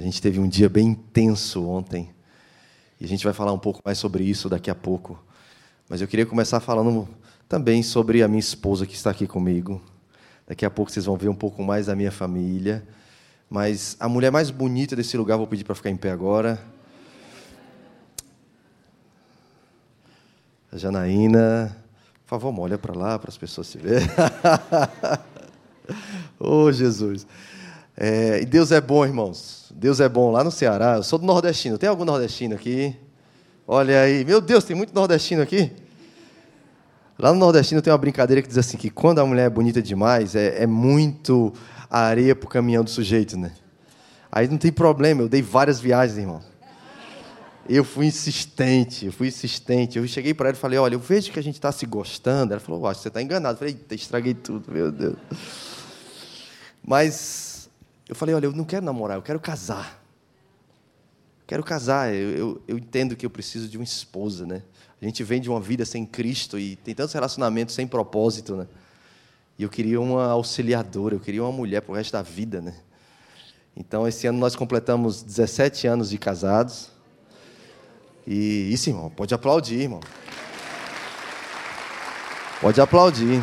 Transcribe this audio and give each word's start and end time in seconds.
A 0.00 0.02
gente 0.02 0.22
teve 0.22 0.40
um 0.40 0.48
dia 0.48 0.66
bem 0.66 0.88
intenso 0.88 1.68
ontem. 1.68 2.08
E 2.98 3.04
a 3.04 3.06
gente 3.06 3.22
vai 3.22 3.34
falar 3.34 3.52
um 3.52 3.58
pouco 3.58 3.82
mais 3.84 3.98
sobre 3.98 4.24
isso 4.24 4.48
daqui 4.48 4.70
a 4.70 4.74
pouco. 4.74 5.22
Mas 5.90 6.00
eu 6.00 6.08
queria 6.08 6.24
começar 6.24 6.58
falando 6.58 7.06
também 7.46 7.82
sobre 7.82 8.22
a 8.22 8.26
minha 8.26 8.40
esposa 8.40 8.86
que 8.86 8.94
está 8.94 9.10
aqui 9.10 9.26
comigo. 9.26 9.78
Daqui 10.46 10.64
a 10.64 10.70
pouco 10.70 10.90
vocês 10.90 11.04
vão 11.04 11.18
ver 11.18 11.28
um 11.28 11.34
pouco 11.34 11.62
mais 11.62 11.84
da 11.84 11.94
minha 11.94 12.10
família. 12.10 12.82
Mas 13.50 13.94
a 14.00 14.08
mulher 14.08 14.32
mais 14.32 14.50
bonita 14.50 14.96
desse 14.96 15.18
lugar, 15.18 15.36
vou 15.36 15.46
pedir 15.46 15.64
para 15.64 15.74
ficar 15.74 15.90
em 15.90 15.98
pé 15.98 16.10
agora. 16.10 16.58
A 20.72 20.78
Janaína. 20.78 21.76
Por 22.24 22.40
favor, 22.40 22.58
olha 22.58 22.78
para 22.78 22.96
lá 22.96 23.18
para 23.18 23.28
as 23.28 23.36
pessoas 23.36 23.66
se 23.66 23.76
verem. 23.76 24.08
oh, 26.40 26.72
Jesus. 26.72 27.26
É, 27.96 28.40
e 28.40 28.46
Deus 28.46 28.72
é 28.72 28.80
bom, 28.80 29.04
irmãos. 29.04 29.70
Deus 29.74 30.00
é 30.00 30.08
bom. 30.08 30.30
Lá 30.30 30.42
no 30.42 30.50
Ceará, 30.50 30.96
eu 30.96 31.02
sou 31.02 31.18
do 31.18 31.26
nordestino. 31.26 31.78
Tem 31.78 31.88
algum 31.88 32.04
nordestino 32.04 32.54
aqui? 32.54 32.96
Olha 33.66 34.02
aí. 34.02 34.24
Meu 34.24 34.40
Deus, 34.40 34.64
tem 34.64 34.74
muito 34.74 34.94
nordestino 34.94 35.42
aqui. 35.42 35.72
Lá 37.18 37.32
no 37.32 37.38
nordestino 37.38 37.82
tem 37.82 37.92
uma 37.92 37.98
brincadeira 37.98 38.40
que 38.40 38.48
diz 38.48 38.56
assim, 38.56 38.78
que 38.78 38.88
quando 38.88 39.18
a 39.18 39.26
mulher 39.26 39.46
é 39.46 39.50
bonita 39.50 39.82
demais, 39.82 40.34
é, 40.34 40.62
é 40.62 40.66
muito 40.66 41.52
areia 41.90 42.34
para 42.34 42.46
o 42.46 42.48
caminhão 42.48 42.82
do 42.82 42.88
sujeito, 42.88 43.36
né? 43.36 43.52
Aí 44.32 44.48
não 44.48 44.56
tem 44.56 44.72
problema, 44.72 45.20
eu 45.20 45.28
dei 45.28 45.42
várias 45.42 45.78
viagens, 45.80 46.16
irmão. 46.16 46.40
Eu 47.68 47.84
fui 47.84 48.06
insistente, 48.06 49.06
eu 49.06 49.12
fui 49.12 49.28
insistente. 49.28 49.98
Eu 49.98 50.06
cheguei 50.08 50.32
para 50.32 50.48
ela 50.48 50.56
e 50.56 50.60
falei: 50.60 50.78
Olha, 50.78 50.94
eu 50.94 50.98
vejo 50.98 51.30
que 51.30 51.38
a 51.38 51.42
gente 51.42 51.54
está 51.54 51.70
se 51.70 51.84
gostando. 51.86 52.52
Ela 52.52 52.60
falou: 52.60 52.86
Acho 52.86 52.98
que 52.98 53.02
você 53.02 53.08
está 53.08 53.22
enganado. 53.22 53.54
Eu 53.54 53.58
falei: 53.58 53.78
estraguei 53.92 54.34
tudo, 54.34 54.72
meu 54.72 54.90
Deus. 54.90 55.16
Mas 56.82 57.49
eu 58.10 58.16
falei: 58.16 58.34
Olha, 58.34 58.46
eu 58.46 58.52
não 58.52 58.64
quero 58.64 58.84
namorar, 58.84 59.16
eu 59.16 59.22
quero 59.22 59.38
casar. 59.38 60.02
Quero 61.46 61.62
casar. 61.62 62.12
Eu, 62.12 62.30
eu, 62.30 62.62
eu 62.66 62.76
entendo 62.76 63.14
que 63.14 63.24
eu 63.24 63.30
preciso 63.30 63.68
de 63.68 63.78
uma 63.78 63.84
esposa, 63.84 64.44
né? 64.44 64.62
A 65.00 65.04
gente 65.04 65.22
vem 65.22 65.40
de 65.40 65.48
uma 65.48 65.60
vida 65.60 65.84
sem 65.84 66.04
Cristo 66.04 66.58
e 66.58 66.74
tem 66.74 66.92
tantos 66.92 67.14
relacionamentos 67.14 67.72
sem 67.72 67.86
propósito, 67.86 68.56
né? 68.56 68.66
E 69.56 69.62
eu 69.62 69.68
queria 69.68 70.00
uma 70.00 70.26
auxiliadora, 70.26 71.14
eu 71.14 71.20
queria 71.20 71.40
uma 71.40 71.52
mulher 71.52 71.82
para 71.82 71.92
o 71.92 71.94
resto 71.94 72.12
da 72.12 72.22
vida, 72.22 72.60
né? 72.60 72.74
Então, 73.76 74.08
esse 74.08 74.26
ano 74.26 74.38
nós 74.38 74.56
completamos 74.56 75.22
17 75.22 75.86
anos 75.86 76.10
de 76.10 76.18
casados. 76.18 76.90
E 78.26 78.72
isso, 78.72 78.90
irmão, 78.90 79.08
pode 79.08 79.32
aplaudir, 79.32 79.82
irmão. 79.82 80.00
Pode 82.60 82.80
aplaudir. 82.80 83.40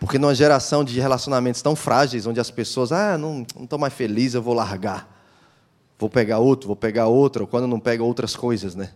Porque 0.00 0.18
numa 0.18 0.34
geração 0.34 0.82
de 0.82 0.98
relacionamentos 0.98 1.60
tão 1.60 1.76
frágeis, 1.76 2.26
onde 2.26 2.40
as 2.40 2.50
pessoas, 2.50 2.90
ah, 2.90 3.18
não 3.18 3.42
estou 3.60 3.78
mais 3.78 3.92
feliz, 3.92 4.32
eu 4.32 4.40
vou 4.40 4.54
largar. 4.54 5.06
Vou 5.98 6.08
pegar 6.08 6.38
outro, 6.38 6.66
vou 6.66 6.74
pegar 6.74 7.06
outro, 7.06 7.42
ou 7.42 7.46
quando 7.46 7.66
não 7.66 7.78
pega 7.78 8.02
outras 8.02 8.34
coisas, 8.34 8.74
né? 8.74 8.94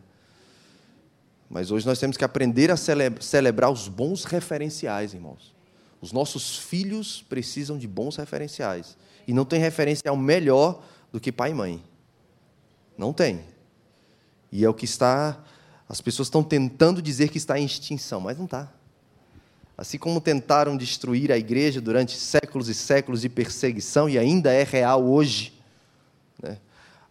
Mas 1.50 1.70
hoje 1.70 1.86
nós 1.86 1.98
temos 1.98 2.16
que 2.16 2.24
aprender 2.24 2.70
a 2.70 2.76
celebrar 2.76 3.70
os 3.70 3.86
bons 3.86 4.24
referenciais, 4.24 5.12
irmãos. 5.12 5.54
Os 6.00 6.10
nossos 6.10 6.56
filhos 6.56 7.22
precisam 7.28 7.76
de 7.76 7.86
bons 7.86 8.16
referenciais. 8.16 8.96
E 9.26 9.34
não 9.34 9.44
tem 9.44 9.60
referencial 9.60 10.16
melhor 10.16 10.82
do 11.12 11.20
que 11.20 11.30
pai 11.30 11.50
e 11.50 11.54
mãe. 11.54 11.84
Não 12.96 13.12
tem. 13.12 13.44
E 14.50 14.64
é 14.64 14.68
o 14.68 14.74
que 14.74 14.86
está. 14.86 15.38
As 15.86 16.00
pessoas 16.00 16.28
estão 16.28 16.42
tentando 16.42 17.02
dizer 17.02 17.28
que 17.28 17.36
está 17.36 17.58
em 17.58 17.66
extinção, 17.66 18.20
mas 18.22 18.38
não 18.38 18.46
está. 18.46 18.72
Assim 19.76 19.98
como 19.98 20.20
tentaram 20.20 20.76
destruir 20.76 21.32
a 21.32 21.38
igreja 21.38 21.80
durante 21.80 22.16
séculos 22.16 22.68
e 22.68 22.74
séculos 22.74 23.22
de 23.22 23.28
perseguição, 23.28 24.08
e 24.08 24.18
ainda 24.18 24.52
é 24.52 24.62
real 24.62 25.04
hoje. 25.04 25.52
Né? 26.40 26.58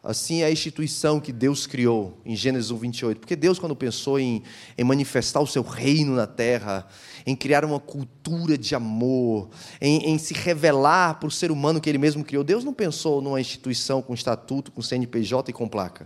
Assim 0.02 0.42
é 0.42 0.46
a 0.46 0.52
instituição 0.52 1.20
que 1.20 1.32
Deus 1.32 1.66
criou 1.66 2.18
em 2.26 2.36
Gênesis 2.36 2.72
1, 2.72 2.78
28. 2.78 3.20
Porque 3.20 3.36
Deus, 3.38 3.58
quando 3.58 3.74
pensou 3.74 4.20
em, 4.20 4.44
em, 4.78 4.84
manifestar 4.84 5.40
o 5.40 5.48
seu 5.48 5.62
reino 5.62 6.14
na 6.14 6.28
terra, 6.28 6.86
em 7.26 7.36
criar 7.36 7.64
uma 7.64 7.80
cultura 7.80 8.58
de 8.58 8.76
amor, 8.76 9.50
em, 9.80 10.10
em 10.10 10.18
se 10.18 10.34
revelar 10.34 11.20
para 11.20 11.28
o 11.28 11.32
ser 11.32 11.52
humano 11.52 11.80
que 11.80 11.90
ele 11.90 11.98
mesmo 11.98 12.24
criou, 12.24 12.44
Deus 12.44 12.66
não 12.66 12.74
pensou 12.74 13.22
numa 13.22 13.40
instituição 13.40 14.02
com 14.02 14.14
estatuto, 14.14 14.74
com 14.74 14.82
CNPJ 14.82 15.52
e 15.52 15.54
com 15.54 15.70
placa. 15.70 16.06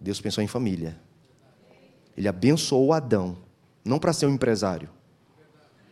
Deus 0.00 0.20
pensou 0.20 0.42
em 0.42 0.48
família. 0.48 0.98
Ele 2.16 2.26
abençoou 2.26 2.92
Adão, 2.92 3.38
não 3.84 4.00
para 4.00 4.12
ser 4.12 4.26
um 4.26 4.34
empresário, 4.34 4.88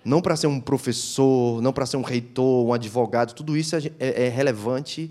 não 0.07 0.23
para 0.23 0.37
ser 0.37 0.47
um 0.47 0.61
professor, 0.61 1.61
não 1.61 1.73
para 1.73 1.85
ser 1.85 1.97
um 1.97 2.03
reitor, 2.03 2.65
um 2.65 2.73
advogado, 2.73 3.35
tudo 3.35 3.57
isso 3.57 3.75
é, 3.75 3.81
é, 3.99 4.27
é 4.27 4.29
relevante 4.29 5.11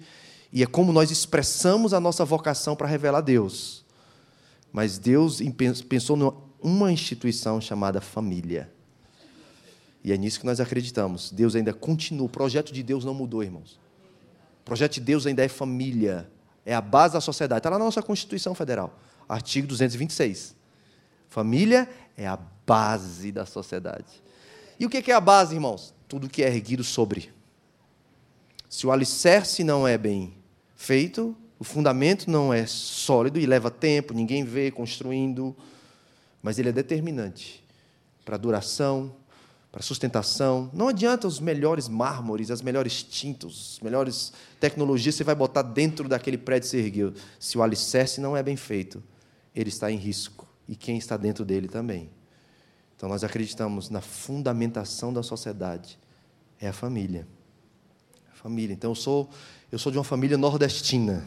e 0.53 0.63
é 0.63 0.65
como 0.65 0.93
nós 0.93 1.11
expressamos 1.11 1.93
a 1.93 1.99
nossa 1.99 2.23
vocação 2.23 2.77
para 2.77 2.87
revelar 2.87 3.19
Deus. 3.19 3.83
Mas 4.71 4.97
Deus 4.97 5.41
pensou 5.89 6.15
numa 6.63 6.93
instituição 6.93 7.59
chamada 7.59 7.99
família. 7.99 8.71
E 10.01 10.13
é 10.13 10.17
nisso 10.17 10.39
que 10.39 10.45
nós 10.45 10.61
acreditamos. 10.61 11.29
Deus 11.29 11.55
ainda 11.55 11.73
continua. 11.73 12.27
O 12.27 12.29
projeto 12.29 12.71
de 12.71 12.81
Deus 12.81 13.03
não 13.03 13.13
mudou, 13.13 13.43
irmãos. 13.43 13.77
O 14.61 14.63
projeto 14.63 14.93
de 14.93 15.01
Deus 15.01 15.25
ainda 15.25 15.43
é 15.43 15.49
família. 15.49 16.29
É 16.65 16.73
a 16.73 16.79
base 16.79 17.15
da 17.15 17.21
sociedade. 17.21 17.59
Está 17.59 17.69
lá 17.69 17.77
na 17.77 17.85
nossa 17.85 18.01
Constituição 18.01 18.55
Federal, 18.55 18.97
artigo 19.27 19.67
226. 19.67 20.55
Família 21.27 21.89
é 22.15 22.25
a 22.27 22.39
base 22.65 23.31
da 23.31 23.45
sociedade. 23.45 24.24
E 24.79 24.85
o 24.85 24.89
que 24.89 25.11
é 25.11 25.15
a 25.15 25.21
base, 25.21 25.55
irmãos? 25.55 25.93
Tudo 26.07 26.29
que 26.29 26.43
é 26.43 26.47
erguido 26.47 26.83
sobre. 26.83 27.31
Se 28.69 28.85
o 28.85 28.91
alicerce 28.91 29.63
não 29.63 29.87
é 29.87 29.97
bem 29.97 30.33
feito, 30.75 31.35
o 31.57 31.63
fundamento 31.63 32.29
não 32.29 32.53
é 32.53 32.65
sólido 32.65 33.39
e 33.39 33.45
leva 33.45 33.71
tempo, 33.71 34.13
ninguém 34.13 34.43
vê 34.43 34.69
construindo, 34.69 35.55
mas 36.43 36.59
ele 36.59 36.69
é 36.69 36.71
determinante 36.71 37.63
para 38.25 38.35
a 38.35 38.37
duração, 38.37 39.15
para 39.71 39.79
a 39.79 39.83
sustentação. 39.83 40.69
Não 40.73 40.89
adianta 40.89 41.27
os 41.27 41.39
melhores 41.39 41.87
mármores, 41.87 42.51
as 42.51 42.61
melhores 42.61 43.01
tintas, 43.03 43.75
as 43.75 43.79
melhores 43.81 44.33
tecnologias 44.59 45.15
você 45.15 45.23
vai 45.23 45.35
botar 45.35 45.61
dentro 45.61 46.09
daquele 46.09 46.37
prédio 46.37 46.69
ser 46.69 46.79
ergueu. 46.79 47.13
Se 47.39 47.57
o 47.57 47.63
alicerce 47.63 48.19
não 48.19 48.35
é 48.35 48.43
bem 48.43 48.57
feito, 48.57 49.01
ele 49.55 49.69
está 49.69 49.91
em 49.91 49.97
risco. 49.97 50.47
E 50.67 50.75
quem 50.75 50.97
está 50.97 51.15
dentro 51.15 51.45
dele 51.45 51.67
também. 51.67 52.09
Então 52.95 53.09
nós 53.09 53.23
acreditamos 53.23 53.89
na 53.89 54.01
fundamentação 54.01 55.13
da 55.13 55.21
sociedade. 55.21 55.99
É 56.59 56.67
a 56.67 56.73
família. 56.73 57.27
A 58.31 58.35
família. 58.35 58.73
Então 58.73 58.91
eu 58.91 58.95
sou 58.95 59.29
eu 59.71 59.79
sou 59.79 59.91
de 59.91 59.97
uma 59.97 60.03
família 60.03 60.37
nordestina. 60.37 61.25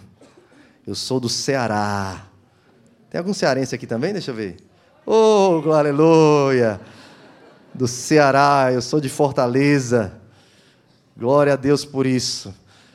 Eu 0.87 0.95
sou 0.95 1.21
do 1.21 1.29
Ceará. 1.29 2.27
Tem 3.11 3.19
algum 3.19 3.35
cearense 3.35 3.75
aqui 3.75 3.87
também? 3.87 4.13
Deixa 4.13 4.31
eu 4.31 4.35
ver. 4.35 4.57
Oh, 5.05 5.63
aleluia! 5.73 6.81
Do 7.75 7.87
Ceará, 7.87 8.71
eu 8.73 8.81
sou 8.81 9.01
de 9.01 9.09
Fortaleza. 9.09 10.19
Glória 11.17 11.55
a 11.55 11.57
Deus 11.57 11.85
por 11.85 12.07
isso. 12.07 12.55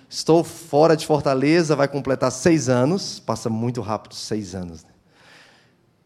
Estou 0.10 0.44
fora 0.44 0.96
de 0.96 1.06
Fortaleza, 1.06 1.76
vai 1.76 1.88
completar 1.88 2.32
seis 2.32 2.70
anos. 2.70 3.20
Passa 3.20 3.50
muito 3.50 3.82
rápido, 3.82 4.16
seis 4.16 4.56
anos. 4.56 4.84
Né? 4.84 4.90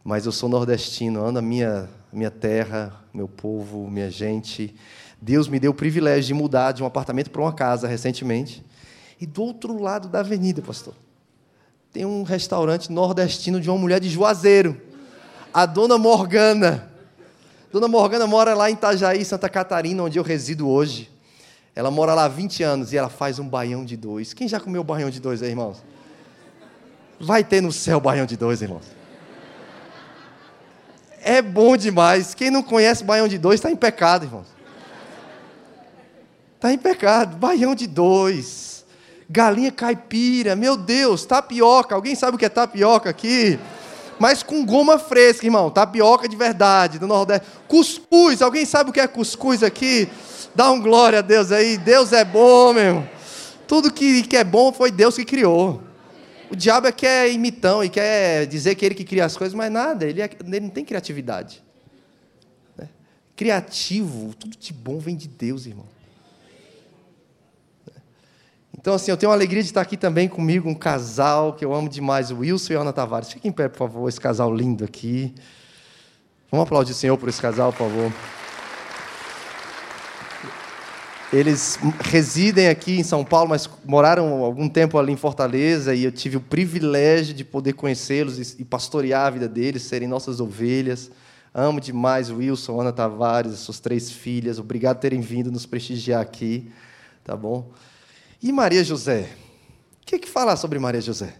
Mas 0.07 0.25
eu 0.25 0.31
sou 0.31 0.47
nordestino, 0.47 1.21
amo 1.25 1.39
a 1.39 1.41
minha, 1.41 1.89
minha 2.13 2.31
terra, 2.31 2.93
meu 3.13 3.27
povo, 3.27 3.89
minha 3.89 4.09
gente. 4.09 4.73
Deus 5.21 5.49
me 5.49 5.59
deu 5.59 5.71
o 5.71 5.73
privilégio 5.73 6.27
de 6.27 6.33
mudar 6.33 6.71
de 6.71 6.81
um 6.81 6.85
apartamento 6.85 7.29
para 7.29 7.41
uma 7.41 7.51
casa 7.51 7.89
recentemente. 7.89 8.63
E 9.19 9.25
do 9.25 9.43
outro 9.43 9.77
lado 9.77 10.07
da 10.07 10.21
avenida, 10.21 10.61
pastor, 10.61 10.93
tem 11.91 12.05
um 12.05 12.23
restaurante 12.23 12.89
nordestino 12.89 13.59
de 13.59 13.69
uma 13.69 13.77
mulher 13.77 13.99
de 13.99 14.07
Juazeiro, 14.07 14.81
a 15.53 15.65
dona 15.65 15.97
Morgana. 15.97 16.89
Dona 17.69 17.89
Morgana 17.89 18.25
mora 18.25 18.53
lá 18.53 18.71
em 18.71 18.75
Itajaí, 18.75 19.25
Santa 19.25 19.49
Catarina, 19.49 20.03
onde 20.03 20.17
eu 20.17 20.23
resido 20.23 20.69
hoje. 20.69 21.11
Ela 21.75 21.91
mora 21.91 22.13
lá 22.13 22.23
há 22.23 22.29
20 22.29 22.63
anos 22.63 22.93
e 22.93 22.97
ela 22.97 23.09
faz 23.09 23.39
um 23.39 23.49
baião 23.49 23.83
de 23.83 23.97
dois. 23.97 24.33
Quem 24.33 24.47
já 24.47 24.57
comeu 24.57 24.85
baião 24.85 25.09
de 25.09 25.19
dois 25.19 25.43
aí, 25.43 25.49
irmãos? 25.49 25.83
Vai 27.19 27.43
ter 27.43 27.59
no 27.59 27.73
céu 27.73 27.99
baião 27.99 28.25
de 28.25 28.37
dois, 28.37 28.61
irmãos. 28.61 28.95
É 31.27 31.41
bom 31.41 31.75
demais. 31.75 32.33
Quem 32.33 32.49
não 32.49 32.63
conhece 32.63 33.03
baião 33.03 33.27
de 33.27 33.37
dois 33.37 33.55
está 33.59 33.69
em 33.69 33.75
pecado, 33.75 34.25
irmãos. 34.25 34.47
Está 36.55 36.71
em 36.71 36.77
pecado. 36.77 37.35
Baião 37.37 37.75
de 37.75 37.85
dois 37.85 38.67
galinha 39.29 39.71
caipira, 39.71 40.55
meu 40.55 40.77
Deus, 40.77 41.25
tapioca. 41.25 41.93
Alguém 41.93 42.15
sabe 42.15 42.35
o 42.35 42.39
que 42.39 42.45
é 42.45 42.49
tapioca 42.49 43.09
aqui? 43.09 43.59
Mas 44.17 44.41
com 44.41 44.65
goma 44.65 44.97
fresca, 44.97 45.45
irmão. 45.45 45.69
Tapioca 45.69 46.27
de 46.27 46.35
verdade, 46.35 46.97
do 46.97 47.07
Nordeste. 47.07 47.47
Cuscuz, 47.67 48.41
alguém 48.41 48.65
sabe 48.65 48.89
o 48.89 48.93
que 48.93 48.99
é 48.99 49.07
cuscuz 49.07 49.61
aqui? 49.61 50.09
Dá 50.55 50.71
um 50.71 50.81
glória 50.81 51.19
a 51.19 51.21
Deus 51.21 51.51
aí. 51.51 51.77
Deus 51.77 52.13
é 52.13 52.23
bom, 52.23 52.73
meu. 52.73 53.07
Tudo 53.67 53.91
que, 53.91 54.23
que 54.23 54.37
é 54.37 54.43
bom 54.43 54.71
foi 54.71 54.89
Deus 54.89 55.15
que 55.15 55.25
criou. 55.25 55.83
O 56.49 56.55
diabo 56.55 56.87
é 56.87 56.91
que 56.91 57.05
é 57.05 57.31
imitão 57.31 57.83
e 57.83 57.89
quer 57.89 58.45
dizer 58.45 58.75
que 58.75 58.85
ele 58.85 58.95
que 58.95 59.03
cria 59.03 59.25
as 59.25 59.35
coisas, 59.35 59.53
mas 59.53 59.71
nada, 59.71 60.05
ele, 60.05 60.21
é, 60.21 60.29
ele 60.45 60.59
não 60.61 60.69
tem 60.69 60.85
criatividade. 60.85 61.63
Né? 62.77 62.87
Criativo, 63.35 64.33
tudo 64.33 64.55
de 64.57 64.71
bom 64.71 64.97
vem 64.99 65.15
de 65.15 65.27
Deus, 65.27 65.65
irmão. 65.65 65.85
Então, 68.79 68.93
assim, 68.93 69.11
eu 69.11 69.17
tenho 69.17 69.31
a 69.31 69.35
alegria 69.35 69.61
de 69.61 69.67
estar 69.67 69.81
aqui 69.81 69.97
também 69.97 70.29
comigo, 70.29 70.69
um 70.69 70.73
casal 70.75 71.53
que 71.53 71.65
eu 71.65 71.73
amo 71.73 71.89
demais, 71.89 72.31
o 72.31 72.37
Wilson 72.37 72.73
e 72.73 72.75
a 72.77 72.79
Ana 72.79 72.93
Tavares. 72.93 73.33
Fiquem 73.33 73.49
em 73.49 73.51
pé, 73.51 73.67
por 73.67 73.79
favor, 73.79 74.07
esse 74.07 74.21
casal 74.21 74.53
lindo 74.55 74.85
aqui. 74.85 75.33
Vamos 76.49 76.65
aplaudir 76.65 76.93
o 76.93 76.95
Senhor 76.95 77.17
por 77.17 77.27
esse 77.27 77.41
casal, 77.41 77.73
por 77.73 77.79
favor. 77.79 78.13
Eles 81.31 81.77
residem 81.99 82.69
aqui 82.69 82.97
em 82.97 83.03
São 83.03 83.23
Paulo, 83.25 83.49
mas 83.49 83.69
moraram 83.83 84.43
algum 84.45 84.69
tempo 84.69 84.97
ali 84.97 85.11
em 85.11 85.17
Fortaleza 85.17 85.93
e 85.93 86.05
eu 86.05 86.11
tive 86.11 86.37
o 86.37 86.41
privilégio 86.41 87.33
de 87.33 87.43
poder 87.43 87.73
conhecê-los 87.73 88.57
e 88.57 88.63
pastorear 88.63 89.27
a 89.27 89.29
vida 89.29 89.47
deles, 89.47 89.83
serem 89.83 90.07
nossas 90.07 90.39
ovelhas. 90.39 91.11
Amo 91.53 91.81
demais 91.81 92.29
Wilson, 92.29 92.79
Ana 92.79 92.93
Tavares, 92.93 93.51
as 93.51 93.59
suas 93.59 93.79
três 93.79 94.09
filhas. 94.09 94.57
Obrigado 94.57 94.97
por 94.97 95.01
terem 95.01 95.19
vindo 95.19 95.51
nos 95.51 95.65
prestigiar 95.65 96.21
aqui, 96.21 96.71
tá 97.25 97.35
bom? 97.35 97.71
E 98.41 98.51
Maria 98.51 98.83
José? 98.83 99.29
O 100.01 100.05
que, 100.05 100.15
é 100.15 100.19
que 100.19 100.29
falar 100.29 100.55
sobre 100.55 100.79
Maria 100.79 101.01
José? 101.01 101.35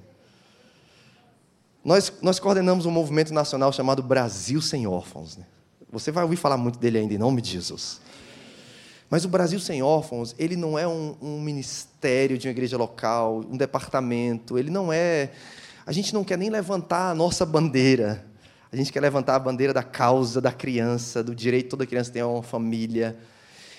Nós, 1.85 2.11
nós 2.21 2.37
coordenamos 2.39 2.85
um 2.85 2.91
movimento 2.91 3.33
nacional 3.33 3.71
chamado 3.71 4.03
Brasil 4.03 4.61
Sem 4.61 4.85
Órfãos. 4.85 5.37
Né? 5.37 5.45
Você 5.89 6.11
vai 6.11 6.23
ouvir 6.23 6.35
falar 6.35 6.57
muito 6.57 6.77
dele 6.77 6.97
ainda, 6.97 7.13
em 7.13 7.17
nome 7.17 7.41
de 7.41 7.51
Jesus. 7.51 8.01
Mas 9.09 9.23
o 9.23 9.29
Brasil 9.29 9.59
Sem 9.59 9.81
Órfãos, 9.81 10.35
ele 10.37 10.57
não 10.57 10.77
é 10.77 10.85
um, 10.85 11.15
um, 11.21 11.39
ministério 11.39 12.37
de 12.37 12.47
uma 12.47 12.51
igreja 12.51 12.77
local, 12.77 13.43
um 13.49 13.55
departamento, 13.55 14.57
ele 14.57 14.69
não 14.69 14.91
é. 14.91 15.31
A 15.85 15.93
gente 15.93 16.13
não 16.13 16.25
quer 16.25 16.37
nem 16.37 16.49
levantar 16.49 17.11
a 17.11 17.15
nossa 17.15 17.45
bandeira. 17.45 18.25
A 18.69 18.75
gente 18.75 18.91
quer 18.91 18.99
levantar 18.99 19.35
a 19.35 19.39
bandeira 19.39 19.73
da 19.73 19.81
causa 19.81 20.41
da 20.41 20.51
criança, 20.51 21.23
do 21.23 21.33
direito 21.33 21.69
toda 21.69 21.85
criança 21.85 22.11
ter 22.11 22.21
uma 22.21 22.43
família. 22.43 23.17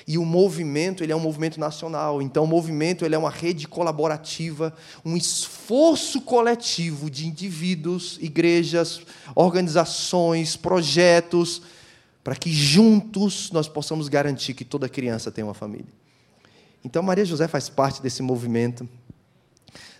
E 0.06 0.16
o 0.16 0.24
movimento, 0.24 1.04
ele 1.04 1.12
é 1.12 1.16
um 1.16 1.20
movimento 1.20 1.60
nacional. 1.60 2.22
Então, 2.22 2.44
o 2.44 2.46
movimento 2.46 3.04
ele 3.04 3.14
é 3.14 3.18
uma 3.18 3.28
rede 3.28 3.68
colaborativa, 3.68 4.74
um 5.04 5.14
esforço 5.14 6.22
coletivo 6.22 7.10
de 7.10 7.26
indivíduos, 7.26 8.18
igrejas, 8.18 9.02
organizações, 9.34 10.56
projetos, 10.56 11.60
para 12.28 12.36
que 12.36 12.52
juntos 12.52 13.50
nós 13.52 13.68
possamos 13.70 14.06
garantir 14.06 14.52
que 14.52 14.62
toda 14.62 14.86
criança 14.86 15.30
tenha 15.30 15.46
uma 15.46 15.54
família. 15.54 15.88
Então, 16.84 17.02
Maria 17.02 17.24
José 17.24 17.48
faz 17.48 17.70
parte 17.70 18.02
desse 18.02 18.20
movimento, 18.20 18.86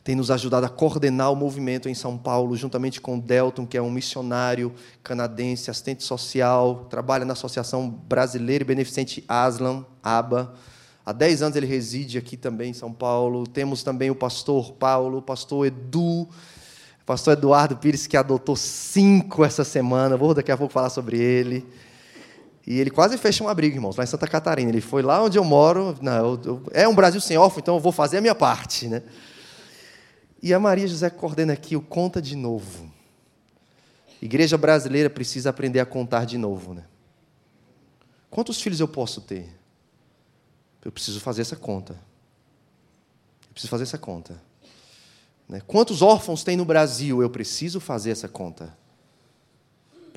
tem 0.05 0.15
nos 0.15 0.31
ajudado 0.31 0.67
a 0.67 0.69
coordenar 0.69 1.33
o 1.33 1.35
movimento 1.35 1.89
em 1.89 1.95
São 1.95 2.19
Paulo, 2.19 2.55
juntamente 2.55 3.01
com 3.01 3.17
o 3.17 3.19
Delton, 3.19 3.67
que 3.67 3.79
é 3.79 3.81
um 3.81 3.91
missionário 3.91 4.75
canadense, 5.03 5.71
assistente 5.71 6.05
social, 6.05 6.87
trabalha 6.91 7.25
na 7.25 7.33
Associação 7.33 7.89
Brasileira 7.89 8.63
e 8.63 8.67
Beneficente 8.67 9.25
Aslan, 9.27 9.87
ABA. 10.03 10.53
Há 11.07 11.15
10 11.15 11.41
anos 11.41 11.57
ele 11.57 11.65
reside 11.67 12.19
aqui 12.19 12.37
também 12.37 12.73
em 12.73 12.75
São 12.75 12.93
Paulo. 12.93 13.47
Temos 13.47 13.83
também 13.83 14.11
o 14.11 14.15
pastor 14.15 14.73
Paulo, 14.73 15.17
o 15.17 15.23
pastor 15.23 15.67
Edu, 15.69 16.25
o 16.25 16.29
pastor 17.07 17.33
Eduardo 17.33 17.79
Pires, 17.79 18.07
que 18.07 18.19
adotou 18.19 18.55
cinco 18.55 19.47
essa 19.47 19.65
semana. 19.65 20.15
Vou 20.15 20.35
daqui 20.35 20.53
a 20.53 20.59
pouco 20.59 20.75
falar 20.75 20.91
sobre 20.91 21.17
ele. 21.19 21.67
E 22.71 22.79
ele 22.79 22.91
quase 22.91 23.17
fechou 23.17 23.47
um 23.47 23.51
abrigo, 23.51 23.77
irmãos, 23.77 23.97
lá 23.97 24.05
em 24.05 24.07
Santa 24.07 24.27
Catarina. 24.27 24.71
Ele 24.71 24.83
foi 24.83 25.01
lá 25.01 25.23
onde 25.23 25.39
eu 25.39 25.43
moro. 25.43 25.97
Eu, 26.03 26.41
eu, 26.45 26.63
é 26.71 26.87
um 26.87 26.95
Brasil 26.95 27.19
sem 27.19 27.39
órfão, 27.39 27.61
então 27.61 27.77
eu 27.77 27.81
vou 27.81 27.91
fazer 27.91 28.19
a 28.19 28.21
minha 28.21 28.35
parte. 28.35 28.87
Né? 28.87 29.03
E 30.43 30.53
a 30.53 30.61
Maria 30.61 30.87
José 30.87 31.09
coordena 31.09 31.55
aqui 31.55 31.77
o 31.77 31.81
Conta 31.81 32.21
de 32.21 32.37
Novo. 32.37 32.93
Igreja 34.21 34.59
brasileira 34.59 35.09
precisa 35.09 35.49
aprender 35.49 35.81
a 35.81 35.87
contar 35.87 36.27
de 36.27 36.37
novo. 36.37 36.75
Né? 36.75 36.85
Quantos 38.29 38.61
filhos 38.61 38.81
eu 38.81 38.89
posso 38.89 39.23
ter? 39.23 39.49
Eu 40.85 40.93
preciso 40.93 41.21
fazer 41.21 41.41
essa 41.41 41.57
conta. 41.57 41.95
Eu 41.95 43.53
preciso 43.55 43.71
fazer 43.71 43.85
essa 43.85 43.97
conta. 43.97 44.39
Né? 45.49 45.63
Quantos 45.67 46.03
órfãos 46.03 46.45
tem 46.45 46.55
no 46.55 46.67
Brasil? 46.67 47.23
Eu 47.23 47.31
preciso 47.31 47.81
fazer 47.81 48.11
essa 48.11 48.29
conta. 48.29 48.77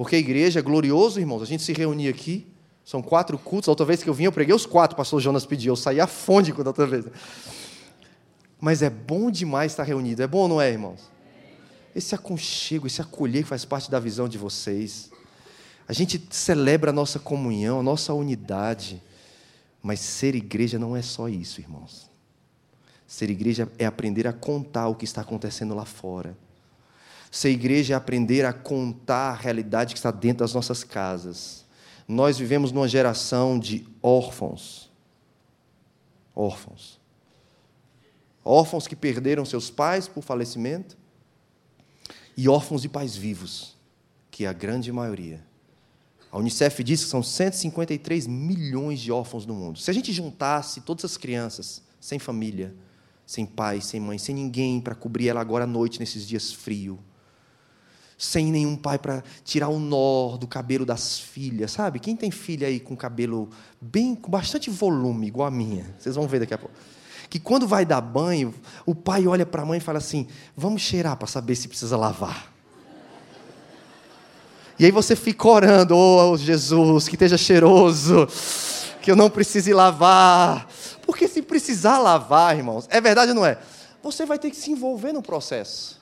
Porque 0.02 0.16
a 0.16 0.20
igreja 0.20 0.58
é 0.58 0.64
glorioso, 0.64 1.20
irmãos. 1.20 1.44
A 1.44 1.46
gente 1.46 1.62
se 1.62 1.74
reunia 1.74 2.10
aqui, 2.10 2.48
são 2.84 3.04
quatro 3.04 3.38
cultos. 3.38 3.70
A 3.70 3.72
outra 3.72 3.86
vez 3.86 4.02
que 4.02 4.10
eu 4.10 4.16
vim, 4.16 4.24
eu 4.24 4.32
preguei 4.32 4.52
os 4.52 4.66
quatro, 4.66 4.96
o 4.96 4.98
pastor 4.98 5.22
Jonas 5.22 5.46
pediu. 5.46 5.74
Eu 5.74 5.76
saí 5.76 6.02
afônico 6.02 6.64
da 6.64 6.72
outra 6.72 6.88
vez. 6.88 7.06
Mas 8.60 8.82
é 8.82 8.90
bom 8.90 9.30
demais 9.30 9.74
estar 9.74 9.84
reunido. 9.84 10.24
É 10.24 10.26
bom 10.26 10.48
não 10.48 10.60
é, 10.60 10.72
irmãos? 10.72 11.02
Esse 11.96 12.16
aconchego, 12.16 12.88
esse 12.88 13.00
acolher 13.00 13.44
que 13.44 13.50
faz 13.50 13.64
parte 13.64 13.92
da 13.92 14.00
visão 14.00 14.28
de 14.28 14.40
vocês. 14.40 15.12
A 15.88 15.94
gente 15.94 16.20
celebra 16.32 16.90
a 16.90 16.94
nossa 16.94 17.20
comunhão, 17.20 17.82
a 17.82 17.84
nossa 17.84 18.12
unidade. 18.12 19.04
Mas 19.84 20.00
ser 20.00 20.34
igreja 20.34 20.80
não 20.80 20.98
é 20.98 21.04
só 21.04 21.30
isso, 21.30 21.62
irmãos. 21.62 22.10
Ser 23.06 23.30
igreja 23.30 23.72
é 23.78 23.86
aprender 23.86 24.28
a 24.28 24.34
contar 24.34 24.88
o 24.88 24.96
que 24.96 25.06
está 25.06 25.22
acontecendo 25.22 25.76
lá 25.76 25.86
fora. 25.86 26.36
Ser 27.32 27.50
igreja 27.50 27.94
é 27.94 27.98
aprender 27.98 28.46
a 28.46 28.52
contar 28.52 29.32
a 29.32 29.36
realidade 29.36 29.94
que 29.94 29.98
está 29.98 30.12
dentro 30.12 30.40
das 30.40 30.54
nossas 30.54 30.84
casas. 30.84 31.64
Nós 32.06 32.38
vivemos 32.38 32.74
numa 32.74 32.90
geração 32.90 33.58
de 33.58 33.88
órfãos. 34.04 34.92
Órfãos. 36.36 37.00
Órfãos 38.44 38.86
que 38.86 38.98
perderam 38.98 39.46
seus 39.46 39.70
pais 39.70 40.10
por 40.10 40.22
falecimento 40.22 40.98
e 42.36 42.50
órfãos 42.50 42.82
de 42.82 42.90
pais 42.90 43.16
vivos, 43.16 43.78
que 44.30 44.44
é 44.44 44.48
a 44.50 44.54
grande 44.54 44.92
maioria. 44.92 45.42
A 46.30 46.38
Unicef 46.38 46.84
diz 46.84 47.04
que 47.04 47.10
são 47.10 47.24
153 47.24 48.28
milhões 48.28 49.00
de 49.00 49.12
órfãos 49.12 49.46
no 49.46 49.54
mundo. 49.54 49.80
Se 49.80 49.90
a 49.90 49.94
gente 49.94 50.12
juntasse 50.12 50.82
todas 50.82 51.06
as 51.06 51.16
crianças 51.16 51.82
sem 52.00 52.20
família, 52.20 52.76
sem 53.26 53.46
pai, 53.46 53.80
sem 53.80 54.02
mãe, 54.02 54.18
sem 54.18 54.36
ninguém 54.36 54.82
para 54.82 54.96
cobrir 54.96 55.30
ela 55.30 55.40
agora 55.40 55.64
à 55.64 55.68
noite 55.68 56.00
nesses 56.00 56.28
dias 56.28 56.52
frios, 56.52 56.98
sem 58.22 58.52
nenhum 58.52 58.76
pai 58.76 59.00
para 59.00 59.24
tirar 59.44 59.70
o 59.70 59.80
nó 59.80 60.38
do 60.38 60.46
cabelo 60.46 60.86
das 60.86 61.20
filhas, 61.20 61.72
sabe? 61.72 62.00
Quem 62.00 62.16
tem 62.16 62.30
filha 62.30 62.68
aí 62.68 62.80
com 62.80 62.96
cabelo 62.96 63.50
bem 63.82 64.14
com 64.14 64.30
bastante 64.30 64.70
volume, 64.70 65.26
igual 65.26 65.48
a 65.48 65.52
minha, 65.52 65.88
vocês 65.98 66.16
vão 66.16 66.28
ver 66.28 66.40
daqui 66.40 66.54
a 66.54 66.58
pouco. 66.58 66.76
Que 67.32 67.40
quando 67.40 67.68
vai 67.68 67.84
dar 67.84 68.00
banho, 68.00 68.54
o 68.86 68.94
pai 68.94 69.26
olha 69.26 69.44
para 69.44 69.64
a 69.64 69.66
mãe 69.66 69.80
e 69.80 69.82
fala 69.82 69.98
assim: 69.98 70.28
"Vamos 70.56 70.84
cheirar 70.84 71.18
para 71.18 71.28
saber 71.28 71.56
se 71.56 71.68
precisa 71.68 71.98
lavar". 71.98 72.54
E 74.78 74.86
aí 74.86 74.92
você 74.92 75.16
fica 75.16 75.48
orando, 75.48 75.98
oh 75.98 76.38
Jesus, 76.38 77.08
que 77.08 77.16
esteja 77.16 77.40
cheiroso, 77.40 78.28
que 79.02 79.10
eu 79.10 79.16
não 79.16 79.32
precise 79.32 79.74
lavar. 79.74 80.68
Porque 81.08 81.28
se 81.28 81.42
precisar 81.42 81.98
lavar, 81.98 82.56
irmãos, 82.56 82.88
é 82.92 83.02
verdade 83.02 83.32
ou 83.32 83.36
não 83.36 83.46
é? 83.46 83.58
Você 84.04 84.28
vai 84.28 84.38
ter 84.38 84.52
que 84.52 84.58
se 84.58 84.70
envolver 84.70 85.12
no 85.12 85.24
processo. 85.24 86.01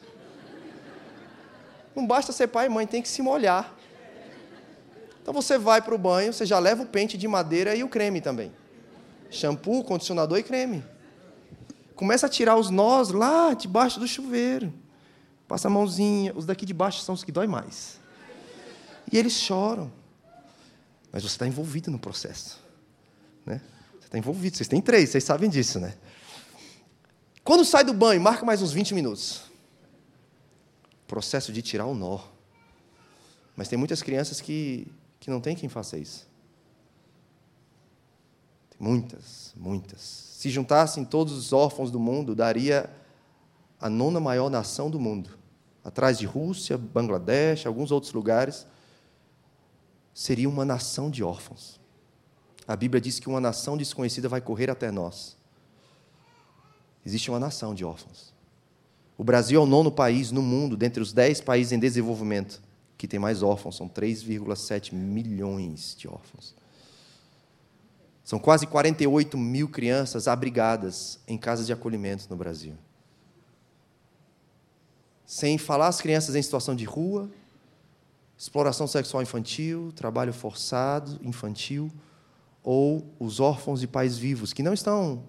Não 1.96 2.06
basta 2.06 2.32
ser 2.32 2.48
pai 2.48 2.68
e 2.68 2.70
mãe, 2.70 2.86
tem 2.86 3.02
que 3.02 3.10
se 3.10 3.22
molhar. 3.22 3.76
Então 5.22 5.34
você 5.34 5.58
vai 5.58 5.82
para 5.82 5.94
o 5.94 5.98
banho, 5.98 6.34
você 6.34 6.46
já 6.46 6.58
leva 6.60 6.84
o 6.84 6.86
pente 6.86 7.18
de 7.18 7.28
madeira 7.28 7.76
e 7.76 7.84
o 7.84 7.90
creme 7.90 8.22
também. 8.22 8.52
Shampoo, 9.30 9.84
condicionador 9.84 10.40
e 10.40 10.44
creme. 10.44 10.84
Começa 11.96 12.26
a 12.26 12.30
tirar 12.30 12.56
os 12.56 12.70
nós 12.70 13.10
lá 13.10 13.54
debaixo 13.54 14.00
do 14.00 14.08
chuveiro. 14.08 14.74
Passa 15.48 15.68
a 15.68 15.72
mãozinha. 15.72 16.34
Os 16.36 16.46
daqui 16.46 16.66
de 16.66 16.74
baixo 16.74 17.02
são 17.02 17.14
os 17.14 17.24
que 17.24 17.32
dói 17.32 17.46
mais. 17.46 18.00
E 19.12 19.18
eles 19.18 19.34
choram. 19.34 19.92
Mas 21.12 21.24
você 21.24 21.30
está 21.30 21.46
envolvido 21.46 21.92
no 21.92 22.00
processo. 22.00 22.60
Né? 23.46 23.60
Você 24.00 24.06
está 24.06 24.18
envolvido. 24.18 24.56
Vocês 24.56 24.70
têm 24.70 24.82
três, 24.82 25.10
vocês 25.10 25.24
sabem 25.24 25.50
disso, 25.50 25.80
né? 25.80 25.94
Quando 27.44 27.66
sai 27.66 27.84
do 27.84 27.94
banho, 27.94 28.22
marca 28.22 28.46
mais 28.46 28.62
uns 28.62 28.72
20 28.72 28.94
minutos 28.94 29.49
processo 31.10 31.52
de 31.52 31.62
tirar 31.62 31.88
o 31.88 31.96
nó. 31.96 32.20
Mas 33.58 33.68
tem 33.68 33.78
muitas 33.78 34.02
crianças 34.02 34.40
que, 34.40 34.88
que 35.20 35.30
não 35.30 35.42
tem 35.42 35.56
quem 35.56 35.68
faça 35.68 35.98
isso. 35.98 36.30
Muitas, 38.80 39.54
muitas. 39.58 40.00
Se 40.00 40.50
juntassem 40.50 41.04
todos 41.04 41.34
os 41.34 41.52
órfãos 41.52 41.92
do 41.92 42.00
mundo, 42.00 42.34
daria 42.34 42.90
a 43.82 43.90
nona 43.90 44.20
maior 44.20 44.50
nação 44.50 44.90
do 44.90 45.00
mundo. 45.00 45.38
Atrás 45.84 46.18
de 46.18 46.26
Rússia, 46.26 46.78
Bangladesh, 46.78 47.66
alguns 47.66 47.92
outros 47.92 48.14
lugares. 48.14 48.66
Seria 50.14 50.48
uma 50.48 50.64
nação 50.64 51.10
de 51.10 51.24
órfãos. 51.24 51.80
A 52.68 52.76
Bíblia 52.76 53.02
diz 53.02 53.20
que 53.20 53.28
uma 53.28 53.42
nação 53.42 53.76
desconhecida 53.76 54.30
vai 54.30 54.40
correr 54.40 54.70
até 54.70 54.92
nós. 54.92 55.36
Existe 57.04 57.32
uma 57.32 57.40
nação 57.40 57.74
de 57.74 57.84
órfãos. 57.84 58.34
O 59.20 59.24
Brasil 59.26 59.60
é 59.60 59.62
o 59.62 59.68
nono 59.68 59.92
país 59.92 60.32
no 60.32 60.42
mundo, 60.42 60.78
dentre 60.78 61.04
os 61.04 61.12
dez 61.12 61.42
países 61.42 61.74
em 61.74 61.78
desenvolvimento, 61.78 62.62
que 62.98 63.06
tem 63.06 63.20
mais 63.20 63.44
órfãos. 63.44 63.76
São 63.76 63.90
3,7 63.90 64.94
milhões 64.94 65.94
de 65.94 66.08
órfãos. 66.08 66.56
São 68.24 68.40
quase 68.40 68.66
48 68.66 69.38
mil 69.38 69.68
crianças 69.68 70.26
abrigadas 70.26 71.20
em 71.28 71.38
casas 71.38 71.66
de 71.66 71.74
acolhimento 71.74 72.28
no 72.30 72.38
Brasil. 72.38 72.76
Sem 75.26 75.58
falar 75.58 75.90
as 75.90 76.00
crianças 76.00 76.34
em 76.34 76.42
situação 76.42 76.74
de 76.74 76.86
rua, 76.86 77.30
exploração 78.38 78.88
sexual 78.88 79.22
infantil, 79.22 79.92
trabalho 79.98 80.32
forçado 80.32 81.20
infantil, 81.22 81.92
ou 82.64 83.06
os 83.20 83.42
órfãos 83.42 83.82
de 83.82 83.88
pais 83.88 84.18
vivos, 84.18 84.54
que 84.54 84.64
não 84.64 84.74
estão 84.74 85.26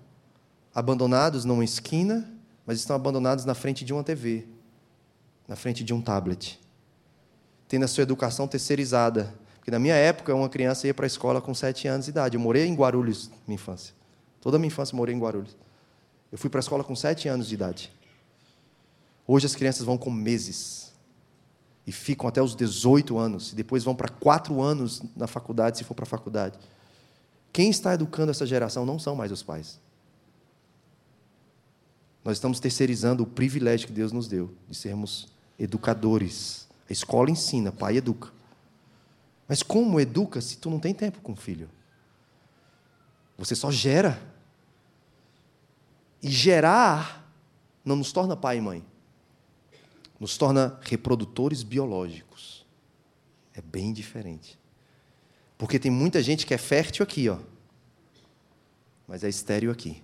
abandonados 0.72 1.44
numa 1.44 1.64
esquina, 1.64 2.36
mas 2.70 2.78
estão 2.78 2.94
abandonados 2.94 3.44
na 3.44 3.52
frente 3.52 3.84
de 3.84 3.92
uma 3.92 4.04
TV, 4.04 4.46
na 5.48 5.56
frente 5.56 5.82
de 5.82 5.92
um 5.92 6.00
tablet, 6.00 6.56
tendo 7.66 7.84
a 7.84 7.88
sua 7.88 8.02
educação 8.02 8.46
terceirizada. 8.46 9.34
Porque 9.56 9.72
na 9.72 9.78
minha 9.80 9.96
época, 9.96 10.32
uma 10.32 10.48
criança 10.48 10.86
ia 10.86 10.94
para 10.94 11.04
a 11.04 11.08
escola 11.08 11.40
com 11.40 11.52
sete 11.52 11.88
anos 11.88 12.06
de 12.06 12.12
idade. 12.12 12.36
Eu 12.36 12.40
morei 12.40 12.64
em 12.68 12.74
Guarulhos, 12.76 13.28
minha 13.44 13.56
infância. 13.56 13.92
Toda 14.40 14.56
a 14.56 14.60
minha 14.60 14.68
infância 14.68 14.94
morei 14.94 15.12
em 15.12 15.18
Guarulhos. 15.18 15.56
Eu 16.30 16.38
fui 16.38 16.48
para 16.48 16.60
a 16.60 16.62
escola 16.62 16.84
com 16.84 16.94
sete 16.94 17.26
anos 17.26 17.48
de 17.48 17.54
idade. 17.54 17.92
Hoje 19.26 19.46
as 19.46 19.56
crianças 19.56 19.84
vão 19.84 19.98
com 19.98 20.08
meses. 20.08 20.92
E 21.84 21.90
ficam 21.90 22.28
até 22.28 22.40
os 22.40 22.54
18 22.54 23.18
anos. 23.18 23.50
E 23.50 23.56
depois 23.56 23.82
vão 23.82 23.96
para 23.96 24.08
quatro 24.08 24.62
anos 24.62 25.02
na 25.16 25.26
faculdade, 25.26 25.78
se 25.78 25.82
for 25.82 25.94
para 25.94 26.04
a 26.04 26.06
faculdade. 26.06 26.56
Quem 27.52 27.68
está 27.68 27.94
educando 27.94 28.30
essa 28.30 28.46
geração 28.46 28.86
não 28.86 28.96
são 28.96 29.16
mais 29.16 29.32
os 29.32 29.42
pais. 29.42 29.80
Nós 32.24 32.36
estamos 32.36 32.60
terceirizando 32.60 33.22
o 33.22 33.26
privilégio 33.26 33.86
que 33.86 33.92
Deus 33.92 34.12
nos 34.12 34.28
deu 34.28 34.54
de 34.68 34.76
sermos 34.76 35.28
educadores. 35.58 36.68
A 36.88 36.92
escola 36.92 37.30
ensina, 37.30 37.72
pai 37.72 37.96
educa. 37.96 38.30
Mas 39.48 39.62
como 39.62 40.00
educa 40.00 40.40
se 40.40 40.58
tu 40.58 40.70
não 40.70 40.78
tem 40.78 40.94
tempo 40.94 41.20
com 41.20 41.32
o 41.32 41.36
filho? 41.36 41.68
Você 43.38 43.54
só 43.54 43.70
gera. 43.70 44.20
E 46.22 46.30
gerar 46.30 47.32
não 47.84 47.96
nos 47.96 48.12
torna 48.12 48.36
pai 48.36 48.58
e 48.58 48.60
mãe. 48.60 48.84
Nos 50.18 50.36
torna 50.36 50.78
reprodutores 50.82 51.62
biológicos. 51.62 52.66
É 53.54 53.62
bem 53.62 53.92
diferente. 53.92 54.58
Porque 55.56 55.78
tem 55.78 55.90
muita 55.90 56.22
gente 56.22 56.46
que 56.46 56.54
é 56.54 56.58
fértil 56.58 57.02
aqui, 57.02 57.28
ó. 57.28 57.38
Mas 59.08 59.24
é 59.24 59.28
estéril 59.28 59.70
aqui. 59.70 60.02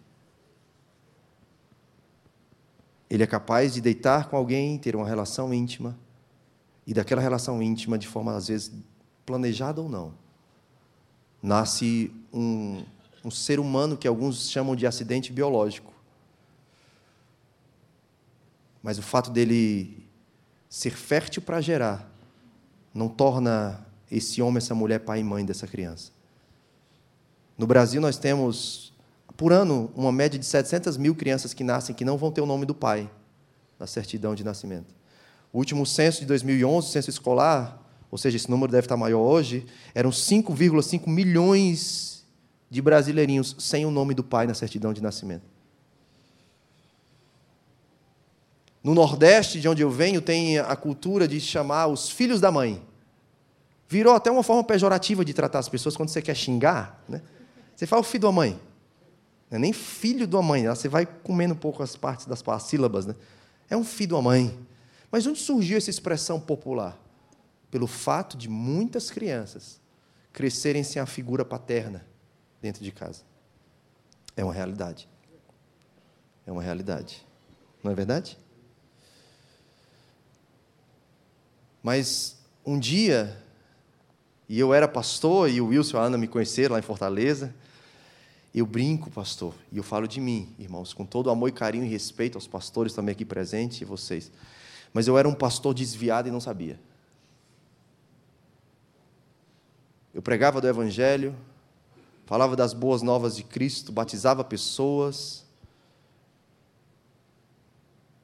Ele 3.08 3.22
é 3.22 3.26
capaz 3.26 3.74
de 3.74 3.80
deitar 3.80 4.28
com 4.28 4.36
alguém, 4.36 4.78
ter 4.78 4.96
uma 4.96 5.06
relação 5.06 5.52
íntima, 5.54 5.96
e 6.86 6.94
daquela 6.94 7.20
relação 7.20 7.62
íntima, 7.62 7.98
de 7.98 8.06
forma 8.06 8.34
às 8.34 8.48
vezes 8.48 8.72
planejada 9.24 9.80
ou 9.80 9.88
não, 9.88 10.14
nasce 11.42 12.12
um, 12.32 12.84
um 13.24 13.30
ser 13.30 13.58
humano 13.58 13.96
que 13.96 14.06
alguns 14.06 14.50
chamam 14.50 14.76
de 14.76 14.86
acidente 14.86 15.32
biológico. 15.32 15.92
Mas 18.82 18.98
o 18.98 19.02
fato 19.02 19.30
dele 19.30 20.06
ser 20.68 20.90
fértil 20.90 21.42
para 21.42 21.60
gerar 21.60 22.08
não 22.94 23.08
torna 23.08 23.84
esse 24.10 24.40
homem, 24.40 24.58
essa 24.58 24.74
mulher, 24.74 25.00
pai 25.00 25.20
e 25.20 25.24
mãe 25.24 25.44
dessa 25.44 25.66
criança. 25.66 26.12
No 27.58 27.66
Brasil, 27.66 28.00
nós 28.00 28.16
temos 28.16 28.92
por 29.36 29.52
ano, 29.52 29.90
uma 29.94 30.10
média 30.10 30.38
de 30.38 30.46
700 30.46 30.96
mil 30.96 31.14
crianças 31.14 31.52
que 31.52 31.62
nascem 31.62 31.94
que 31.94 32.04
não 32.04 32.16
vão 32.16 32.30
ter 32.30 32.40
o 32.40 32.46
nome 32.46 32.64
do 32.64 32.74
pai 32.74 33.10
na 33.78 33.86
certidão 33.86 34.34
de 34.34 34.42
nascimento. 34.42 34.94
O 35.52 35.58
último 35.58 35.84
censo 35.84 36.20
de 36.20 36.26
2011, 36.26 36.88
o 36.88 36.90
censo 36.90 37.10
escolar, 37.10 37.82
ou 38.10 38.16
seja, 38.16 38.36
esse 38.36 38.50
número 38.50 38.72
deve 38.72 38.86
estar 38.86 38.96
maior 38.96 39.20
hoje, 39.20 39.66
eram 39.94 40.10
5,5 40.10 41.06
milhões 41.06 42.24
de 42.70 42.80
brasileirinhos 42.80 43.54
sem 43.58 43.84
o 43.84 43.90
nome 43.90 44.14
do 44.14 44.24
pai 44.24 44.46
na 44.46 44.54
certidão 44.54 44.92
de 44.92 45.02
nascimento. 45.02 45.44
No 48.82 48.94
Nordeste, 48.94 49.60
de 49.60 49.68
onde 49.68 49.82
eu 49.82 49.90
venho, 49.90 50.22
tem 50.22 50.58
a 50.58 50.76
cultura 50.76 51.26
de 51.26 51.40
chamar 51.40 51.88
os 51.88 52.08
filhos 52.08 52.40
da 52.40 52.52
mãe. 52.52 52.80
Virou 53.88 54.14
até 54.14 54.30
uma 54.30 54.42
forma 54.42 54.64
pejorativa 54.64 55.24
de 55.24 55.34
tratar 55.34 55.58
as 55.58 55.68
pessoas 55.68 55.96
quando 55.96 56.08
você 56.08 56.22
quer 56.22 56.34
xingar. 56.34 57.02
Né? 57.08 57.20
Você 57.74 57.86
fala 57.86 58.00
o 58.00 58.04
filho 58.04 58.22
da 58.22 58.32
mãe. 58.32 58.58
Não 59.50 59.56
é 59.56 59.58
nem 59.60 59.72
filho 59.72 60.26
de 60.26 60.34
uma 60.34 60.42
mãe, 60.42 60.66
você 60.66 60.88
vai 60.88 61.06
comendo 61.06 61.54
um 61.54 61.56
pouco 61.56 61.82
as 61.82 61.96
partes 61.96 62.26
das 62.26 62.42
sílabas. 62.62 63.06
Né? 63.06 63.14
É 63.70 63.76
um 63.76 63.84
filho 63.84 64.08
de 64.08 64.14
uma 64.14 64.22
mãe. 64.22 64.58
Mas 65.10 65.26
onde 65.26 65.38
surgiu 65.38 65.78
essa 65.78 65.90
expressão 65.90 66.40
popular? 66.40 66.98
Pelo 67.70 67.86
fato 67.86 68.36
de 68.36 68.48
muitas 68.48 69.10
crianças 69.10 69.80
crescerem 70.32 70.82
sem 70.82 71.00
a 71.00 71.06
figura 71.06 71.44
paterna 71.44 72.04
dentro 72.60 72.82
de 72.82 72.92
casa. 72.92 73.22
É 74.36 74.44
uma 74.44 74.52
realidade. 74.52 75.08
É 76.46 76.52
uma 76.52 76.62
realidade. 76.62 77.24
Não 77.82 77.90
é 77.90 77.94
verdade? 77.94 78.38
Mas 81.82 82.36
um 82.64 82.78
dia, 82.78 83.40
e 84.48 84.58
eu 84.58 84.74
era 84.74 84.88
pastor, 84.88 85.48
e 85.48 85.60
o 85.60 85.68
Wilson 85.68 85.96
e 85.96 86.00
a 86.00 86.02
Ana 86.02 86.18
me 86.18 86.26
conheceram 86.26 86.72
lá 86.72 86.80
em 86.80 86.82
Fortaleza, 86.82 87.54
eu 88.60 88.64
brinco, 88.66 89.10
pastor, 89.10 89.54
e 89.70 89.76
eu 89.76 89.82
falo 89.82 90.08
de 90.08 90.18
mim, 90.18 90.54
irmãos, 90.58 90.94
com 90.94 91.04
todo 91.04 91.28
amor 91.28 91.50
e 91.50 91.52
carinho 91.52 91.84
e 91.84 91.88
respeito 91.88 92.38
aos 92.38 92.46
pastores 92.46 92.94
também 92.94 93.12
aqui 93.12 93.22
presentes 93.24 93.82
e 93.82 93.84
vocês. 93.84 94.32
Mas 94.94 95.06
eu 95.06 95.18
era 95.18 95.28
um 95.28 95.34
pastor 95.34 95.74
desviado 95.74 96.26
e 96.26 96.30
não 96.30 96.40
sabia. 96.40 96.80
Eu 100.14 100.22
pregava 100.22 100.58
do 100.58 100.66
Evangelho, 100.66 101.36
falava 102.24 102.56
das 102.56 102.72
boas 102.72 103.02
novas 103.02 103.36
de 103.36 103.42
Cristo, 103.42 103.92
batizava 103.92 104.42
pessoas. 104.42 105.44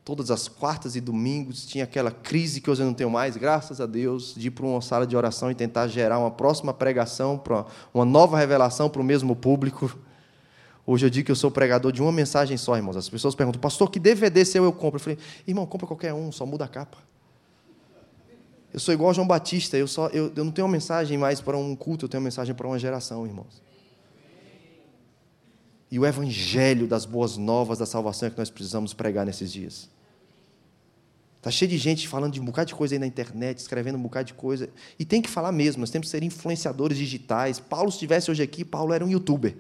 Todas 0.03 0.31
as 0.31 0.49
quartas 0.49 0.97
e 0.97 1.01
domingos 1.03 1.67
tinha 1.67 1.85
aquela 1.85 2.11
crise 2.11 2.63
que 2.63 2.71
hoje 2.71 2.81
eu 2.81 2.87
não 2.87 2.95
tenho 2.95 3.11
mais, 3.11 3.37
graças 3.37 3.83
a 3.83 3.87
Deus, 3.87 4.35
de 4.35 4.49
ir 4.49 4.51
para 4.53 4.65
uma 4.65 4.81
sala 4.81 5.07
de 5.07 5.15
oração 5.15 5.51
e 5.51 5.55
tentar 5.55 5.89
gerar 5.89 6.19
uma 6.19 6.31
próxima 6.31 6.73
pregação, 6.73 7.39
uma 7.93 8.07
nova 8.07 8.39
revelação 8.39 8.89
para 8.89 9.03
o 9.03 9.05
mesmo 9.05 9.37
público. 9.37 9.95
Hoje 10.85 11.07
eu 11.07 11.11
digo 11.11 11.27
que 11.27 11.33
eu 11.33 11.37
sou 11.37 11.51
pregador 11.51 11.93
de 11.93 12.03
uma 12.03 12.11
mensagem 12.11 12.57
só, 12.57 12.77
irmãos. 12.77 12.97
As 12.97 13.09
pessoas 13.09 13.35
perguntam, 13.35 13.61
pastor, 13.61 13.91
que 13.91 14.01
DVD 14.01 14.45
seu 14.45 14.65
eu 14.65 14.73
compro? 14.73 14.97
Eu 14.97 15.01
falei, 15.01 15.19
irmão, 15.47 15.65
compra 15.65 15.87
qualquer 15.87 16.13
um, 16.13 16.33
só 16.33 16.45
muda 16.45 16.65
a 16.65 16.69
capa. 16.69 16.99
Eu 18.73 18.81
sou 18.81 18.93
igual 18.93 19.13
João 19.13 19.27
Batista, 19.27 19.77
eu, 19.77 19.87
só, 19.87 20.09
eu, 20.09 20.33
eu 20.35 20.45
não 20.45 20.51
tenho 20.51 20.67
uma 20.67 20.73
mensagem 20.73 21.19
mais 21.19 21.41
para 21.41 21.57
um 21.57 21.77
culto, 21.77 22.07
eu 22.07 22.09
tenho 22.09 22.21
uma 22.21 22.25
mensagem 22.25 22.55
para 22.55 22.67
uma 22.67 22.79
geração, 22.79 23.27
irmãos. 23.27 23.63
E 25.91 25.99
o 25.99 26.07
evangelho 26.07 26.87
das 26.87 27.05
boas 27.05 27.37
novas 27.37 27.79
da 27.79 27.85
salvação 27.85 28.29
é 28.29 28.31
que 28.31 28.39
nós 28.39 28.49
precisamos 28.49 28.95
pregar 28.95 29.27
nesses 29.27 29.53
dias. 29.53 29.91
Está 31.37 31.51
cheio 31.51 31.71
de 31.71 31.77
gente 31.77 32.09
falando 32.09 32.33
de 32.33 32.41
um 32.41 32.45
bocado 32.45 32.69
de 32.69 32.75
coisa 32.75 32.95
aí 32.95 32.99
na 32.99 33.07
internet, 33.07 33.59
escrevendo 33.59 33.99
um 33.99 34.03
bocado 34.03 34.29
de 34.29 34.35
coisa. 34.35 34.71
E 34.99 35.05
tem 35.05 35.21
que 35.21 35.29
falar 35.29 35.53
mesmo, 35.53 35.81
nós 35.81 35.91
temos 35.91 36.07
que 36.07 36.11
ser 36.11 36.23
influenciadores 36.23 36.97
digitais. 36.97 37.61
Paulo, 37.61 37.91
se 37.91 37.97
estivesse 37.97 38.31
hoje 38.31 38.43
aqui, 38.43 38.65
Paulo 38.65 38.95
era 38.95 39.05
um 39.05 39.11
youtuber. 39.11 39.55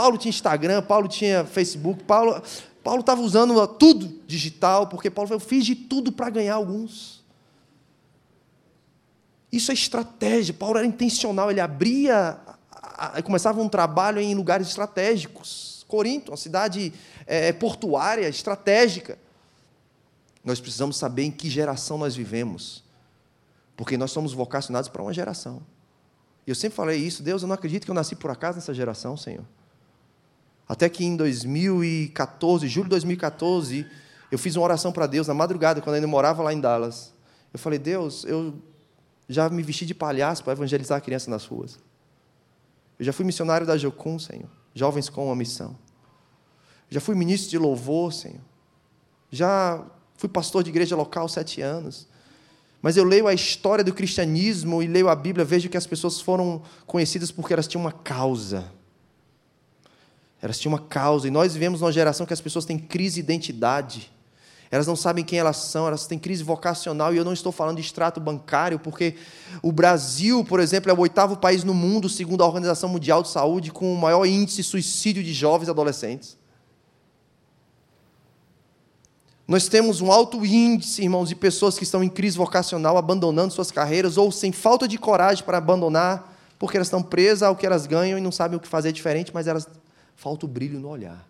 Paulo 0.00 0.16
tinha 0.16 0.30
Instagram, 0.30 0.80
Paulo 0.80 1.08
tinha 1.08 1.44
Facebook, 1.44 2.04
Paulo 2.04 2.42
Paulo 2.82 3.00
estava 3.00 3.20
usando 3.20 3.66
tudo 3.66 4.08
digital, 4.26 4.86
porque 4.86 5.10
Paulo 5.10 5.28
falou, 5.28 5.42
eu 5.42 5.46
fiz 5.46 5.66
de 5.66 5.74
tudo 5.74 6.10
para 6.10 6.30
ganhar 6.30 6.54
alguns. 6.54 7.22
Isso 9.52 9.70
é 9.70 9.74
estratégia. 9.74 10.54
Paulo 10.54 10.78
era 10.78 10.86
intencional, 10.86 11.50
ele 11.50 11.60
abria, 11.60 12.40
começava 13.22 13.60
um 13.60 13.68
trabalho 13.68 14.18
em 14.18 14.34
lugares 14.34 14.68
estratégicos. 14.68 15.84
Corinto, 15.86 16.30
uma 16.30 16.38
cidade 16.38 16.90
é, 17.26 17.52
portuária, 17.52 18.26
estratégica. 18.26 19.18
Nós 20.42 20.58
precisamos 20.58 20.96
saber 20.96 21.24
em 21.24 21.30
que 21.30 21.50
geração 21.50 21.98
nós 21.98 22.16
vivemos, 22.16 22.82
porque 23.76 23.98
nós 23.98 24.10
somos 24.10 24.32
vocacionados 24.32 24.88
para 24.88 25.02
uma 25.02 25.12
geração. 25.12 25.60
Eu 26.46 26.54
sempre 26.54 26.76
falei 26.76 26.98
isso, 26.98 27.22
Deus, 27.22 27.42
eu 27.42 27.48
não 27.48 27.54
acredito 27.54 27.84
que 27.84 27.90
eu 27.90 27.94
nasci 27.94 28.16
por 28.16 28.30
acaso 28.30 28.56
nessa 28.56 28.72
geração, 28.72 29.18
Senhor. 29.18 29.44
Até 30.70 30.88
que 30.88 31.04
em 31.04 31.16
2014, 31.16 32.68
julho 32.68 32.84
de 32.84 32.90
2014, 32.90 33.84
eu 34.30 34.38
fiz 34.38 34.54
uma 34.54 34.62
oração 34.62 34.92
para 34.92 35.04
Deus 35.08 35.26
na 35.26 35.34
madrugada, 35.34 35.80
quando 35.80 35.94
eu 35.94 35.96
ainda 35.96 36.06
morava 36.06 36.44
lá 36.44 36.52
em 36.52 36.60
Dallas. 36.60 37.12
Eu 37.52 37.58
falei, 37.58 37.76
Deus, 37.76 38.24
eu 38.24 38.54
já 39.28 39.48
me 39.48 39.64
vesti 39.64 39.84
de 39.84 39.94
palhaço 39.94 40.44
para 40.44 40.52
evangelizar 40.52 40.98
a 40.98 41.00
criança 41.00 41.28
nas 41.28 41.44
ruas. 41.44 41.76
Eu 43.00 43.04
já 43.04 43.12
fui 43.12 43.24
missionário 43.24 43.66
da 43.66 43.76
Jocum, 43.76 44.16
Senhor. 44.16 44.48
Jovens 44.72 45.08
com 45.08 45.26
uma 45.26 45.34
missão. 45.34 45.76
Já 46.88 47.00
fui 47.00 47.16
ministro 47.16 47.50
de 47.50 47.58
louvor, 47.58 48.12
Senhor. 48.12 48.40
Já 49.28 49.84
fui 50.14 50.28
pastor 50.28 50.62
de 50.62 50.70
igreja 50.70 50.94
local 50.94 51.28
sete 51.28 51.60
anos. 51.60 52.06
Mas 52.80 52.96
eu 52.96 53.02
leio 53.02 53.26
a 53.26 53.34
história 53.34 53.82
do 53.82 53.92
cristianismo 53.92 54.80
e 54.84 54.86
leio 54.86 55.08
a 55.08 55.16
Bíblia, 55.16 55.44
vejo 55.44 55.68
que 55.68 55.76
as 55.76 55.88
pessoas 55.88 56.20
foram 56.20 56.62
conhecidas 56.86 57.32
porque 57.32 57.54
elas 57.54 57.66
tinham 57.66 57.82
uma 57.82 57.90
causa. 57.90 58.78
Elas 60.42 60.58
tinham 60.58 60.72
uma 60.72 60.80
causa. 60.80 61.28
E 61.28 61.30
nós 61.30 61.54
vivemos 61.54 61.80
numa 61.80 61.92
geração 61.92 62.26
que 62.26 62.32
as 62.32 62.40
pessoas 62.40 62.64
têm 62.64 62.78
crise 62.78 63.16
de 63.16 63.20
identidade. 63.20 64.10
Elas 64.70 64.86
não 64.86 64.94
sabem 64.94 65.24
quem 65.24 65.38
elas 65.38 65.56
são, 65.56 65.86
elas 65.86 66.06
têm 66.06 66.18
crise 66.18 66.44
vocacional. 66.44 67.12
E 67.12 67.16
eu 67.16 67.24
não 67.24 67.32
estou 67.32 67.50
falando 67.50 67.76
de 67.76 67.82
extrato 67.82 68.20
bancário, 68.20 68.78
porque 68.78 69.16
o 69.60 69.72
Brasil, 69.72 70.44
por 70.44 70.60
exemplo, 70.60 70.90
é 70.90 70.94
o 70.94 71.00
oitavo 71.00 71.36
país 71.36 71.64
no 71.64 71.74
mundo, 71.74 72.08
segundo 72.08 72.42
a 72.42 72.46
Organização 72.46 72.88
Mundial 72.88 73.22
de 73.22 73.30
Saúde, 73.30 73.72
com 73.72 73.92
o 73.92 73.98
maior 73.98 74.24
índice 74.24 74.58
de 74.58 74.62
suicídio 74.62 75.24
de 75.24 75.32
jovens 75.32 75.66
e 75.66 75.70
adolescentes. 75.70 76.38
Nós 79.50 79.66
temos 79.66 80.00
um 80.00 80.12
alto 80.12 80.46
índice, 80.46 81.02
irmãos, 81.02 81.28
de 81.28 81.34
pessoas 81.34 81.76
que 81.76 81.82
estão 81.82 82.04
em 82.04 82.08
crise 82.08 82.38
vocacional, 82.38 82.96
abandonando 82.96 83.52
suas 83.52 83.72
carreiras 83.72 84.16
ou 84.16 84.30
sem 84.30 84.52
falta 84.52 84.86
de 84.86 84.96
coragem 84.96 85.44
para 85.44 85.58
abandonar, 85.58 86.38
porque 86.56 86.76
elas 86.76 86.86
estão 86.86 87.02
presas 87.02 87.42
ao 87.42 87.56
que 87.56 87.66
elas 87.66 87.84
ganham 87.84 88.16
e 88.16 88.20
não 88.20 88.30
sabem 88.30 88.56
o 88.56 88.60
que 88.60 88.68
fazer 88.68 88.92
diferente, 88.92 89.32
mas 89.34 89.48
elas 89.48 89.68
falta 90.20 90.44
o 90.44 90.48
brilho 90.48 90.78
no 90.78 90.88
olhar. 90.88 91.26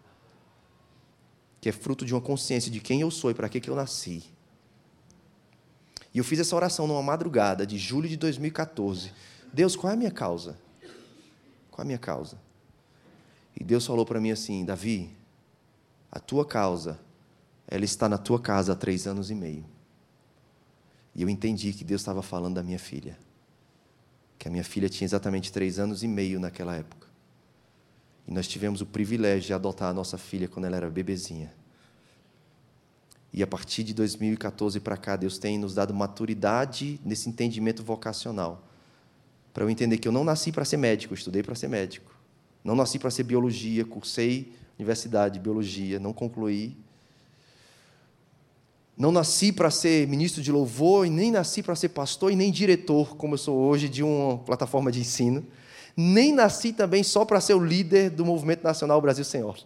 que 1.61 1.69
é 1.69 1.73
fruto 1.73 2.05
de 2.07 2.13
uma 2.13 2.21
consciência 2.21 2.71
de 2.73 2.81
quem 2.81 3.03
eu 3.03 3.11
sou 3.11 3.31
e 3.31 3.35
para 3.35 3.49
que, 3.49 3.61
que 3.61 3.69
eu 3.69 3.77
nasci. 3.77 4.25
E 6.13 6.19
eu 6.19 6.25
fiz 6.25 6.41
essa 6.41 6.57
oração 6.57 6.87
numa 6.87 7.03
madrugada 7.03 7.67
de 7.67 7.79
julho 7.79 8.09
de 8.09 8.17
2014. 8.17 9.13
Deus, 9.53 9.77
qual 9.77 9.91
é 9.91 9.95
a 9.95 9.97
minha 9.97 10.11
causa? 10.11 10.59
Qual 11.71 11.81
é 11.81 11.83
a 11.83 11.85
minha 11.85 11.99
causa? 11.99 12.39
E 13.55 13.63
Deus 13.63 13.87
falou 13.87 14.07
para 14.07 14.21
mim 14.21 14.31
assim: 14.31 14.65
Davi, 14.65 15.11
a 16.11 16.19
tua 16.19 16.47
causa, 16.47 16.99
ela 17.69 17.85
está 17.85 18.09
na 18.09 18.19
tua 18.19 18.41
casa 18.41 18.73
há 18.73 18.77
três 18.77 19.07
anos 19.07 19.31
e 19.31 19.35
meio. 19.35 19.65
E 21.15 21.23
eu 21.23 21.29
entendi 21.29 21.73
que 21.75 21.85
Deus 21.85 22.01
estava 22.01 22.23
falando 22.23 22.55
da 22.55 22.63
minha 22.63 22.79
filha. 22.79 23.17
Que 24.39 24.49
a 24.49 24.51
minha 24.51 24.65
filha 24.65 24.89
tinha 24.89 25.05
exatamente 25.05 25.53
três 25.53 25.79
anos 25.79 26.03
e 26.03 26.09
meio 26.09 26.41
naquela 26.41 26.75
época. 26.75 27.00
E 28.27 28.33
nós 28.33 28.47
tivemos 28.47 28.81
o 28.81 28.87
privilégio 28.87 29.49
de 29.49 29.53
adotar 29.53 29.91
a 29.91 29.95
nossa 29.95 30.19
filha 30.19 30.49
quando 30.49 30.65
ela 30.67 30.77
era 30.77 30.91
bebezinha. 30.91 31.53
E 33.33 33.43
a 33.43 33.47
partir 33.47 33.85
de 33.85 33.95
2014 33.95 34.81
para 34.81 34.97
cá, 34.97 35.17
Deus 35.17 35.39
tem 35.39 35.59
nos 35.59 35.75
dado 35.75 35.95
maturidade 35.95 37.01
nesse 37.05 37.29
entendimento 37.29 37.83
vocacional. 37.83 38.67
Para 39.55 39.65
eu 39.65 39.71
entender 39.71 39.99
que 39.99 40.09
eu 40.09 40.13
não 40.13 40.25
nasci 40.25 40.51
para 40.51 40.65
ser 40.65 40.77
médico, 40.77 41.15
estudei 41.15 41.43
para 41.43 41.55
ser 41.55 41.69
médico. 41.69 42.13
Não 42.63 42.75
nasci 42.75 42.99
para 42.99 43.11
ser 43.11 43.23
biologia, 43.23 43.85
cursei 43.85 44.53
universidade 44.79 45.35
de 45.35 45.41
biologia, 45.41 45.99
não 45.99 46.13
concluí. 46.13 46.77
Não 48.97 49.13
nasci 49.13 49.53
para 49.53 49.71
ser 49.71 50.07
ministro 50.09 50.43
de 50.43 50.51
louvor, 50.51 51.07
e 51.07 51.11
nem 51.11 51.31
nasci 51.31 51.63
para 51.63 51.75
ser 51.75 51.91
pastor, 51.91 52.33
e 52.33 52.37
nem 52.37 52.51
diretor, 52.51 53.17
como 53.17 53.35
eu 53.35 53.39
sou 53.39 53.59
hoje, 53.59 53.89
de 53.89 54.03
uma 54.03 54.39
plataforma 54.39 54.91
de 54.91 55.01
ensino 55.01 55.47
nem 56.01 56.33
nasci 56.33 56.73
também 56.73 57.03
só 57.03 57.25
para 57.25 57.41
ser 57.41 57.55
o 57.55 57.65
líder 57.65 58.11
do 58.11 58.25
movimento 58.25 58.65
nacional 58.65 59.01
Brasil 59.01 59.25
Senhor. 59.25 59.59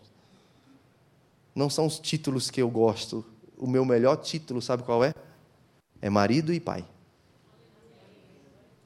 Não 1.55 1.71
são 1.71 1.87
os 1.87 1.99
títulos 1.99 2.51
que 2.51 2.61
eu 2.61 2.69
gosto. 2.69 3.25
O 3.57 3.67
meu 3.67 3.85
melhor 3.85 4.17
título, 4.17 4.61
sabe 4.61 4.83
qual 4.83 5.05
é? 5.05 5.15
É 6.03 6.11
marido 6.11 6.53
e 6.53 6.59
pai. 6.59 6.85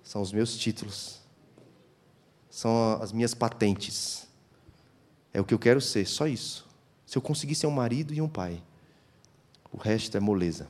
São 0.02 0.21
os 0.21 0.31
meus 0.31 0.57
títulos. 0.59 1.21
São 2.50 3.00
as 3.00 3.12
minhas 3.12 3.35
patentes. 3.35 4.26
É 5.33 5.40
o 5.40 5.45
que 5.45 5.55
eu 5.55 5.59
quero 5.59 5.81
ser, 5.81 6.07
só 6.07 6.26
isso. 6.26 6.67
Se 7.07 7.17
eu 7.17 7.23
conseguir 7.23 7.55
ser 7.55 7.67
um 7.67 7.71
marido 7.71 8.12
e 8.12 8.21
um 8.21 8.28
pai, 8.28 8.62
o 9.73 9.78
resto 9.78 10.17
é 10.17 10.21
moleza. 10.21 10.69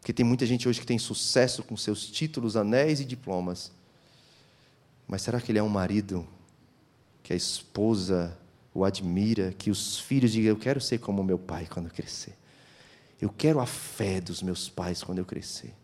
Porque 0.00 0.12
tem 0.12 0.26
muita 0.26 0.44
gente 0.44 0.68
hoje 0.68 0.80
que 0.80 0.86
tem 0.86 0.98
sucesso 0.98 1.62
com 1.62 1.76
seus 1.76 2.06
títulos, 2.06 2.56
anéis 2.56 2.98
e 2.98 3.04
diplomas 3.04 3.70
mas 5.06 5.22
será 5.22 5.40
que 5.40 5.52
ele 5.52 5.58
é 5.58 5.62
um 5.62 5.68
marido 5.68 6.26
que 7.22 7.32
a 7.32 7.36
esposa 7.36 8.36
o 8.74 8.84
admira, 8.84 9.52
que 9.52 9.70
os 9.70 9.98
filhos 9.98 10.32
digam: 10.32 10.50
Eu 10.50 10.58
quero 10.58 10.80
ser 10.80 10.98
como 10.98 11.22
meu 11.22 11.38
pai 11.38 11.66
quando 11.66 11.86
eu 11.86 11.92
crescer. 11.92 12.36
Eu 13.20 13.30
quero 13.30 13.60
a 13.60 13.66
fé 13.66 14.20
dos 14.20 14.42
meus 14.42 14.68
pais 14.68 15.02
quando 15.02 15.18
eu 15.18 15.24
crescer. 15.24 15.74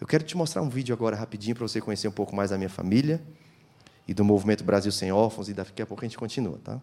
Eu 0.00 0.06
quero 0.06 0.24
te 0.24 0.36
mostrar 0.36 0.62
um 0.62 0.68
vídeo 0.68 0.94
agora 0.94 1.16
rapidinho 1.16 1.56
para 1.56 1.66
você 1.66 1.80
conhecer 1.80 2.08
um 2.08 2.12
pouco 2.12 2.34
mais 2.34 2.50
da 2.50 2.58
minha 2.58 2.68
família 2.68 3.22
e 4.06 4.14
do 4.14 4.24
movimento 4.24 4.62
Brasil 4.62 4.92
Sem 4.92 5.10
Órfãos, 5.10 5.48
e 5.48 5.54
daqui 5.54 5.82
a 5.82 5.86
pouco 5.86 6.04
a 6.04 6.06
gente 6.08 6.18
continua, 6.18 6.58
tá? 6.62 6.80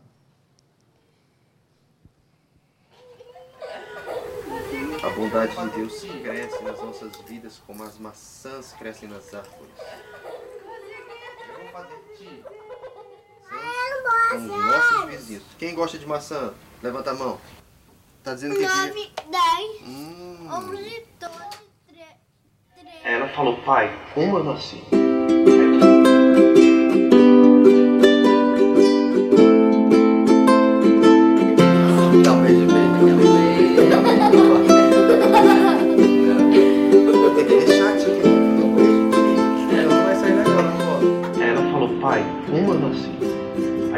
A 5.04 5.10
bondade 5.10 5.56
de 5.56 5.76
Deus 5.76 6.02
cresce 6.22 6.64
nas 6.64 6.82
nossas 6.82 7.16
vidas 7.28 7.62
como 7.66 7.84
as 7.84 7.98
maçãs 7.98 8.74
crescem 8.74 9.08
nas 9.08 9.34
árvores. 9.34 9.74
São 14.30 14.40
os 14.40 14.48
nossos 14.48 15.06
vizinhos. 15.10 15.44
Quem 15.58 15.76
gosta 15.76 15.98
de 15.98 16.06
maçã? 16.06 16.54
Levanta 16.82 17.12
a 17.12 17.14
mão. 17.14 17.40
Tá 18.24 18.34
dizendo 18.34 18.56
que. 18.56 18.66
9, 18.66 19.12
10, 19.30 19.88
hum. 19.88 20.50
11, 20.52 21.06
12, 21.20 21.36
13. 21.88 22.10
Ela 23.04 23.28
falou, 23.30 23.62
pai, 23.64 23.92
como 24.14 24.38
eu 24.38 24.44
nasci? 24.44 24.84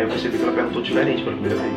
Percebi 0.08 0.38
que 0.38 0.44
ela 0.44 0.54
perguntou 0.54 0.82
diferente 0.82 1.24
pela 1.24 1.36
primeira 1.36 1.62
vez. 1.62 1.74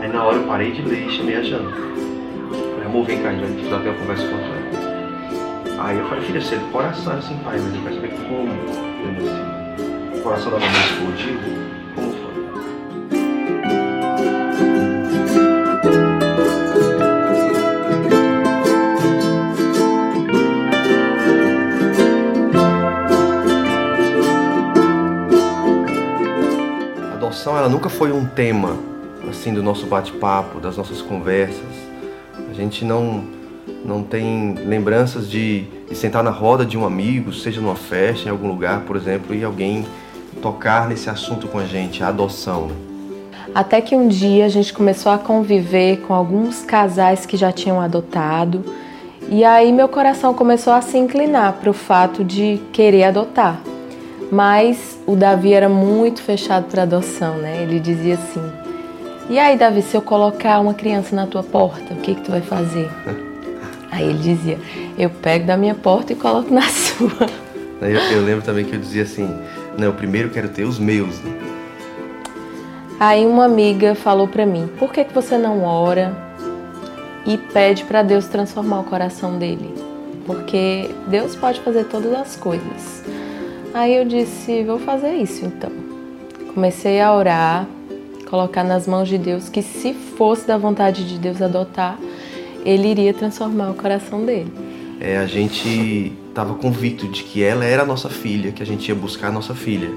Aí 0.00 0.08
na 0.08 0.24
hora 0.24 0.36
eu 0.36 0.44
parei 0.44 0.72
de 0.72 0.82
ler 0.82 1.06
e 1.06 1.10
chamei 1.10 1.36
a 1.36 1.42
Jana. 1.42 1.70
Falei, 1.70 2.86
amor, 2.86 3.04
vem 3.06 3.22
cá, 3.22 3.30
a 3.30 3.32
gente 3.34 3.68
vai 3.68 3.82
ter 3.82 3.88
uma 3.88 3.98
conversa 3.98 4.26
com 4.28 4.36
ela. 4.36 5.84
Aí 5.84 5.98
eu 5.98 6.08
falei, 6.08 6.24
filha, 6.24 6.40
você 6.40 6.54
é 6.54 6.58
do 6.58 6.66
coração 6.66 7.12
assim, 7.14 7.36
pai, 7.44 7.58
mas 7.58 7.74
eu 7.74 7.82
quero 7.82 7.94
saber 7.96 8.10
como 8.28 8.48
eu 8.48 9.12
nasci. 9.12 10.18
O 10.18 10.22
coração 10.22 10.52
da 10.52 10.58
mamãe 10.58 10.80
explodiu 10.80 11.38
ela 27.46 27.68
nunca 27.68 27.88
foi 27.88 28.12
um 28.12 28.26
tema 28.26 28.76
assim 29.28 29.54
do 29.54 29.62
nosso 29.62 29.86
bate-papo, 29.86 30.60
das 30.60 30.76
nossas 30.76 31.00
conversas. 31.00 31.64
A 32.50 32.54
gente 32.54 32.84
não 32.84 33.24
não 33.84 34.02
tem 34.02 34.54
lembranças 34.54 35.28
de, 35.28 35.62
de, 35.88 35.94
sentar 35.94 36.22
na 36.22 36.30
roda 36.30 36.64
de 36.64 36.76
um 36.76 36.84
amigo, 36.84 37.32
seja 37.32 37.60
numa 37.60 37.74
festa, 37.76 38.28
em 38.28 38.30
algum 38.30 38.48
lugar, 38.48 38.82
por 38.82 38.96
exemplo, 38.96 39.34
e 39.34 39.42
alguém 39.42 39.84
tocar 40.40 40.88
nesse 40.88 41.10
assunto 41.10 41.46
com 41.48 41.58
a 41.58 41.64
gente, 41.64 42.02
a 42.02 42.08
adoção. 42.08 42.70
Até 43.54 43.80
que 43.80 43.94
um 43.94 44.08
dia 44.08 44.46
a 44.46 44.48
gente 44.48 44.72
começou 44.72 45.12
a 45.12 45.18
conviver 45.18 46.00
com 46.02 46.14
alguns 46.14 46.62
casais 46.62 47.26
que 47.26 47.36
já 47.36 47.52
tinham 47.52 47.80
adotado, 47.80 48.64
e 49.28 49.44
aí 49.44 49.72
meu 49.72 49.88
coração 49.88 50.34
começou 50.34 50.72
a 50.72 50.80
se 50.80 50.98
inclinar 50.98 51.54
para 51.54 51.70
o 51.70 51.72
fato 51.72 52.24
de 52.24 52.60
querer 52.72 53.04
adotar. 53.04 53.60
Mas 54.30 54.91
o 55.06 55.16
Davi 55.16 55.52
era 55.52 55.68
muito 55.68 56.22
fechado 56.22 56.66
para 56.66 56.82
adoção, 56.82 57.36
né? 57.38 57.62
Ele 57.62 57.80
dizia 57.80 58.14
assim: 58.14 58.42
E 59.28 59.38
aí, 59.38 59.56
Davi, 59.56 59.82
se 59.82 59.96
eu 59.96 60.02
colocar 60.02 60.60
uma 60.60 60.74
criança 60.74 61.14
na 61.14 61.26
tua 61.26 61.42
porta, 61.42 61.94
o 61.94 61.96
que, 61.96 62.14
que 62.14 62.20
tu 62.22 62.30
vai 62.30 62.40
fazer? 62.40 62.88
Aí 63.90 64.08
ele 64.08 64.18
dizia: 64.18 64.58
Eu 64.96 65.10
pego 65.10 65.46
da 65.46 65.56
minha 65.56 65.74
porta 65.74 66.14
e 66.14 66.16
coloco 66.16 66.52
na 66.52 66.62
sua. 66.70 67.26
Eu, 67.82 68.00
eu 68.16 68.24
lembro 68.24 68.42
também 68.42 68.64
que 68.64 68.74
eu 68.74 68.80
dizia 68.80 69.02
assim: 69.02 69.28
Não, 69.76 69.88
eu 69.88 69.92
primeiro 69.92 70.30
quero 70.30 70.48
ter 70.48 70.64
os 70.64 70.78
meus. 70.78 71.20
Né? 71.20 71.38
Aí 72.98 73.26
uma 73.26 73.44
amiga 73.44 73.94
falou 73.94 74.26
para 74.26 74.46
mim: 74.46 74.66
Por 74.78 74.92
que, 74.92 75.04
que 75.04 75.12
você 75.12 75.36
não 75.36 75.62
ora 75.62 76.16
e 77.26 77.36
pede 77.36 77.84
para 77.84 78.02
Deus 78.02 78.26
transformar 78.28 78.80
o 78.80 78.84
coração 78.84 79.38
dele? 79.38 79.74
Porque 80.24 80.88
Deus 81.08 81.36
pode 81.36 81.60
fazer 81.60 81.84
todas 81.84 82.14
as 82.14 82.36
coisas. 82.36 83.02
Aí 83.74 83.96
eu 83.96 84.04
disse: 84.04 84.62
vou 84.64 84.78
fazer 84.78 85.14
isso 85.14 85.44
então. 85.44 85.70
Comecei 86.54 87.00
a 87.00 87.14
orar, 87.14 87.66
colocar 88.28 88.62
nas 88.62 88.86
mãos 88.86 89.08
de 89.08 89.16
Deus 89.16 89.48
que 89.48 89.62
se 89.62 89.94
fosse 89.94 90.46
da 90.46 90.58
vontade 90.58 91.08
de 91.08 91.18
Deus 91.18 91.40
adotar, 91.40 91.98
ele 92.64 92.88
iria 92.88 93.14
transformar 93.14 93.70
o 93.70 93.74
coração 93.74 94.24
dele. 94.24 94.52
É, 95.00 95.16
a 95.16 95.26
gente 95.26 96.12
estava 96.28 96.54
convicto 96.54 97.08
de 97.08 97.22
que 97.24 97.42
ela 97.42 97.64
era 97.64 97.82
a 97.82 97.86
nossa 97.86 98.08
filha, 98.08 98.52
que 98.52 98.62
a 98.62 98.66
gente 98.66 98.88
ia 98.88 98.94
buscar 98.94 99.28
a 99.28 99.32
nossa 99.32 99.54
filha. 99.54 99.90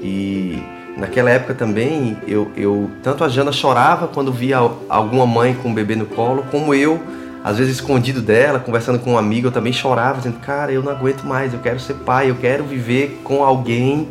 E 0.00 0.62
naquela 0.96 1.30
época 1.30 1.54
também, 1.54 2.16
eu, 2.26 2.50
eu 2.56 2.90
tanto 3.02 3.24
a 3.24 3.28
Jana 3.28 3.50
chorava 3.50 4.06
quando 4.06 4.30
via 4.30 4.58
alguma 4.88 5.26
mãe 5.26 5.54
com 5.54 5.70
um 5.70 5.74
bebê 5.74 5.96
no 5.96 6.06
colo, 6.06 6.44
como 6.50 6.74
eu 6.74 7.00
às 7.44 7.58
vezes 7.58 7.74
escondido 7.74 8.22
dela, 8.22 8.58
conversando 8.58 8.98
com 8.98 9.12
um 9.12 9.18
amigo, 9.18 9.48
eu 9.48 9.52
também 9.52 9.70
chorava, 9.70 10.16
dizendo, 10.16 10.40
cara, 10.40 10.72
eu 10.72 10.82
não 10.82 10.90
aguento 10.90 11.24
mais, 11.24 11.52
eu 11.52 11.60
quero 11.60 11.78
ser 11.78 11.92
pai, 11.96 12.30
eu 12.30 12.36
quero 12.36 12.64
viver 12.64 13.20
com 13.22 13.44
alguém 13.44 14.08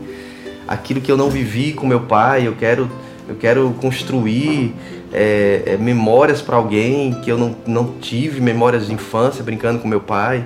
aquilo 0.68 1.02
que 1.02 1.12
eu 1.12 1.18
não 1.18 1.32
vivi 1.32 1.74
com 1.74 1.88
meu 1.88 2.02
pai, 2.02 2.48
eu 2.48 2.56
quero, 2.56 2.88
eu 3.28 3.36
quero 3.36 3.74
construir 3.82 4.76
é, 5.12 5.64
é, 5.66 5.78
memórias 5.78 6.44
para 6.44 6.56
alguém 6.56 7.16
que 7.22 7.32
eu 7.32 7.38
não, 7.40 7.56
não 7.66 7.94
tive, 8.00 8.40
memórias 8.40 8.86
de 8.86 8.94
infância, 8.94 9.44
brincando 9.44 9.80
com 9.80 9.88
meu 9.88 10.02
pai. 10.02 10.46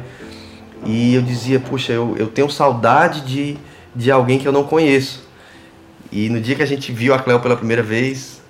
E 0.85 1.13
eu 1.13 1.21
dizia, 1.21 1.59
puxa, 1.59 1.91
eu, 1.91 2.15
eu 2.17 2.27
tenho 2.27 2.49
saudade 2.49 3.19
de, 3.21 3.57
de 3.93 4.09
alguém 4.09 4.39
que 4.39 4.47
eu 4.47 4.53
não 4.53 4.63
conheço. 4.63 5.27
E 6.09 6.29
no 6.29 6.39
dia 6.39 6.55
que 6.55 6.63
a 6.63 6.67
gente 6.67 6.93
viu 6.93 7.13
a 7.13 7.19
Cleo 7.19 7.41
pela 7.41 7.57
primeira 7.57 7.83
vez, 7.83 8.41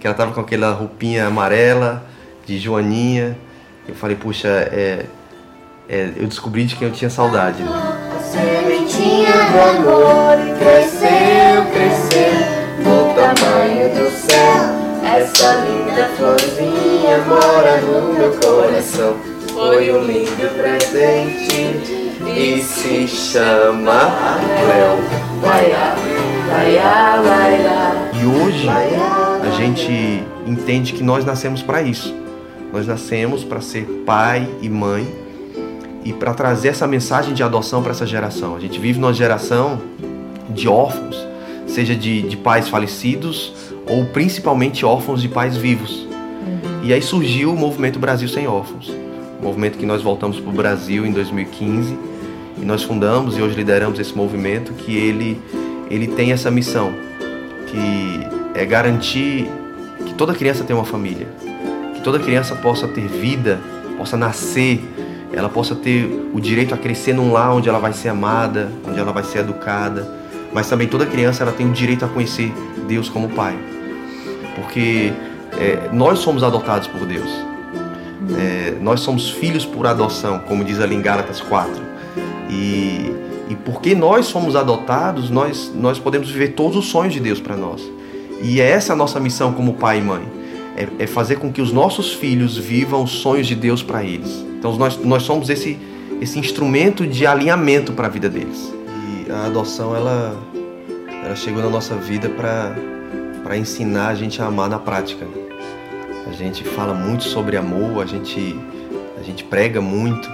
que 0.00 0.06
ela 0.06 0.14
estava 0.14 0.32
com 0.32 0.40
aquela 0.40 0.72
roupinha 0.72 1.26
amarela 1.26 2.06
de 2.46 2.58
Joaninha, 2.58 3.36
eu 3.88 3.94
falei, 3.94 4.16
puxa, 4.16 4.48
é, 4.48 5.06
é, 5.88 6.10
eu 6.16 6.26
descobri 6.26 6.64
de 6.64 6.74
quem 6.76 6.88
eu 6.88 6.94
tinha 6.94 7.10
saudade. 7.10 7.62
Né? 7.62 7.70
A 7.70 8.20
sementinha 8.20 9.32
do 9.32 9.60
amor 9.78 10.36
cresceu, 10.58 11.64
cresceu, 11.72 12.56
no 12.82 13.14
tamanho 13.14 13.88
do 13.94 14.10
céu. 14.10 14.86
essa 15.16 15.54
linda 15.64 16.08
florzinha 16.16 17.18
mora 17.26 17.80
no 17.80 18.14
meu 18.14 18.32
coração. 18.40 19.16
Foi 19.52 19.90
um 19.90 20.04
lindo 20.04 20.54
presente 20.60 22.12
e 22.26 22.60
se 22.60 23.08
chama 23.08 24.38
Léo. 24.68 25.26
E 28.12 28.26
hoje 28.26 28.68
a 28.68 29.50
gente 29.56 30.24
entende 30.46 30.92
que 30.92 31.02
nós 31.02 31.24
nascemos 31.24 31.62
para 31.62 31.80
isso. 31.82 32.25
Nós 32.76 32.86
nascemos 32.86 33.42
para 33.42 33.62
ser 33.62 33.86
pai 34.04 34.46
e 34.60 34.68
mãe 34.68 35.08
e 36.04 36.12
para 36.12 36.34
trazer 36.34 36.68
essa 36.68 36.86
mensagem 36.86 37.32
de 37.32 37.42
adoção 37.42 37.82
para 37.82 37.92
essa 37.92 38.04
geração. 38.04 38.54
A 38.54 38.60
gente 38.60 38.78
vive 38.78 39.00
numa 39.00 39.14
geração 39.14 39.80
de 40.50 40.68
órfãos, 40.68 41.16
seja 41.66 41.96
de, 41.96 42.20
de 42.20 42.36
pais 42.36 42.68
falecidos 42.68 43.72
ou 43.88 44.04
principalmente 44.04 44.84
órfãos 44.84 45.22
de 45.22 45.28
pais 45.28 45.56
vivos. 45.56 46.02
Uhum. 46.02 46.84
E 46.84 46.92
aí 46.92 47.00
surgiu 47.00 47.54
o 47.54 47.56
movimento 47.56 47.98
Brasil 47.98 48.28
Sem 48.28 48.46
Órfãos, 48.46 48.90
um 49.40 49.44
movimento 49.44 49.78
que 49.78 49.86
nós 49.86 50.02
voltamos 50.02 50.38
para 50.38 50.50
o 50.50 50.52
Brasil 50.52 51.06
em 51.06 51.12
2015 51.12 51.98
e 52.58 52.64
nós 52.66 52.82
fundamos 52.82 53.38
e 53.38 53.40
hoje 53.40 53.56
lideramos 53.56 53.98
esse 53.98 54.14
movimento 54.14 54.74
que 54.74 54.94
ele, 54.94 55.40
ele 55.90 56.08
tem 56.08 56.30
essa 56.30 56.50
missão, 56.50 56.92
que 57.68 58.20
é 58.54 58.66
garantir 58.66 59.48
que 60.04 60.12
toda 60.12 60.34
criança 60.34 60.62
tenha 60.62 60.78
uma 60.78 60.84
família, 60.84 61.26
toda 62.06 62.20
criança 62.20 62.54
possa 62.54 62.86
ter 62.86 63.08
vida, 63.08 63.58
possa 63.98 64.16
nascer, 64.16 64.80
ela 65.32 65.48
possa 65.48 65.74
ter 65.74 66.30
o 66.32 66.40
direito 66.40 66.72
a 66.72 66.78
crescer 66.78 67.12
num 67.12 67.32
lar 67.32 67.52
onde 67.52 67.68
ela 67.68 67.80
vai 67.80 67.92
ser 67.92 68.10
amada, 68.10 68.70
onde 68.86 69.00
ela 69.00 69.10
vai 69.10 69.24
ser 69.24 69.40
educada, 69.40 70.08
mas 70.52 70.68
também 70.68 70.86
toda 70.86 71.04
criança 71.04 71.42
ela 71.42 71.50
tem 71.50 71.68
o 71.68 71.72
direito 71.72 72.04
a 72.04 72.08
conhecer 72.08 72.54
Deus 72.86 73.08
como 73.08 73.28
Pai, 73.30 73.58
porque 74.54 75.12
é, 75.58 75.90
nós 75.92 76.20
somos 76.20 76.44
adotados 76.44 76.86
por 76.86 77.04
Deus, 77.04 77.28
é, 78.38 78.76
nós 78.80 79.00
somos 79.00 79.28
filhos 79.28 79.64
por 79.64 79.84
adoção, 79.84 80.38
como 80.46 80.62
diz 80.62 80.80
ali 80.80 80.94
em 80.94 81.02
Gálatas 81.02 81.40
4. 81.40 81.74
E, 82.48 83.12
e 83.48 83.56
porque 83.64 83.96
nós 83.96 84.26
somos 84.26 84.54
adotados, 84.54 85.28
nós, 85.28 85.72
nós 85.74 85.98
podemos 85.98 86.30
viver 86.30 86.50
todos 86.50 86.76
os 86.76 86.86
sonhos 86.86 87.12
de 87.12 87.18
Deus 87.18 87.40
para 87.40 87.56
nós. 87.56 87.82
E 88.40 88.60
é 88.60 88.70
essa 88.70 88.92
a 88.92 88.96
nossa 88.96 89.18
missão 89.18 89.52
como 89.52 89.74
pai 89.74 89.98
e 89.98 90.02
mãe. 90.02 90.45
É, 90.76 91.04
é 91.04 91.06
fazer 91.06 91.36
com 91.36 91.50
que 91.50 91.62
os 91.62 91.72
nossos 91.72 92.12
filhos 92.12 92.56
vivam 92.56 93.02
os 93.02 93.10
sonhos 93.10 93.46
de 93.46 93.54
Deus 93.54 93.82
para 93.82 94.04
eles. 94.04 94.44
Então 94.58 94.76
nós, 94.76 94.96
nós 94.98 95.22
somos 95.22 95.48
esse, 95.48 95.78
esse 96.20 96.38
instrumento 96.38 97.06
de 97.06 97.26
alinhamento 97.26 97.92
para 97.92 98.06
a 98.06 98.10
vida 98.10 98.28
deles. 98.28 98.72
E 99.26 99.30
a 99.32 99.46
adoção, 99.46 99.96
ela, 99.96 100.36
ela 101.24 101.34
chegou 101.34 101.62
na 101.62 101.70
nossa 101.70 101.94
vida 101.96 102.28
para 102.28 103.56
ensinar 103.56 104.08
a 104.08 104.14
gente 104.14 104.42
a 104.42 104.46
amar 104.46 104.68
na 104.68 104.78
prática. 104.78 105.26
A 106.26 106.32
gente 106.32 106.64
fala 106.64 106.92
muito 106.92 107.24
sobre 107.24 107.56
amor, 107.56 108.02
a 108.02 108.06
gente, 108.06 108.58
a 109.18 109.22
gente 109.22 109.44
prega 109.44 109.80
muito, 109.80 110.28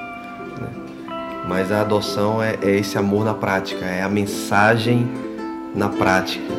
mas 1.46 1.70
a 1.70 1.82
adoção 1.82 2.42
é, 2.42 2.58
é 2.62 2.76
esse 2.78 2.96
amor 2.96 3.24
na 3.24 3.34
prática, 3.34 3.84
é 3.84 4.02
a 4.02 4.08
mensagem 4.08 5.06
na 5.74 5.88
prática, 5.88 6.52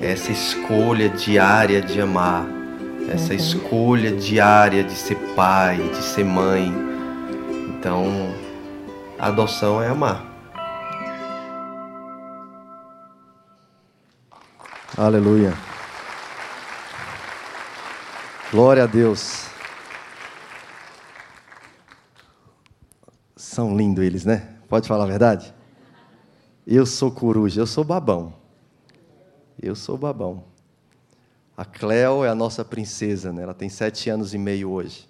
é 0.00 0.12
essa 0.12 0.30
escolha 0.30 1.08
diária 1.08 1.80
de 1.80 2.00
amar, 2.00 2.46
essa 3.08 3.34
escolha 3.34 4.14
diária 4.16 4.82
de 4.82 4.94
ser 4.94 5.16
pai, 5.34 5.76
de 5.76 6.02
ser 6.02 6.24
mãe. 6.24 6.72
Então, 7.68 8.06
a 9.18 9.26
adoção 9.28 9.82
é 9.82 9.88
amar. 9.88 10.24
Aleluia. 14.96 15.52
Glória 18.50 18.84
a 18.84 18.86
Deus. 18.86 19.48
São 23.36 23.76
lindos 23.76 24.04
eles, 24.04 24.24
né? 24.24 24.56
Pode 24.68 24.88
falar 24.88 25.04
a 25.04 25.08
verdade? 25.08 25.54
Eu 26.66 26.86
sou 26.86 27.10
coruja, 27.10 27.60
eu 27.60 27.66
sou 27.66 27.84
babão. 27.84 28.34
Eu 29.60 29.74
sou 29.74 29.98
babão. 29.98 30.53
A 31.56 31.64
Cleo 31.64 32.24
é 32.24 32.28
a 32.28 32.34
nossa 32.34 32.64
princesa, 32.64 33.32
né? 33.32 33.42
Ela 33.42 33.54
tem 33.54 33.68
sete 33.68 34.10
anos 34.10 34.34
e 34.34 34.38
meio 34.38 34.70
hoje. 34.70 35.08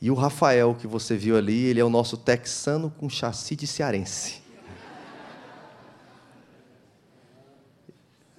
E 0.00 0.10
o 0.10 0.14
Rafael, 0.14 0.74
que 0.74 0.86
você 0.86 1.16
viu 1.16 1.36
ali, 1.36 1.66
ele 1.66 1.78
é 1.78 1.84
o 1.84 1.90
nosso 1.90 2.16
texano 2.16 2.90
com 2.90 3.08
chassi 3.08 3.54
de 3.54 3.66
cearense. 3.66 4.40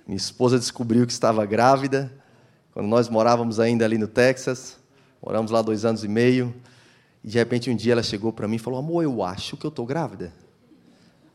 Minha 0.05 0.17
esposa 0.17 0.59
descobriu 0.59 1.05
que 1.05 1.13
estava 1.13 1.45
grávida 1.45 2.11
quando 2.73 2.87
nós 2.87 3.07
morávamos 3.07 3.59
ainda 3.59 3.85
ali 3.85 3.97
no 3.97 4.07
Texas. 4.07 4.77
Moramos 5.21 5.51
lá 5.51 5.61
dois 5.61 5.85
anos 5.85 6.03
e 6.03 6.07
meio. 6.07 6.53
E 7.23 7.27
de 7.29 7.37
repente 7.37 7.69
um 7.69 7.75
dia 7.75 7.93
ela 7.93 8.03
chegou 8.03 8.33
para 8.33 8.47
mim 8.47 8.57
e 8.57 8.59
falou: 8.59 8.79
Amor, 8.79 9.03
eu 9.03 9.23
acho 9.23 9.55
que 9.55 9.65
eu 9.65 9.69
estou 9.69 9.85
grávida. 9.85 10.33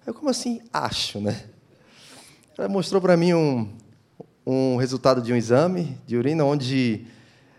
Eu, 0.04 0.12
como 0.12 0.28
assim, 0.28 0.60
acho, 0.72 1.20
né? 1.20 1.44
Ela 2.58 2.68
mostrou 2.68 3.00
para 3.00 3.16
mim 3.16 3.32
um, 3.32 3.72
um 4.50 4.76
resultado 4.76 5.20
de 5.20 5.30
um 5.30 5.36
exame 5.36 6.00
de 6.06 6.16
urina, 6.16 6.42
onde 6.42 7.06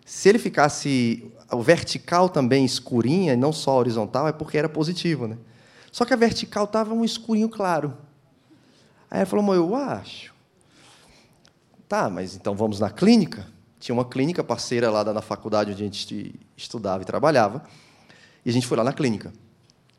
se 0.03 0.27
ele 0.27 0.39
ficasse 0.39 1.31
o 1.51 1.61
vertical 1.61 2.27
também 2.27 2.65
escurinha, 2.65 3.33
e 3.33 3.37
não 3.37 3.53
só 3.53 3.77
horizontal, 3.77 4.27
é 4.27 4.31
porque 4.31 4.57
era 4.57 4.67
positivo, 4.67 5.27
né? 5.27 5.37
Só 5.91 6.03
que 6.03 6.13
a 6.13 6.17
vertical 6.17 6.63
estava 6.63 6.91
um 6.91 7.05
escurinho 7.05 7.47
claro. 7.47 7.95
Aí 9.09 9.19
ela 9.19 9.25
falou: 9.27 9.43
Amor, 9.43 9.55
eu 9.55 9.75
acho. 9.75 10.33
Tá, 11.87 12.09
mas 12.09 12.35
então 12.35 12.55
vamos 12.55 12.79
na 12.79 12.89
clínica? 12.89 13.45
Tinha 13.79 13.93
uma 13.93 14.05
clínica 14.05 14.43
parceira 14.43 14.89
lá 14.89 15.03
na 15.03 15.21
faculdade 15.21 15.71
onde 15.71 15.83
a 15.83 15.85
gente 15.85 16.35
estudava 16.57 17.03
e 17.03 17.05
trabalhava. 17.05 17.63
E 18.43 18.49
a 18.49 18.53
gente 18.53 18.65
foi 18.65 18.77
lá 18.77 18.83
na 18.83 18.93
clínica. 18.93 19.31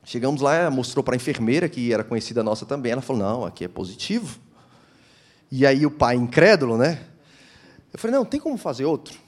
Chegamos 0.02 0.40
lá, 0.40 0.56
ela 0.56 0.70
mostrou 0.70 1.04
para 1.04 1.14
a 1.14 1.16
enfermeira, 1.16 1.68
que 1.68 1.92
era 1.92 2.02
conhecida 2.02 2.42
nossa 2.42 2.66
também. 2.66 2.90
Ela 2.90 3.00
falou: 3.00 3.22
Não, 3.22 3.44
aqui 3.44 3.64
é 3.64 3.68
positivo. 3.68 4.40
E 5.50 5.66
aí 5.66 5.84
o 5.84 5.90
pai, 5.90 6.14
incrédulo, 6.14 6.78
né? 6.78 7.00
Eu 7.92 7.98
falei: 7.98 8.16
Não, 8.16 8.24
tem 8.24 8.38
como 8.38 8.56
fazer 8.56 8.84
outro? 8.84 9.18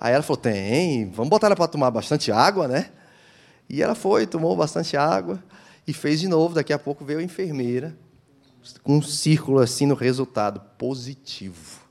Aí 0.00 0.12
ela 0.12 0.22
falou: 0.22 0.36
Tem, 0.36 1.10
vamos 1.10 1.28
botar 1.28 1.48
ela 1.48 1.56
para 1.56 1.66
tomar 1.66 1.90
bastante 1.90 2.30
água, 2.30 2.68
né? 2.68 2.90
E 3.68 3.82
ela 3.82 3.94
foi, 3.94 4.26
tomou 4.26 4.56
bastante 4.56 4.96
água 4.96 5.42
e 5.86 5.92
fez 5.92 6.20
de 6.20 6.28
novo. 6.28 6.54
Daqui 6.54 6.72
a 6.72 6.78
pouco 6.78 7.04
veio 7.04 7.18
a 7.18 7.22
enfermeira, 7.22 7.96
com 8.82 8.98
um 8.98 9.02
círculo 9.02 9.58
assim 9.58 9.86
no 9.86 9.94
resultado: 9.94 10.60
positivo. 10.78 11.82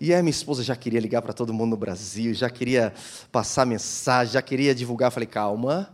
E 0.00 0.14
aí 0.14 0.22
minha 0.22 0.30
esposa 0.30 0.62
já 0.62 0.76
queria 0.76 1.00
ligar 1.00 1.20
para 1.20 1.32
todo 1.32 1.52
mundo 1.52 1.70
no 1.70 1.76
Brasil, 1.76 2.32
já 2.32 2.48
queria 2.48 2.94
passar 3.32 3.66
mensagem, 3.66 4.32
já 4.32 4.40
queria 4.40 4.72
divulgar. 4.72 5.10
Falei, 5.10 5.26
calma, 5.26 5.92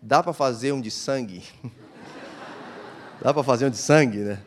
dá 0.00 0.22
para 0.22 0.32
fazer 0.32 0.72
um 0.72 0.80
de 0.80 0.90
sangue? 0.90 1.42
dá 3.20 3.34
para 3.34 3.42
fazer 3.42 3.66
um 3.66 3.70
de 3.70 3.76
sangue, 3.76 4.18
né? 4.18 4.38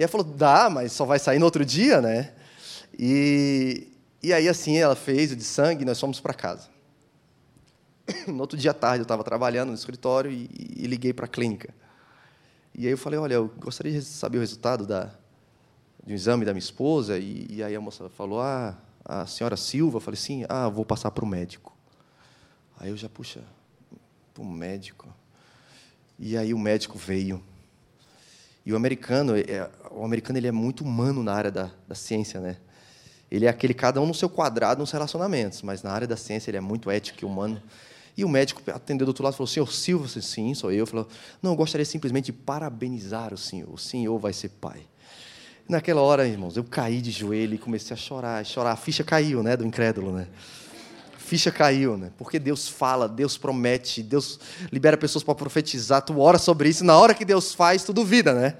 E 0.00 0.02
ela 0.02 0.08
falou, 0.08 0.26
dá, 0.26 0.70
mas 0.70 0.92
só 0.92 1.04
vai 1.04 1.18
sair 1.18 1.38
no 1.38 1.44
outro 1.44 1.62
dia, 1.62 2.00
né? 2.00 2.32
E, 2.98 3.86
e 4.22 4.32
aí 4.32 4.48
assim 4.48 4.78
ela 4.78 4.96
fez 4.96 5.30
o 5.30 5.36
de 5.36 5.44
sangue 5.44 5.82
e 5.82 5.84
nós 5.84 6.00
fomos 6.00 6.18
para 6.18 6.32
casa. 6.32 6.70
No 8.26 8.40
outro 8.40 8.56
dia 8.56 8.70
à 8.70 8.74
tarde 8.74 9.00
eu 9.00 9.02
estava 9.02 9.22
trabalhando 9.22 9.68
no 9.68 9.74
escritório 9.74 10.30
e, 10.30 10.48
e 10.74 10.86
liguei 10.86 11.12
para 11.12 11.26
a 11.26 11.28
clínica. 11.28 11.74
E 12.74 12.86
aí 12.86 12.92
eu 12.92 12.96
falei, 12.96 13.18
olha, 13.18 13.34
eu 13.34 13.52
gostaria 13.58 13.92
de 13.92 14.02
saber 14.02 14.38
o 14.38 14.40
resultado 14.40 14.86
da, 14.86 15.10
de 16.02 16.14
um 16.14 16.16
exame 16.16 16.46
da 16.46 16.54
minha 16.54 16.60
esposa, 16.60 17.18
e, 17.18 17.46
e 17.50 17.62
aí 17.62 17.76
a 17.76 17.80
moça 17.80 18.08
falou, 18.08 18.40
ah, 18.40 18.74
a 19.04 19.26
senhora 19.26 19.54
Silva, 19.54 19.98
eu 19.98 20.00
falei, 20.00 20.16
sim, 20.16 20.46
ah, 20.48 20.66
vou 20.70 20.86
passar 20.86 21.10
para 21.10 21.26
o 21.26 21.28
médico. 21.28 21.76
Aí 22.78 22.88
eu 22.88 22.96
já, 22.96 23.10
puxa, 23.10 23.42
para 24.32 24.42
o 24.42 24.46
médico. 24.46 25.14
E 26.18 26.38
aí 26.38 26.54
o 26.54 26.58
médico 26.58 26.96
veio. 26.96 27.44
E 28.70 28.72
o 28.72 28.76
americano, 28.76 29.36
é, 29.36 29.68
o 29.90 30.04
americano 30.04 30.38
ele 30.38 30.46
é 30.46 30.52
muito 30.52 30.84
humano 30.84 31.24
na 31.24 31.34
área 31.34 31.50
da, 31.50 31.72
da 31.88 31.94
ciência, 31.96 32.38
né? 32.38 32.56
Ele 33.28 33.44
é 33.44 33.48
aquele 33.48 33.74
cada 33.74 34.00
um 34.00 34.06
no 34.06 34.14
seu 34.14 34.28
quadrado 34.28 34.78
nos 34.78 34.92
relacionamentos, 34.92 35.60
mas 35.62 35.82
na 35.82 35.90
área 35.90 36.06
da 36.06 36.16
ciência 36.16 36.52
ele 36.52 36.56
é 36.56 36.60
muito 36.60 36.88
ético 36.88 37.18
e 37.22 37.24
humano. 37.24 37.60
E 38.16 38.24
o 38.24 38.28
médico 38.28 38.62
atendeu 38.70 39.04
do 39.04 39.08
outro 39.08 39.24
lado 39.24 39.34
falou: 39.34 39.48
Senhor 39.48 39.72
Silva, 39.72 40.06
sim, 40.06 40.54
sou 40.54 40.70
eu. 40.70 40.86
Falou: 40.86 41.08
Não, 41.42 41.50
eu 41.50 41.56
gostaria 41.56 41.84
simplesmente 41.84 42.26
de 42.26 42.32
parabenizar 42.32 43.34
o 43.34 43.36
senhor. 43.36 43.68
O 43.74 43.76
senhor 43.76 44.16
vai 44.20 44.32
ser 44.32 44.50
pai. 44.50 44.82
Naquela 45.68 46.00
hora, 46.00 46.28
irmãos, 46.28 46.56
eu 46.56 46.62
caí 46.62 47.00
de 47.00 47.10
joelho 47.10 47.54
e 47.56 47.58
comecei 47.58 47.92
a 47.92 47.96
chorar, 47.96 48.38
a 48.38 48.44
chorar. 48.44 48.70
A 48.70 48.76
ficha 48.76 49.02
caiu, 49.02 49.42
né, 49.42 49.56
do 49.56 49.66
incrédulo, 49.66 50.12
né? 50.12 50.28
Ficha 51.30 51.52
caiu, 51.52 51.96
né? 51.96 52.10
Porque 52.18 52.40
Deus 52.40 52.68
fala, 52.68 53.08
Deus 53.08 53.38
promete, 53.38 54.02
Deus 54.02 54.40
libera 54.72 54.96
pessoas 54.96 55.22
para 55.22 55.32
profetizar. 55.32 56.02
Tu 56.02 56.18
ora 56.18 56.38
sobre 56.38 56.68
isso, 56.68 56.82
na 56.82 56.98
hora 56.98 57.14
que 57.14 57.24
Deus 57.24 57.54
faz, 57.54 57.84
tu 57.84 57.92
duvida, 57.92 58.34
né? 58.34 58.56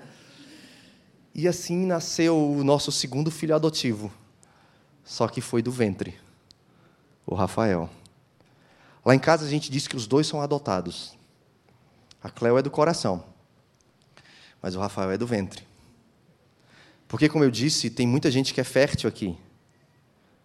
E 1.35 1.49
assim 1.49 1.85
nasceu 1.85 2.39
o 2.39 2.63
nosso 2.63 2.93
segundo 2.93 3.29
filho 3.29 3.57
adotivo. 3.57 4.13
Só 5.05 5.27
que 5.27 5.41
foi 5.41 5.63
do 5.63 5.73
ventre, 5.73 6.15
o 7.27 7.35
Rafael. 7.35 7.91
Lá 9.05 9.17
em 9.17 9.19
casa 9.19 9.45
a 9.45 9.49
gente 9.49 9.69
diz 9.69 9.89
que 9.89 9.97
os 9.97 10.07
dois 10.07 10.29
são 10.29 10.41
adotados. 10.41 11.19
A 12.23 12.31
Cleo 12.31 12.57
é 12.57 12.63
do 12.63 12.71
coração, 12.71 13.25
mas 14.63 14.77
o 14.77 14.79
Rafael 14.79 15.11
é 15.11 15.19
do 15.19 15.27
ventre. 15.27 15.67
Porque, 17.09 17.29
como 17.29 17.43
eu 17.43 17.51
disse, 17.51 17.91
tem 17.91 18.07
muita 18.07 18.31
gente 18.31 18.55
que 18.55 18.61
é 18.61 18.65
fértil 18.65 19.09
aqui. 19.09 19.37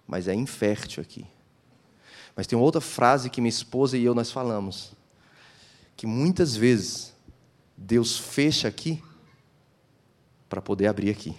mas 0.08 0.28
é 0.28 0.34
infértil 0.34 1.04
aqui. 1.04 1.35
Mas 2.36 2.48
tem 2.48 2.58
outra 2.58 2.82
frase 2.82 3.30
que 3.30 3.39
minha 3.39 3.50
esposa 3.50 3.98
e 3.98 4.04
eu 4.04 4.13
nós 4.13 4.32
falamos, 4.32 4.91
que 5.95 6.06
muitas 6.06 6.56
vezes 6.56 7.13
Deus 7.78 8.17
fecha 8.17 8.67
aqui 8.67 9.02
para 10.50 10.62
poder 10.62 10.88
abrir 10.88 11.10
aqui. 11.10 11.36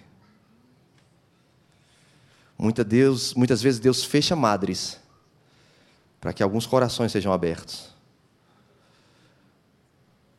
Muita 2.59 2.83
Deus, 2.83 3.35
muitas 3.35 3.61
vezes 3.61 3.79
Deus 3.79 4.03
fecha 4.05 4.35
madres 4.35 4.99
para 6.21 6.33
que 6.33 6.43
alguns 6.43 6.67
corações 6.67 7.13
sejam 7.13 7.33
abertos. 7.33 7.95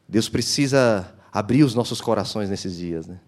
Deus 0.09 0.27
precisa 0.27 1.13
abrir 1.31 1.63
os 1.63 1.75
nossos 1.75 2.01
corações 2.01 2.49
nesses 2.49 2.77
dias, 2.77 3.05
né? 3.05 3.19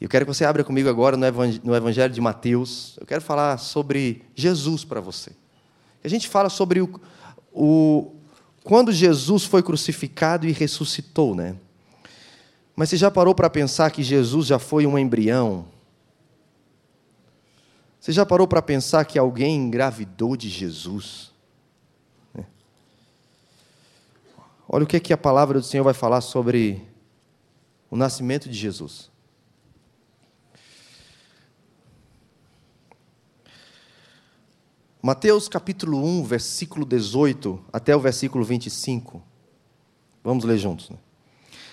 Eu 0.00 0.08
quero 0.08 0.26
que 0.26 0.32
você 0.32 0.44
abra 0.44 0.62
comigo 0.62 0.88
agora 0.88 1.16
no 1.16 1.74
Evangelho 1.74 2.12
de 2.12 2.20
Mateus. 2.20 2.96
Eu 3.00 3.06
quero 3.06 3.22
falar 3.22 3.58
sobre 3.58 4.24
Jesus 4.34 4.84
para 4.84 5.00
você. 5.00 5.32
A 6.04 6.08
gente 6.08 6.28
fala 6.28 6.50
sobre 6.50 6.82
o, 6.82 7.00
o, 7.50 8.12
quando 8.62 8.92
Jesus 8.92 9.44
foi 9.44 9.62
crucificado 9.62 10.46
e 10.46 10.52
ressuscitou, 10.52 11.34
né? 11.34 11.56
Mas 12.76 12.90
você 12.90 12.96
já 12.98 13.10
parou 13.10 13.34
para 13.34 13.48
pensar 13.48 13.90
que 13.90 14.02
Jesus 14.02 14.46
já 14.46 14.58
foi 14.58 14.86
um 14.86 14.98
embrião? 14.98 15.66
Você 17.98 18.12
já 18.12 18.26
parou 18.26 18.46
para 18.46 18.60
pensar 18.60 19.04
que 19.06 19.18
alguém 19.18 19.56
engravidou 19.56 20.36
de 20.36 20.50
Jesus? 20.50 21.32
Né? 22.34 22.44
Olha 24.68 24.84
o 24.84 24.86
que, 24.86 24.98
é 24.98 25.00
que 25.00 25.12
a 25.12 25.16
palavra 25.16 25.58
do 25.58 25.64
Senhor 25.64 25.84
vai 25.84 25.94
falar 25.94 26.20
sobre 26.20 26.86
o 27.90 27.96
nascimento 27.96 28.46
de 28.46 28.58
Jesus. 28.58 29.10
Mateus 35.06 35.50
capítulo 35.50 36.02
1, 36.02 36.24
versículo 36.24 36.86
18 36.86 37.62
até 37.70 37.94
o 37.94 38.00
versículo 38.00 38.42
25. 38.42 39.22
Vamos 40.24 40.44
ler 40.44 40.56
juntos. 40.56 40.88
Né? 40.88 40.96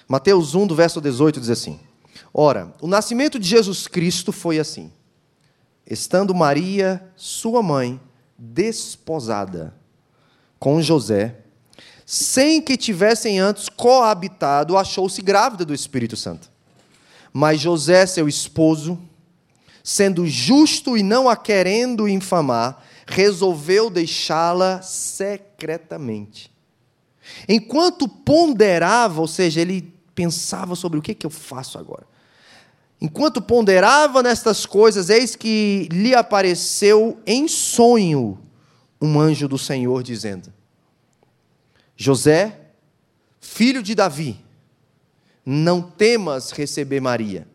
Mateus 0.06 0.54
1, 0.54 0.68
do 0.68 0.76
verso 0.76 1.00
18, 1.00 1.40
diz 1.40 1.50
assim: 1.50 1.80
Ora, 2.34 2.74
o 2.82 2.88
nascimento 2.88 3.40
de 3.40 3.48
Jesus 3.48 3.88
Cristo 3.88 4.34
foi 4.34 4.60
assim: 4.60 4.92
estando 5.90 6.36
Maria, 6.36 7.02
sua 7.16 7.64
mãe, 7.64 8.02
desposada 8.38 9.74
com 10.60 10.82
José, 10.82 11.38
sem 12.06 12.62
que 12.62 12.76
tivessem 12.76 13.40
antes 13.40 13.70
coabitado, 13.70 14.78
achou-se 14.78 15.22
grávida 15.22 15.64
do 15.64 15.74
Espírito 15.74 16.18
Santo. 16.18 16.52
Mas 17.32 17.62
José, 17.62 18.06
seu 18.06 18.28
esposo, 18.28 19.00
sendo 19.82 20.28
justo 20.28 20.98
e 20.98 21.02
não 21.02 21.30
a 21.30 21.38
querendo 21.38 22.10
infamar, 22.10 22.91
resolveu 23.08 23.90
deixá-la 23.90 24.82
secretamente. 24.82 26.52
Enquanto 27.48 28.08
ponderava, 28.08 29.22
ou 29.22 29.28
seja, 29.28 29.62
ele 29.62 29.94
pensava 30.14 30.76
sobre 30.76 31.00
o 31.00 31.02
que, 31.02 31.14
que 31.14 31.26
eu 31.26 31.30
faço 31.30 31.78
agora. 31.78 32.06
Enquanto 33.00 33.42
ponderava 33.42 34.22
nestas 34.22 34.66
coisas, 34.66 35.10
eis 35.10 35.36
que 35.36 35.88
lhe 35.92 36.14
apareceu 36.14 37.20
em 37.26 37.48
sonho 37.48 38.40
um 39.02 39.20
anjo 39.20 39.48
do 39.48 39.58
Senhor, 39.58 40.04
dizendo: 40.04 40.54
José, 41.98 42.60
filho 43.40 43.82
de 43.82 43.96
Davi, 43.96 44.40
não 45.44 45.82
temas 45.82 46.52
receber 46.52 47.02
Maria, 47.02 47.48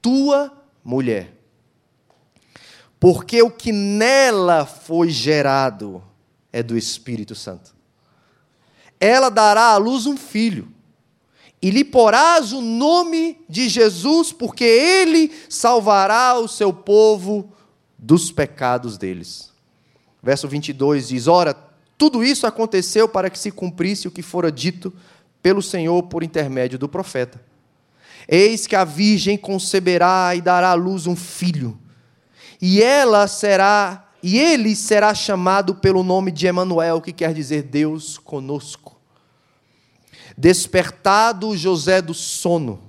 tua 0.00 0.50
mulher 0.82 1.37
porque 3.00 3.40
o 3.42 3.50
que 3.50 3.72
nela 3.72 4.66
foi 4.66 5.08
gerado 5.10 6.02
é 6.52 6.62
do 6.62 6.76
Espírito 6.76 7.34
Santo. 7.34 7.74
Ela 8.98 9.28
dará 9.28 9.72
à 9.72 9.76
luz 9.76 10.06
um 10.06 10.16
filho, 10.16 10.68
e 11.60 11.70
lhe 11.70 11.84
porás 11.84 12.52
o 12.52 12.60
nome 12.60 13.40
de 13.48 13.68
Jesus, 13.68 14.32
porque 14.32 14.64
ele 14.64 15.32
salvará 15.48 16.38
o 16.38 16.48
seu 16.48 16.72
povo 16.72 17.52
dos 17.96 18.30
pecados 18.30 18.96
deles. 18.96 19.52
Verso 20.22 20.48
22 20.48 21.08
diz: 21.08 21.26
Ora, 21.26 21.54
tudo 21.96 22.22
isso 22.22 22.46
aconteceu 22.46 23.08
para 23.08 23.28
que 23.28 23.38
se 23.38 23.50
cumprisse 23.50 24.06
o 24.06 24.10
que 24.10 24.22
fora 24.22 24.52
dito 24.52 24.92
pelo 25.42 25.62
Senhor 25.62 26.00
por 26.04 26.22
intermédio 26.22 26.78
do 26.78 26.88
profeta. 26.88 27.40
Eis 28.28 28.66
que 28.66 28.76
a 28.76 28.84
virgem 28.84 29.36
conceberá 29.36 30.34
e 30.34 30.40
dará 30.40 30.70
à 30.70 30.74
luz 30.74 31.06
um 31.06 31.16
filho 31.16 31.78
e 32.60 32.82
ela 32.82 33.26
será 33.26 34.08
e 34.22 34.38
ele 34.38 34.74
será 34.74 35.14
chamado 35.14 35.76
pelo 35.76 36.02
nome 36.02 36.32
de 36.32 36.46
Emanuel, 36.46 37.00
que 37.00 37.12
quer 37.12 37.32
dizer 37.32 37.62
Deus 37.62 38.18
conosco. 38.18 38.98
Despertado 40.36 41.56
José 41.56 42.02
do 42.02 42.14
sono, 42.14 42.80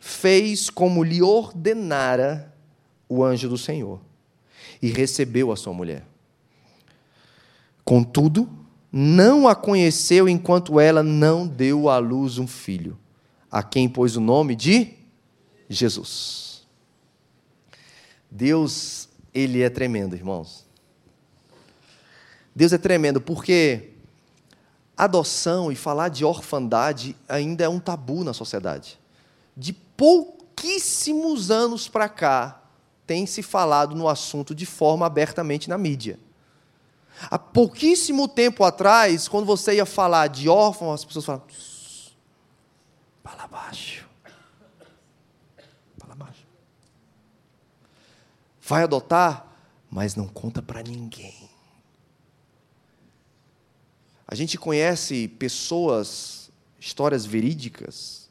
fez 0.00 0.70
como 0.70 1.02
lhe 1.02 1.22
ordenara 1.22 2.54
o 3.08 3.24
anjo 3.24 3.48
do 3.48 3.58
Senhor 3.58 4.00
e 4.80 4.90
recebeu 4.90 5.50
a 5.52 5.56
sua 5.56 5.72
mulher. 5.72 6.04
Contudo, 7.84 8.48
não 8.92 9.48
a 9.48 9.54
conheceu 9.54 10.28
enquanto 10.28 10.78
ela 10.78 11.02
não 11.02 11.46
deu 11.46 11.88
à 11.88 11.98
luz 11.98 12.38
um 12.38 12.46
filho, 12.46 12.98
a 13.50 13.62
quem 13.62 13.88
pôs 13.88 14.16
o 14.16 14.20
nome 14.20 14.54
de 14.54 14.94
Jesus. 15.68 16.49
Deus, 18.30 19.08
ele 19.34 19.62
é 19.62 19.68
tremendo, 19.68 20.14
irmãos. 20.14 20.64
Deus 22.54 22.72
é 22.72 22.78
tremendo 22.78 23.20
porque 23.20 23.90
adoção 24.96 25.72
e 25.72 25.76
falar 25.76 26.08
de 26.08 26.24
orfandade 26.24 27.16
ainda 27.28 27.64
é 27.64 27.68
um 27.68 27.80
tabu 27.80 28.22
na 28.22 28.34
sociedade. 28.34 28.98
De 29.56 29.72
pouquíssimos 29.72 31.50
anos 31.50 31.88
para 31.88 32.08
cá, 32.08 32.62
tem 33.06 33.26
se 33.26 33.42
falado 33.42 33.96
no 33.96 34.08
assunto 34.08 34.54
de 34.54 34.66
forma 34.66 35.06
abertamente 35.06 35.68
na 35.68 35.76
mídia. 35.76 36.18
Há 37.30 37.38
pouquíssimo 37.38 38.28
tempo 38.28 38.62
atrás, 38.62 39.26
quando 39.26 39.46
você 39.46 39.74
ia 39.74 39.86
falar 39.86 40.28
de 40.28 40.48
órfão, 40.48 40.92
as 40.92 41.04
pessoas 41.04 41.24
falavam, 41.24 41.46
fala 43.22 43.48
baixo. 43.48 44.09
Vai 48.70 48.84
adotar, 48.84 49.52
mas 49.90 50.14
não 50.14 50.28
conta 50.28 50.62
para 50.62 50.80
ninguém. 50.80 51.50
A 54.28 54.36
gente 54.36 54.56
conhece 54.56 55.26
pessoas, 55.26 56.52
histórias 56.78 57.26
verídicas, 57.26 58.30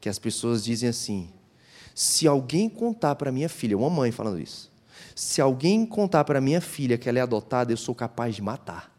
que 0.00 0.08
as 0.08 0.20
pessoas 0.20 0.62
dizem 0.62 0.88
assim: 0.88 1.30
se 1.92 2.28
alguém 2.28 2.68
contar 2.68 3.16
para 3.16 3.32
minha 3.32 3.48
filha, 3.48 3.76
uma 3.76 3.90
mãe 3.90 4.12
falando 4.12 4.38
isso, 4.38 4.70
se 5.16 5.40
alguém 5.40 5.84
contar 5.84 6.22
para 6.22 6.40
minha 6.40 6.60
filha 6.60 6.96
que 6.96 7.08
ela 7.08 7.18
é 7.18 7.22
adotada, 7.22 7.72
eu 7.72 7.76
sou 7.76 7.92
capaz 7.92 8.36
de 8.36 8.40
matar. 8.40 8.91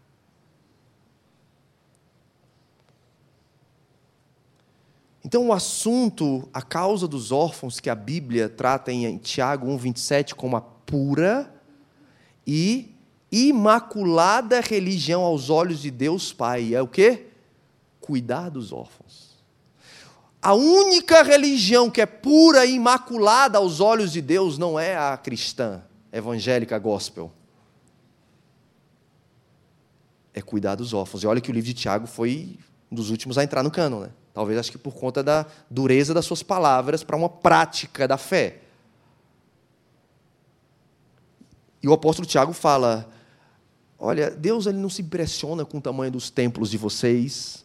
Então, 5.25 5.47
o 5.47 5.53
assunto, 5.53 6.49
a 6.53 6.61
causa 6.61 7.07
dos 7.07 7.31
órfãos 7.31 7.79
que 7.79 7.89
a 7.89 7.95
Bíblia 7.95 8.49
trata 8.49 8.91
em 8.91 9.17
Tiago 9.17 9.67
1,27 9.67 10.33
como 10.33 10.57
a 10.57 10.61
pura 10.61 11.53
e 12.45 12.93
imaculada 13.31 14.59
religião 14.59 15.23
aos 15.23 15.49
olhos 15.49 15.81
de 15.81 15.89
Deus 15.89 16.33
Pai. 16.33 16.75
É 16.75 16.81
o 16.81 16.87
que? 16.87 17.27
Cuidar 18.01 18.49
dos 18.49 18.73
órfãos. 18.73 19.33
A 20.41 20.53
única 20.53 21.23
religião 21.23 21.89
que 21.89 22.01
é 22.01 22.05
pura 22.05 22.65
e 22.65 22.75
imaculada 22.75 23.57
aos 23.57 23.79
olhos 23.79 24.11
de 24.11 24.21
Deus 24.21 24.57
não 24.57 24.77
é 24.77 24.97
a 24.97 25.15
cristã, 25.15 25.81
evangélica, 26.11 26.77
gospel. 26.77 27.31
É 30.33 30.41
cuidar 30.41 30.75
dos 30.75 30.93
órfãos. 30.93 31.23
E 31.23 31.27
olha 31.27 31.39
que 31.39 31.49
o 31.49 31.53
livro 31.53 31.67
de 31.67 31.73
Tiago 31.73 32.07
foi 32.07 32.59
um 32.91 32.95
dos 32.95 33.09
últimos 33.09 33.37
a 33.37 33.43
entrar 33.43 33.63
no 33.63 33.71
cano, 33.71 34.01
né? 34.01 34.09
Talvez 34.33 34.57
acho 34.57 34.71
que 34.71 34.77
por 34.77 34.93
conta 34.93 35.21
da 35.21 35.45
dureza 35.69 36.13
das 36.13 36.25
suas 36.25 36.41
palavras 36.41 37.03
para 37.03 37.15
uma 37.15 37.29
prática 37.29 38.07
da 38.07 38.17
fé. 38.17 38.61
E 41.81 41.87
o 41.87 41.93
apóstolo 41.93 42.27
Tiago 42.27 42.53
fala: 42.53 43.07
Olha, 43.99 44.31
Deus 44.31 44.65
ele 44.65 44.77
não 44.79 44.89
se 44.89 45.01
impressiona 45.01 45.63
com 45.63 45.77
o 45.77 45.81
tamanho 45.81 46.11
dos 46.11 46.29
templos 46.29 46.71
de 46.71 46.77
vocês. 46.77 47.63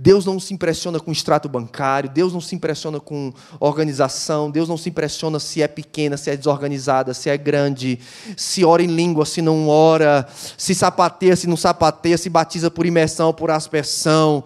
Deus 0.00 0.24
não 0.24 0.38
se 0.38 0.54
impressiona 0.54 1.00
com 1.00 1.10
o 1.10 1.12
extrato 1.12 1.48
bancário, 1.48 2.08
Deus 2.08 2.32
não 2.32 2.40
se 2.40 2.54
impressiona 2.54 3.00
com 3.00 3.32
organização, 3.58 4.48
Deus 4.48 4.68
não 4.68 4.76
se 4.76 4.88
impressiona 4.88 5.40
se 5.40 5.60
é 5.60 5.66
pequena, 5.66 6.16
se 6.16 6.30
é 6.30 6.36
desorganizada, 6.36 7.12
se 7.12 7.28
é 7.28 7.36
grande, 7.36 7.98
se 8.36 8.64
ora 8.64 8.80
em 8.80 8.86
língua, 8.86 9.26
se 9.26 9.42
não 9.42 9.68
ora, 9.68 10.28
se 10.56 10.72
sapateia, 10.72 11.34
se 11.34 11.48
não 11.48 11.56
sapateia, 11.56 12.16
se 12.16 12.30
batiza 12.30 12.70
por 12.70 12.86
imersão, 12.86 13.32
por 13.32 13.50
aspersão. 13.50 14.44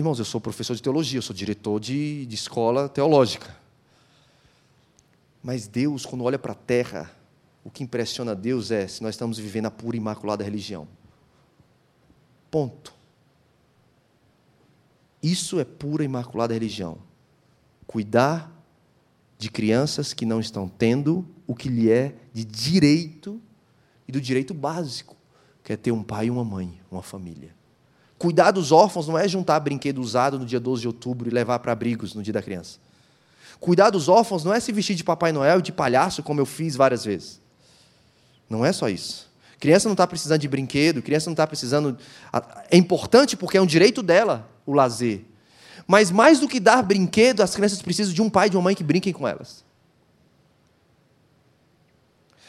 Irmãos, 0.00 0.18
eu 0.18 0.24
sou 0.24 0.40
professor 0.40 0.74
de 0.74 0.82
teologia, 0.82 1.18
eu 1.18 1.22
sou 1.22 1.36
diretor 1.36 1.78
de, 1.78 2.24
de 2.24 2.34
escola 2.34 2.88
teológica. 2.88 3.54
Mas 5.42 5.66
Deus, 5.66 6.06
quando 6.06 6.24
olha 6.24 6.38
para 6.38 6.52
a 6.52 6.54
terra, 6.54 7.14
o 7.62 7.70
que 7.70 7.84
impressiona 7.84 8.34
Deus 8.34 8.70
é 8.70 8.88
se 8.88 9.02
nós 9.02 9.14
estamos 9.14 9.38
vivendo 9.38 9.66
a 9.66 9.70
pura 9.70 9.94
e 9.94 10.00
imaculada 10.00 10.42
religião. 10.42 10.88
Ponto. 12.50 12.94
Isso 15.22 15.60
é 15.60 15.66
pura 15.66 16.02
e 16.02 16.06
imaculada 16.06 16.54
religião. 16.54 16.96
Cuidar 17.86 18.50
de 19.36 19.50
crianças 19.50 20.14
que 20.14 20.24
não 20.24 20.40
estão 20.40 20.66
tendo 20.66 21.28
o 21.46 21.54
que 21.54 21.68
lhe 21.68 21.90
é 21.90 22.14
de 22.32 22.42
direito 22.42 23.38
e 24.08 24.12
do 24.12 24.18
direito 24.18 24.54
básico, 24.54 25.14
que 25.62 25.74
é 25.74 25.76
ter 25.76 25.92
um 25.92 26.02
pai 26.02 26.28
e 26.28 26.30
uma 26.30 26.42
mãe, 26.42 26.80
uma 26.90 27.02
família. 27.02 27.59
Cuidar 28.20 28.50
dos 28.50 28.70
órfãos 28.70 29.08
não 29.08 29.16
é 29.16 29.26
juntar 29.26 29.58
brinquedo 29.60 29.98
usado 29.98 30.38
no 30.38 30.44
dia 30.44 30.60
12 30.60 30.82
de 30.82 30.86
outubro 30.86 31.26
e 31.26 31.32
levar 31.32 31.58
para 31.58 31.72
abrigos 31.72 32.14
no 32.14 32.22
dia 32.22 32.34
da 32.34 32.42
criança. 32.42 32.78
Cuidar 33.58 33.88
dos 33.88 34.10
órfãos 34.10 34.44
não 34.44 34.52
é 34.52 34.60
se 34.60 34.70
vestir 34.72 34.94
de 34.94 35.02
Papai 35.02 35.32
Noel 35.32 35.60
e 35.60 35.62
de 35.62 35.72
palhaço, 35.72 36.22
como 36.22 36.38
eu 36.38 36.44
fiz 36.44 36.76
várias 36.76 37.02
vezes. 37.02 37.40
Não 38.46 38.62
é 38.62 38.74
só 38.74 38.90
isso. 38.90 39.26
Criança 39.58 39.88
não 39.88 39.94
está 39.94 40.06
precisando 40.06 40.38
de 40.38 40.48
brinquedo, 40.48 41.00
criança 41.00 41.30
não 41.30 41.32
está 41.32 41.46
precisando. 41.46 41.96
É 42.70 42.76
importante 42.76 43.38
porque 43.38 43.56
é 43.56 43.62
um 43.62 43.64
direito 43.64 44.02
dela 44.02 44.46
o 44.66 44.74
lazer. 44.74 45.24
Mas 45.86 46.10
mais 46.10 46.40
do 46.40 46.46
que 46.46 46.60
dar 46.60 46.82
brinquedo, 46.82 47.40
as 47.40 47.54
crianças 47.54 47.80
precisam 47.80 48.12
de 48.12 48.20
um 48.20 48.28
pai 48.28 48.48
e 48.48 48.50
de 48.50 48.56
uma 48.58 48.64
mãe 48.64 48.74
que 48.74 48.84
brinquem 48.84 49.14
com 49.14 49.26
elas. 49.26 49.64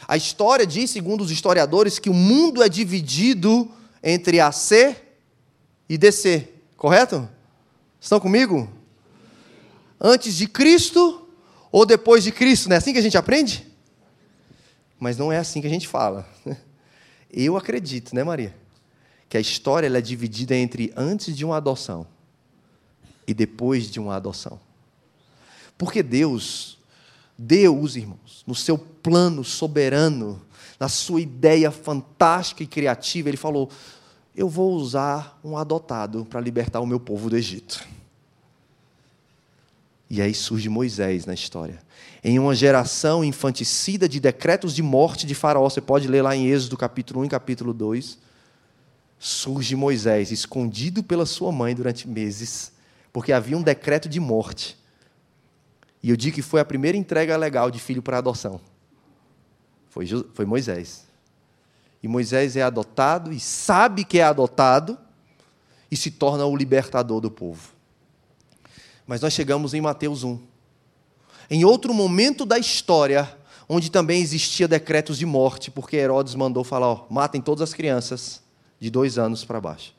A 0.06 0.18
história 0.18 0.68
diz, 0.68 0.90
segundo 0.90 1.22
os 1.22 1.32
historiadores, 1.32 1.98
que 1.98 2.10
o 2.10 2.14
mundo 2.14 2.62
é 2.62 2.68
dividido 2.68 3.72
entre 4.04 4.42
AC 4.42 5.11
e 5.92 5.98
DC. 5.98 6.48
Correto? 6.78 7.28
Estão 8.00 8.18
comigo? 8.18 8.72
Antes 10.00 10.38
de 10.38 10.48
Cristo 10.48 11.28
ou 11.70 11.86
depois 11.86 12.24
de 12.24 12.32
Cristo? 12.32 12.70
Não 12.70 12.76
é 12.76 12.78
assim 12.78 12.94
que 12.94 13.00
a 13.00 13.02
gente 13.02 13.18
aprende? 13.18 13.68
Mas 14.98 15.18
não 15.18 15.34
é 15.34 15.38
assim 15.38 15.60
que 15.60 15.68
a 15.68 15.70
gente 15.70 15.90
fala. 15.90 16.26
Eu 17.30 17.58
acredito, 17.58 18.16
né, 18.16 18.24
Maria? 18.24 18.56
Que 19.28 19.36
a 19.36 19.42
história 19.42 19.88
é 19.88 20.02
dividida 20.02 20.56
entre 20.56 20.94
antes 20.96 21.36
de 21.36 21.44
uma 21.44 21.58
adoção 21.58 22.08
e 23.28 23.34
depois 23.34 23.92
de 23.92 24.00
uma 24.00 24.16
adoção. 24.16 24.62
Porque 25.78 26.02
Deus, 26.02 26.80
Deus, 27.38 27.98
irmãos, 27.98 28.46
no 28.48 28.56
seu 28.56 28.78
plano 28.78 29.44
soberano, 29.44 30.42
na 30.80 30.88
sua 30.88 31.20
ideia 31.20 31.70
fantástica 31.70 32.64
e 32.64 32.68
criativa, 32.68 33.28
ele 33.28 33.36
falou: 33.36 33.70
Eu 34.36 34.48
vou 34.48 34.74
usar 34.74 35.40
um 35.44 35.58
adotado 35.58 36.26
para 36.26 36.40
libertar 36.40 36.80
o 36.80 36.86
meu 36.86 37.00
povo 37.00 37.30
do 37.30 37.38
Egito. 37.38 37.86
E 40.10 40.22
aí 40.22 40.34
surge 40.34 40.68
Moisés 40.70 41.26
na 41.26 41.34
história. 41.34 41.82
Em 42.24 42.38
uma 42.38 42.54
geração 42.54 43.24
infanticida 43.24 44.08
de 44.08 44.20
decretos 44.20 44.74
de 44.76 44.84
morte 44.84 45.26
de 45.26 45.34
Faraó, 45.34 45.70
você 45.70 45.82
pode 45.82 46.08
ler 46.08 46.22
lá 46.22 46.36
em 46.36 46.48
Êxodo 46.48 46.78
capítulo 46.78 47.22
1 47.22 47.26
e 47.26 47.30
capítulo 47.30 47.74
2. 47.74 48.18
Surge 49.18 49.76
Moisés, 49.76 50.32
escondido 50.32 51.04
pela 51.04 51.26
sua 51.26 51.52
mãe 51.52 51.76
durante 51.76 52.08
meses, 52.08 52.72
porque 53.14 53.32
havia 53.32 53.58
um 53.58 53.62
decreto 53.62 54.10
de 54.10 54.20
morte. 54.20 54.78
E 56.04 56.10
eu 56.10 56.18
digo 56.18 56.36
que 56.36 56.42
foi 56.42 56.60
a 56.60 56.66
primeira 56.66 56.98
entrega 56.98 57.38
legal 57.38 57.70
de 57.70 57.80
filho 57.80 58.02
para 58.02 58.18
adoção. 58.18 58.60
Foi, 59.90 60.06
foi 60.34 60.46
Moisés. 60.46 61.06
E 62.02 62.08
Moisés 62.08 62.56
é 62.56 62.62
adotado 62.62 63.32
e 63.32 63.40
sabe 63.40 64.04
que 64.04 64.20
é 64.20 64.24
adotado 64.24 64.98
e 65.90 65.96
se 65.96 66.10
torna 66.10 66.46
o 66.46 66.56
libertador 66.56 67.20
do 67.20 67.30
povo. 67.30 67.70
Mas 69.06 69.22
nós 69.22 69.34
chegamos 69.34 69.74
em 69.74 69.82
Mateus 69.82 70.24
1. 70.24 70.40
Em 71.50 71.66
outro 71.66 71.94
momento 71.94 72.46
da 72.46 72.58
história, 72.58 73.38
onde 73.68 73.92
também 73.92 74.22
existia 74.22 74.68
decretos 74.68 75.18
de 75.18 75.26
morte, 75.26 75.70
porque 75.70 75.98
Herodes 75.98 76.34
mandou 76.34 76.64
falar: 76.64 76.88
ó, 76.88 77.06
matem 77.10 77.42
todas 77.42 77.62
as 77.62 77.74
crianças 77.74 78.42
de 78.80 78.90
dois 78.90 79.18
anos 79.18 79.44
para 79.44 79.62
baixo. 79.62 79.94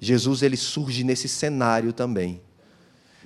Jesus 0.00 0.42
ele 0.42 0.56
surge 0.56 1.04
nesse 1.04 1.28
cenário 1.28 1.92
também. 1.92 2.40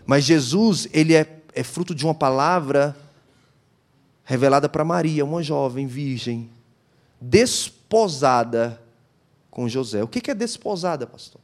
Mas 0.07 0.25
Jesus 0.25 0.89
ele 0.93 1.15
é, 1.15 1.43
é 1.55 1.63
fruto 1.63 1.95
de 1.95 2.05
uma 2.05 2.15
palavra 2.15 2.97
revelada 4.25 4.69
para 4.69 4.85
Maria, 4.85 5.25
uma 5.25 5.43
jovem 5.43 5.87
virgem, 5.87 6.49
desposada 7.21 8.81
com 9.51 9.69
José. 9.69 10.03
O 10.03 10.09
que 10.09 10.31
é 10.31 10.35
desposada, 10.35 11.07
pastor? 11.07 11.41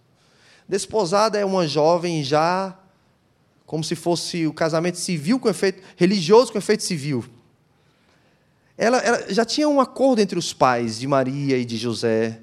Desposada 0.68 1.38
é 1.38 1.44
uma 1.44 1.66
jovem 1.66 2.24
já 2.24 2.76
como 3.66 3.82
se 3.82 3.96
fosse 3.96 4.46
o 4.46 4.52
casamento 4.52 4.96
civil 4.96 5.40
com 5.40 5.48
efeito 5.48 5.82
religioso 5.96 6.52
com 6.52 6.58
efeito 6.58 6.84
civil. 6.84 7.24
Ela, 8.78 8.98
ela, 8.98 9.32
já 9.32 9.44
tinha 9.44 9.68
um 9.68 9.80
acordo 9.80 10.20
entre 10.20 10.38
os 10.38 10.52
pais 10.52 10.98
de 10.98 11.06
Maria 11.06 11.56
e 11.58 11.64
de 11.64 11.76
José. 11.76 12.40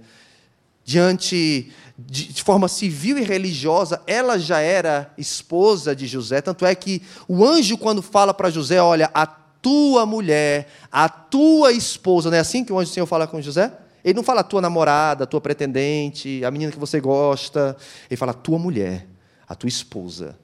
Diante 0.84 1.72
de, 1.98 2.34
de, 2.34 2.43
forma 2.43 2.67
civil 2.67 3.17
e 3.17 3.24
religiosa, 3.24 4.02
ela 4.06 4.38
já 4.38 4.60
era 4.60 5.13
esposa 5.17 5.96
de 5.96 6.08
José. 6.08 6.41
Tanto 6.41 6.65
é 6.65 6.76
que 6.76 7.02
o 7.28 7.46
anjo, 7.46 7.78
quando 7.78 8.02
fala 8.02 8.34
para 8.34 8.50
José, 8.50 8.82
olha, 8.82 9.10
a 9.13 9.26
tua 9.63 10.06
mulher, 10.06 10.67
a 10.91 11.10
tua 11.10 11.71
esposa, 11.71 12.30
não 12.30 12.38
é 12.38 12.41
assim 12.41 12.65
que 12.65 12.71
o 12.71 12.78
anjo 12.78 12.91
do 12.91 12.93
Senhor 12.93 13.08
fala 13.08 13.26
com 13.26 13.41
José? 13.41 13.71
Ele 14.04 14.15
não 14.15 14.23
fala 14.23 14.41
a 14.41 14.43
tua 14.43 14.62
namorada, 14.62 15.23
a 15.23 15.28
tua 15.28 15.39
pretendente, 15.39 16.43
a 16.43 16.52
menina 16.52 16.71
que 16.71 16.78
você 16.78 16.99
gosta. 16.99 17.78
Ele 18.10 18.17
fala 18.17 18.32
a 18.32 18.36
tua 18.36 18.60
mulher, 18.60 19.08
a 19.47 19.56
tua 19.56 19.69
esposa. 19.69 20.38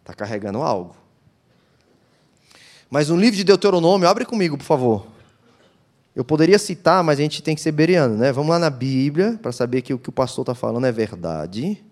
Está 0.00 0.12
carregando 0.12 0.60
algo. 0.60 0.94
Mas 2.90 3.08
no 3.08 3.16
livro 3.16 3.36
de 3.36 3.44
Deuteronômio, 3.44 4.06
abre 4.06 4.26
comigo, 4.26 4.58
por 4.58 4.64
favor. 4.64 5.06
Eu 6.14 6.24
poderia 6.24 6.58
citar, 6.58 7.02
mas 7.02 7.18
a 7.18 7.22
gente 7.22 7.42
tem 7.42 7.54
que 7.54 7.60
ser 7.62 7.72
beriano, 7.72 8.16
né? 8.16 8.30
Vamos 8.32 8.50
lá 8.50 8.58
na 8.58 8.70
Bíblia, 8.70 9.38
para 9.40 9.50
saber 9.50 9.80
que 9.80 9.94
o 9.94 9.98
que 9.98 10.10
o 10.10 10.12
pastor 10.12 10.42
está 10.42 10.54
falando 10.54 10.86
é 10.86 10.92
verdade. 10.92 11.82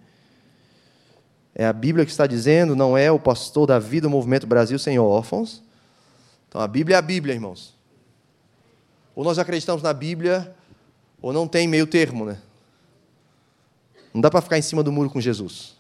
É 1.55 1.65
a 1.67 1.73
Bíblia 1.73 2.05
que 2.05 2.11
está 2.11 2.27
dizendo, 2.27 2.77
não 2.77 2.99
é 2.99 3.11
o 3.11 3.19
pastor 3.19 3.67
da 3.67 3.79
vida 3.79 4.07
do 4.07 4.11
Movimento 4.11 4.47
Brasil 4.47 4.79
Sem 4.79 4.99
Órfãos. 4.99 5.64
Então 6.55 6.63
a 6.63 6.69
Bíblia 6.69 6.95
é 6.95 6.99
a 7.01 7.03
Bíblia, 7.03 7.35
irmãos. 7.35 7.75
Ou 9.13 9.25
nós 9.25 9.41
acreditamos 9.41 9.83
na 9.83 9.93
Bíblia, 9.93 10.55
ou 11.21 11.33
não 11.33 11.49
tem 11.49 11.67
meio 11.67 11.85
termo, 11.85 12.25
né? 12.25 12.39
Não 14.15 14.21
dá 14.21 14.31
para 14.31 14.41
ficar 14.41 14.57
em 14.57 14.63
cima 14.63 14.81
do 14.81 14.93
muro 14.93 15.11
com 15.11 15.21
Jesus. 15.21 15.75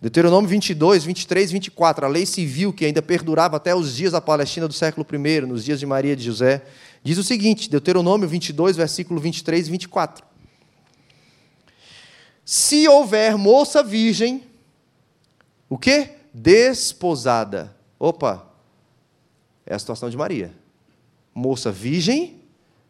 Deuteronômio 0.00 0.48
22, 0.48 1.02
23 1.02 1.50
24, 1.50 2.06
a 2.06 2.08
lei 2.08 2.24
civil 2.24 2.72
que 2.72 2.84
ainda 2.84 3.02
perdurava 3.02 3.56
até 3.56 3.74
os 3.74 3.96
dias 3.96 4.12
da 4.12 4.20
Palestina 4.20 4.68
do 4.68 4.72
século 4.72 5.04
I, 5.12 5.40
nos 5.40 5.64
dias 5.64 5.80
de 5.80 5.86
Maria 5.86 6.12
e 6.12 6.16
de 6.16 6.22
José, 6.22 6.64
diz 7.02 7.18
o 7.18 7.24
seguinte, 7.24 7.68
Deuteronômio 7.68 8.28
22, 8.28 8.76
versículo 8.76 9.18
23 9.18 9.66
e 9.66 9.70
24. 9.72 10.24
Se 12.44 12.86
houver 12.86 13.36
moça 13.36 13.82
virgem, 13.82 14.44
o 15.68 15.76
quê? 15.76 16.10
Desposada. 16.32 17.76
Opa, 17.98 18.48
é 19.68 19.74
a 19.74 19.78
situação 19.78 20.08
de 20.08 20.16
Maria. 20.16 20.52
Moça 21.34 21.70
virgem, 21.70 22.42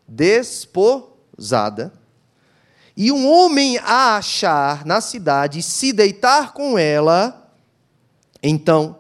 desposada 0.07 1.93
e 2.97 3.12
um 3.12 3.29
homem 3.29 3.79
a 3.79 4.17
achar 4.17 4.87
na 4.87 5.01
cidade 5.01 5.59
e 5.59 5.62
se 5.62 5.93
deitar 5.93 6.53
com 6.53 6.79
ela, 6.79 7.53
então 8.43 8.97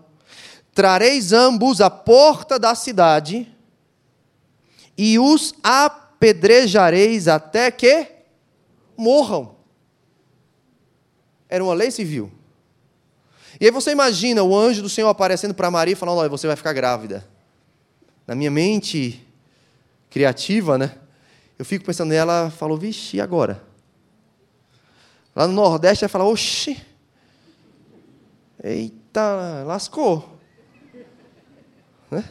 trareis 0.74 1.32
ambos 1.32 1.80
à 1.80 1.88
porta 1.88 2.58
da 2.58 2.74
cidade 2.74 3.48
e 4.96 5.18
os 5.18 5.54
apedrejareis 5.62 7.26
até 7.28 7.70
que 7.70 8.06
morram. 8.96 9.56
Era 11.48 11.62
uma 11.64 11.74
lei 11.74 11.90
civil. 11.90 12.30
E 13.60 13.66
aí 13.66 13.70
você 13.70 13.92
imagina 13.92 14.42
o 14.42 14.56
anjo 14.56 14.82
do 14.82 14.88
Senhor 14.88 15.08
aparecendo 15.08 15.54
para 15.54 15.70
Maria 15.70 15.92
e 15.92 15.96
falando: 15.96 16.18
Olha, 16.18 16.28
você 16.28 16.46
vai 16.46 16.54
ficar 16.54 16.72
grávida. 16.72 17.37
Na 18.28 18.34
minha 18.34 18.50
mente 18.50 19.26
criativa, 20.10 20.76
né? 20.76 20.94
Eu 21.58 21.64
fico 21.64 21.86
pensando 21.86 22.10
nela, 22.10 22.50
falou: 22.50 22.76
Vixe, 22.76 23.16
e 23.16 23.20
agora? 23.22 23.66
Lá 25.34 25.46
no 25.46 25.54
Nordeste 25.54 26.02
vai 26.02 26.10
falar, 26.10 26.26
oxi, 26.26 26.78
eita, 28.62 29.64
lascou. 29.66 30.38
Né? 32.10 32.22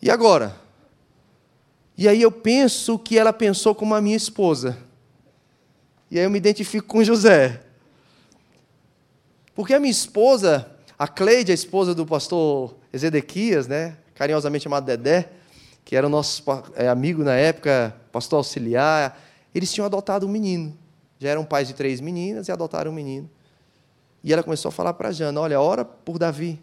E 0.00 0.08
agora? 0.08 0.56
E 1.98 2.06
aí 2.06 2.22
eu 2.22 2.30
penso 2.30 2.96
que 2.96 3.18
ela 3.18 3.32
pensou 3.32 3.74
como 3.74 3.92
a 3.92 4.00
minha 4.00 4.16
esposa. 4.16 4.78
E 6.08 6.16
aí 6.16 6.24
eu 6.24 6.30
me 6.30 6.38
identifico 6.38 6.86
com 6.86 7.02
José. 7.02 7.60
Porque 9.52 9.74
a 9.74 9.80
minha 9.80 9.90
esposa, 9.90 10.70
a 10.96 11.08
Cleide, 11.08 11.50
a 11.50 11.54
esposa 11.54 11.92
do 11.92 12.06
pastor 12.06 12.76
Ezequias, 12.92 13.66
né, 13.66 13.96
carinhosamente 14.14 14.64
chamado 14.64 14.84
Dedé, 14.84 15.30
que 15.84 15.96
era 15.96 16.06
o 16.06 16.10
nosso 16.10 16.42
é, 16.74 16.88
amigo 16.88 17.22
na 17.22 17.34
época, 17.34 17.94
pastor 18.10 18.38
auxiliar, 18.38 19.20
eles 19.54 19.72
tinham 19.72 19.84
adotado 19.84 20.26
um 20.26 20.30
menino. 20.30 20.76
Já 21.18 21.30
eram 21.30 21.44
pais 21.44 21.68
de 21.68 21.74
três 21.74 22.00
meninas 22.00 22.48
e 22.48 22.52
adotaram 22.52 22.90
um 22.90 22.94
menino. 22.94 23.30
E 24.22 24.32
ela 24.32 24.42
começou 24.42 24.70
a 24.70 24.72
falar 24.72 24.94
para 24.94 25.12
Jana: 25.12 25.40
Olha, 25.40 25.60
ora 25.60 25.84
por 25.84 26.18
Davi. 26.18 26.60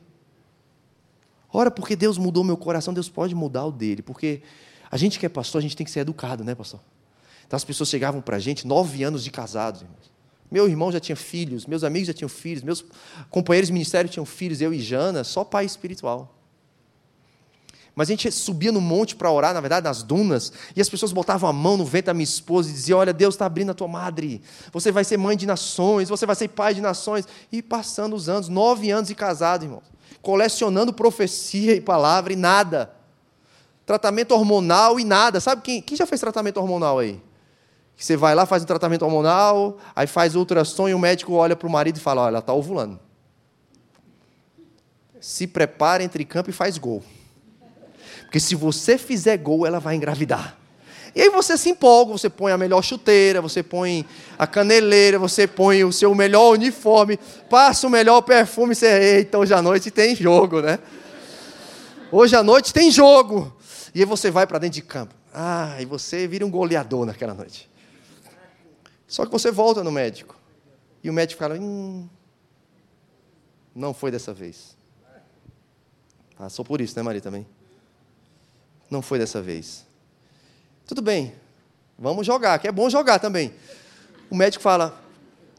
Ora, 1.54 1.70
porque 1.70 1.96
Deus 1.96 2.18
mudou 2.18 2.44
meu 2.44 2.58
coração, 2.58 2.94
Deus 2.94 3.10
pode 3.10 3.36
mudar 3.36 3.66
o 3.66 3.72
dele. 3.72 4.02
Porque 4.02 4.42
a 4.90 4.98
gente 4.98 5.20
que 5.20 5.26
é 5.26 5.30
pastor, 5.30 5.60
a 5.60 5.62
gente 5.62 5.76
tem 5.76 5.86
que 5.86 5.92
ser 5.92 6.00
educado, 6.00 6.44
né, 6.44 6.56
pastor? 6.56 6.80
Então 7.46 7.58
as 7.58 7.64
pessoas 7.64 7.90
chegavam 7.90 8.22
para 8.22 8.38
a 8.38 8.40
gente, 8.40 8.66
nove 8.66 9.04
anos 9.04 9.24
de 9.24 9.30
casados, 9.30 9.82
irmãos. 9.82 10.12
Meu 10.50 10.68
irmão 10.68 10.92
já 10.92 11.00
tinha 11.00 11.16
filhos, 11.16 11.66
meus 11.66 11.84
amigos 11.84 12.08
já 12.08 12.14
tinham 12.14 12.30
filhos, 12.30 12.64
meus 12.64 12.84
companheiros 13.30 13.68
de 13.68 13.74
ministério 13.74 14.10
tinham 14.10 14.26
filhos, 14.26 14.62
eu 14.62 14.74
e 14.74 14.80
Jana, 14.80 15.24
só 15.24 15.44
pai 15.44 15.66
espiritual. 15.66 16.41
Mas 17.94 18.08
a 18.08 18.12
gente 18.12 18.32
subia 18.32 18.72
no 18.72 18.80
monte 18.80 19.16
para 19.16 19.30
orar, 19.30 19.54
na 19.54 19.60
verdade, 19.60 19.84
nas 19.84 20.02
dunas, 20.02 20.54
e 20.76 20.82
as 20.82 20.88
pessoas 20.88 21.12
botavam 21.12 21.50
a 21.50 21.54
mão 21.54 21.76
no 21.76 21.84
ventre 21.84 22.08
da 22.08 22.14
minha 22.14 22.24
esposa 22.24 22.70
e 22.70 22.74
diziam: 22.74 23.00
Olha, 23.00 23.12
Deus 23.12 23.36
está 23.36 23.46
abrindo 23.46 23.72
a 23.72 23.74
tua 23.74 23.88
madre, 23.88 24.42
você 24.72 24.92
vai 24.92 25.04
ser 25.04 25.18
mãe 25.18 25.36
de 25.36 25.46
nações, 25.46 26.08
você 26.08 26.26
vai 26.26 26.36
ser 26.36 26.48
pai 26.48 26.74
de 26.74 26.82
nações. 26.82 27.28
E 27.52 27.62
passando 27.62 28.16
os 28.16 28.30
anos, 28.30 28.48
nove 28.48 28.90
anos 28.92 29.10
de 29.10 29.16
casado, 29.16 29.66
irmãos, 29.66 29.84
colecionando 30.22 30.94
profecia 30.94 31.76
e 31.76 31.82
palavra 31.82 32.32
e 32.32 32.36
nada. 32.36 32.94
Tratamento 33.86 34.32
hormonal 34.32 35.00
e 35.00 35.04
nada. 35.04 35.42
Sabe 35.42 35.62
quem, 35.62 35.82
quem 35.82 35.98
já 35.98 36.06
fez 36.06 36.22
tratamento 36.22 36.58
hormonal 36.58 37.00
aí? 37.00 37.22
que 38.02 38.06
você 38.06 38.18
vai 38.18 38.34
lá, 38.34 38.48
faz 38.48 38.64
um 38.64 38.66
tratamento 38.66 39.04
hormonal, 39.04 39.78
aí 39.96 40.08
faz 40.08 40.36
ultrassom 40.36 40.90
e 40.90 40.94
o 40.96 40.98
médico 40.98 41.34
olha 41.34 41.56
para 41.56 41.68
o 41.68 41.72
marido 41.72 41.98
e 41.98 42.00
fala: 42.00 42.22
Olha, 42.24 42.30
ela 42.30 42.40
está 42.40 42.52
ovulando. 42.52 43.00
Se 45.20 45.46
prepara, 45.46 46.02
entre 46.02 46.26
campo 46.26 46.50
e 46.50 46.54
faz 46.54 46.80
gol. 46.80 47.04
Porque 48.32 48.40
se 48.40 48.56
você 48.56 48.98
fizer 48.98 49.36
gol, 49.36 49.68
ela 49.68 49.78
vai 49.78 49.94
engravidar. 49.94 50.58
E 51.14 51.22
aí 51.22 51.30
você 51.30 51.58
se 51.58 51.70
empolga, 51.70 52.14
você 52.14 52.30
põe 52.30 52.54
a 52.54 52.58
melhor 52.58 52.82
chuteira, 52.82 53.42
você 53.42 53.62
põe 53.62 54.06
a 54.40 54.48
caneleira, 54.48 55.20
você 55.20 55.46
põe 55.46 55.84
o 55.84 55.92
seu 55.92 56.16
melhor 56.16 56.54
uniforme, 56.54 57.20
passa 57.50 57.86
o 57.86 57.90
melhor 57.90 58.22
perfume, 58.22 58.74
você, 58.74 59.18
eita, 59.18 59.38
hoje 59.38 59.54
à 59.54 59.62
noite 59.62 59.92
tem 59.92 60.16
jogo, 60.16 60.62
né? 60.62 60.80
Hoje 62.10 62.34
à 62.34 62.42
noite 62.42 62.74
tem 62.74 62.90
jogo. 62.90 63.54
E 63.94 64.00
aí 64.00 64.06
você 64.06 64.32
vai 64.32 64.48
para 64.48 64.60
dentro 64.60 64.76
de 64.76 64.82
campo. 64.82 65.14
Ah, 65.34 65.76
e 65.82 65.84
você 65.84 66.26
vira 66.26 66.46
um 66.46 66.50
goleador 66.50 67.06
naquela 67.06 67.34
noite. 67.34 67.70
Só 69.10 69.26
que 69.26 69.32
você 69.34 69.52
volta 69.52 69.84
no 69.84 69.92
médico. 69.92 70.38
E 71.04 71.10
o 71.10 71.14
médico 71.14 71.38
fala: 71.38 71.56
hum, 71.56 72.08
não 73.76 73.94
foi 73.94 74.10
dessa 74.10 74.34
vez. 74.34 74.78
Passou 76.38 76.64
por 76.64 76.80
isso, 76.80 76.96
né, 76.96 77.04
Maria, 77.04 77.20
também? 77.20 77.46
Não 78.92 79.02
foi 79.02 79.18
dessa 79.18 79.42
vez. 79.42 79.86
Tudo 80.86 81.02
bem, 81.02 81.34
vamos 81.98 82.28
jogar, 82.28 82.60
que 82.60 82.68
é 82.68 82.72
bom 82.72 82.90
jogar 82.90 83.20
também. 83.20 83.54
O 84.30 84.36
médico 84.36 84.62
fala, 84.62 85.02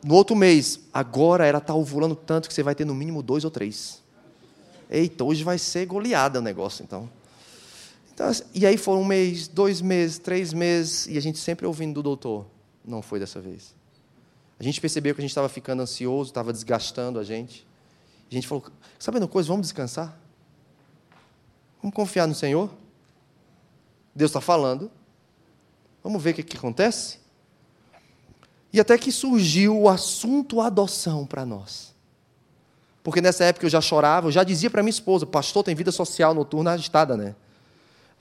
no 0.05 0.15
outro 0.15 0.37
mês, 0.37 0.79
agora 0.93 1.47
ela 1.47 1.59
está 1.59 1.75
ovulando 1.75 2.15
tanto 2.15 2.47
que 2.47 2.55
você 2.55 2.63
vai 2.63 2.75
ter 2.75 2.85
no 2.85 2.95
mínimo 2.95 3.23
dois 3.23 3.45
ou 3.45 3.51
três. 3.51 4.03
Eita, 4.91 5.25
hoje 5.25 5.43
vai 5.43 5.57
ser 5.57 5.87
goleada 5.87 6.41
o 6.41 6.43
negócio, 6.43 6.83
então. 6.83 7.09
então 8.13 8.31
e 8.53 8.67
aí 8.67 8.77
foram 8.77 9.01
um 9.01 9.05
mês, 9.07 9.49
dois 9.49 9.81
meses, 9.81 10.19
três 10.19 10.53
meses, 10.53 11.07
e 11.07 11.17
a 11.17 11.21
gente 11.21 11.39
sempre 11.39 11.67
ouvindo 11.67 11.95
do 11.95 12.03
doutor. 12.03 12.45
Não 12.85 13.01
foi 13.01 13.19
dessa 13.19 13.41
vez. 13.41 13.75
A 14.61 14.63
gente 14.63 14.79
percebeu 14.81 15.15
que 15.15 15.21
a 15.21 15.23
gente 15.23 15.31
estava 15.31 15.49
ficando 15.49 15.81
ansioso, 15.83 16.31
estava 16.31 16.53
desgastando 16.53 17.19
a 17.19 17.25
gente. 17.25 17.67
A 18.31 18.35
gente 18.35 18.47
falou: 18.47 18.67
sabendo 18.99 19.27
coisa, 19.27 19.49
vamos 19.49 19.67
descansar? 19.67 20.19
Vamos 21.81 21.95
confiar 21.95 22.29
no 22.29 22.35
Senhor? 22.35 22.82
Deus 24.15 24.31
está 24.31 24.41
falando. 24.41 24.91
Vamos 26.03 26.23
ver 26.23 26.31
o 26.31 26.35
que, 26.35 26.43
que 26.43 26.57
acontece? 26.57 27.19
E 28.73 28.81
até 28.81 28.97
que 28.97 29.13
surgiu 29.13 29.79
o 29.79 29.89
assunto 29.89 30.61
adoção 30.61 31.27
para 31.27 31.45
nós. 31.45 31.93
Porque 33.03 33.21
nessa 33.21 33.45
época 33.45 33.67
eu 33.67 33.71
já 33.71 33.81
chorava, 33.81 34.29
eu 34.29 34.33
já 34.33 34.45
dizia 34.45 34.71
para 34.71 34.83
minha 34.83 34.91
esposa: 34.91 35.27
pastor 35.27 35.65
tem 35.65 35.75
vida 35.75 35.93
social 35.93 36.33
noturna 36.33 36.73
agitada, 36.73 37.17
né? 37.17 37.35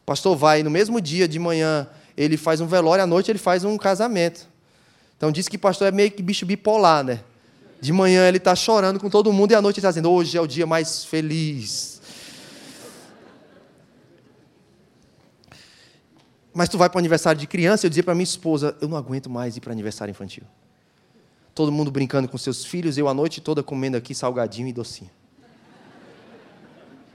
Pastor 0.05 0.35
vai 0.35 0.63
no 0.63 0.69
mesmo 0.69 0.99
dia 0.99 1.27
de 1.27 1.37
manhã, 1.39 1.87
ele 2.17 2.35
faz 2.35 2.59
um 2.59 2.67
velório, 2.67 3.03
à 3.03 3.07
noite 3.07 3.31
ele 3.31 3.39
faz 3.39 3.63
um 3.63 3.77
casamento. 3.77 4.47
Então 5.15 5.31
diz 5.31 5.47
que 5.47 5.57
pastor 5.57 5.87
é 5.87 5.91
meio 5.91 6.11
que 6.11 6.23
bicho 6.23 6.45
bipolar, 6.45 7.03
né? 7.03 7.23
De 7.79 7.93
manhã 7.93 8.27
ele 8.27 8.37
está 8.37 8.55
chorando 8.55 8.99
com 8.99 9.09
todo 9.09 9.31
mundo 9.31 9.51
e 9.51 9.55
à 9.55 9.61
noite 9.61 9.77
ele 9.77 9.81
está 9.81 9.89
dizendo: 9.89 10.11
hoje 10.11 10.37
é 10.37 10.41
o 10.41 10.47
dia 10.47 10.65
mais 10.65 11.05
feliz. 11.05 12.00
Mas 16.53 16.67
tu 16.67 16.77
vai 16.77 16.89
para 16.89 16.97
o 16.97 16.99
aniversário 16.99 17.39
de 17.39 17.47
criança, 17.47 17.85
eu 17.85 17.89
dizia 17.89 18.03
para 18.03 18.13
minha 18.13 18.23
esposa: 18.23 18.75
eu 18.81 18.87
não 18.87 18.97
aguento 18.97 19.29
mais 19.29 19.55
ir 19.55 19.61
para 19.61 19.71
aniversário 19.71 20.11
infantil. 20.11 20.43
Todo 21.53 21.71
mundo 21.71 21.91
brincando 21.91 22.27
com 22.27 22.37
seus 22.37 22.65
filhos, 22.65 22.97
eu 22.97 23.07
a 23.07 23.13
noite 23.13 23.41
toda 23.41 23.61
comendo 23.61 23.97
aqui 23.97 24.15
salgadinho 24.15 24.67
e 24.67 24.73
docinho. 24.73 25.09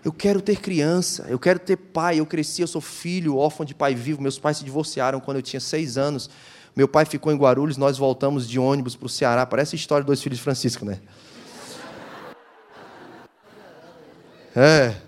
Eu 0.05 0.13
quero 0.13 0.41
ter 0.41 0.61
criança, 0.61 1.27
eu 1.29 1.39
quero 1.39 1.59
ter 1.59 1.77
pai. 1.77 2.21
Eu 2.21 2.27
cresci, 2.27 2.63
eu 2.63 2.69
sou 2.69 2.81
filho, 2.81 3.37
órfão 3.37 3.67
de 3.67 3.75
pai 3.75 3.95
vivo. 3.95 4.23
Meus 4.23 4.39
pais 4.39 4.59
se 4.59 4.65
divorciaram 4.65 5.19
quando 5.19 5.39
eu 5.39 5.43
tinha 5.43 5.59
seis 5.59 5.99
anos. 5.99 6.31
Meu 6.77 6.87
pai 6.87 7.05
ficou 7.05 7.33
em 7.33 7.37
Guarulhos, 7.37 7.77
nós 7.77 7.99
voltamos 7.99 8.49
de 8.49 8.59
ônibus 8.59 8.95
para 8.95 9.07
o 9.07 9.09
Ceará. 9.09 9.45
Parece 9.45 9.75
a 9.75 9.79
história 9.79 10.05
dos 10.05 10.23
filhos 10.23 10.39
de 10.39 10.45
Francisco, 10.45 10.85
né? 10.85 11.01
É. 14.55 15.06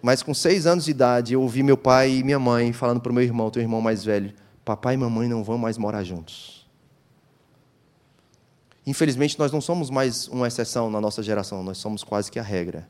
Mas 0.00 0.22
com 0.22 0.32
seis 0.32 0.66
anos 0.66 0.84
de 0.84 0.92
idade, 0.92 1.34
eu 1.34 1.42
ouvi 1.42 1.62
meu 1.62 1.76
pai 1.76 2.18
e 2.18 2.24
minha 2.24 2.38
mãe 2.38 2.72
falando 2.72 3.00
para 3.00 3.10
o 3.10 3.14
meu 3.14 3.24
irmão, 3.24 3.50
teu 3.50 3.62
irmão 3.62 3.80
mais 3.80 4.04
velho: 4.04 4.32
Papai 4.64 4.94
e 4.94 4.96
mamãe 4.96 5.28
não 5.28 5.42
vão 5.42 5.58
mais 5.58 5.76
morar 5.76 6.04
juntos. 6.04 6.66
Infelizmente, 8.86 9.38
nós 9.38 9.52
não 9.52 9.60
somos 9.60 9.90
mais 9.90 10.28
uma 10.28 10.48
exceção 10.48 10.88
na 10.88 11.00
nossa 11.00 11.22
geração, 11.22 11.62
nós 11.62 11.78
somos 11.78 12.02
quase 12.02 12.30
que 12.30 12.38
a 12.38 12.42
regra. 12.42 12.88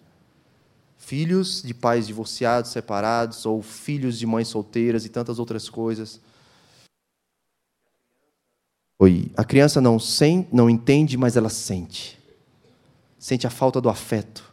Filhos 0.96 1.62
de 1.62 1.74
pais 1.74 2.06
divorciados, 2.06 2.70
separados, 2.70 3.46
ou 3.46 3.62
filhos 3.62 4.18
de 4.18 4.26
mães 4.26 4.48
solteiras 4.48 5.04
e 5.04 5.08
tantas 5.08 5.38
outras 5.38 5.68
coisas. 5.68 6.20
Oi, 8.98 9.30
a 9.36 9.44
criança 9.44 9.80
não, 9.80 9.98
sem, 9.98 10.46
não 10.52 10.68
entende, 10.68 11.16
mas 11.16 11.36
ela 11.36 11.48
sente. 11.48 12.18
Sente 13.18 13.46
a 13.46 13.50
falta 13.50 13.80
do 13.80 13.88
afeto, 13.88 14.48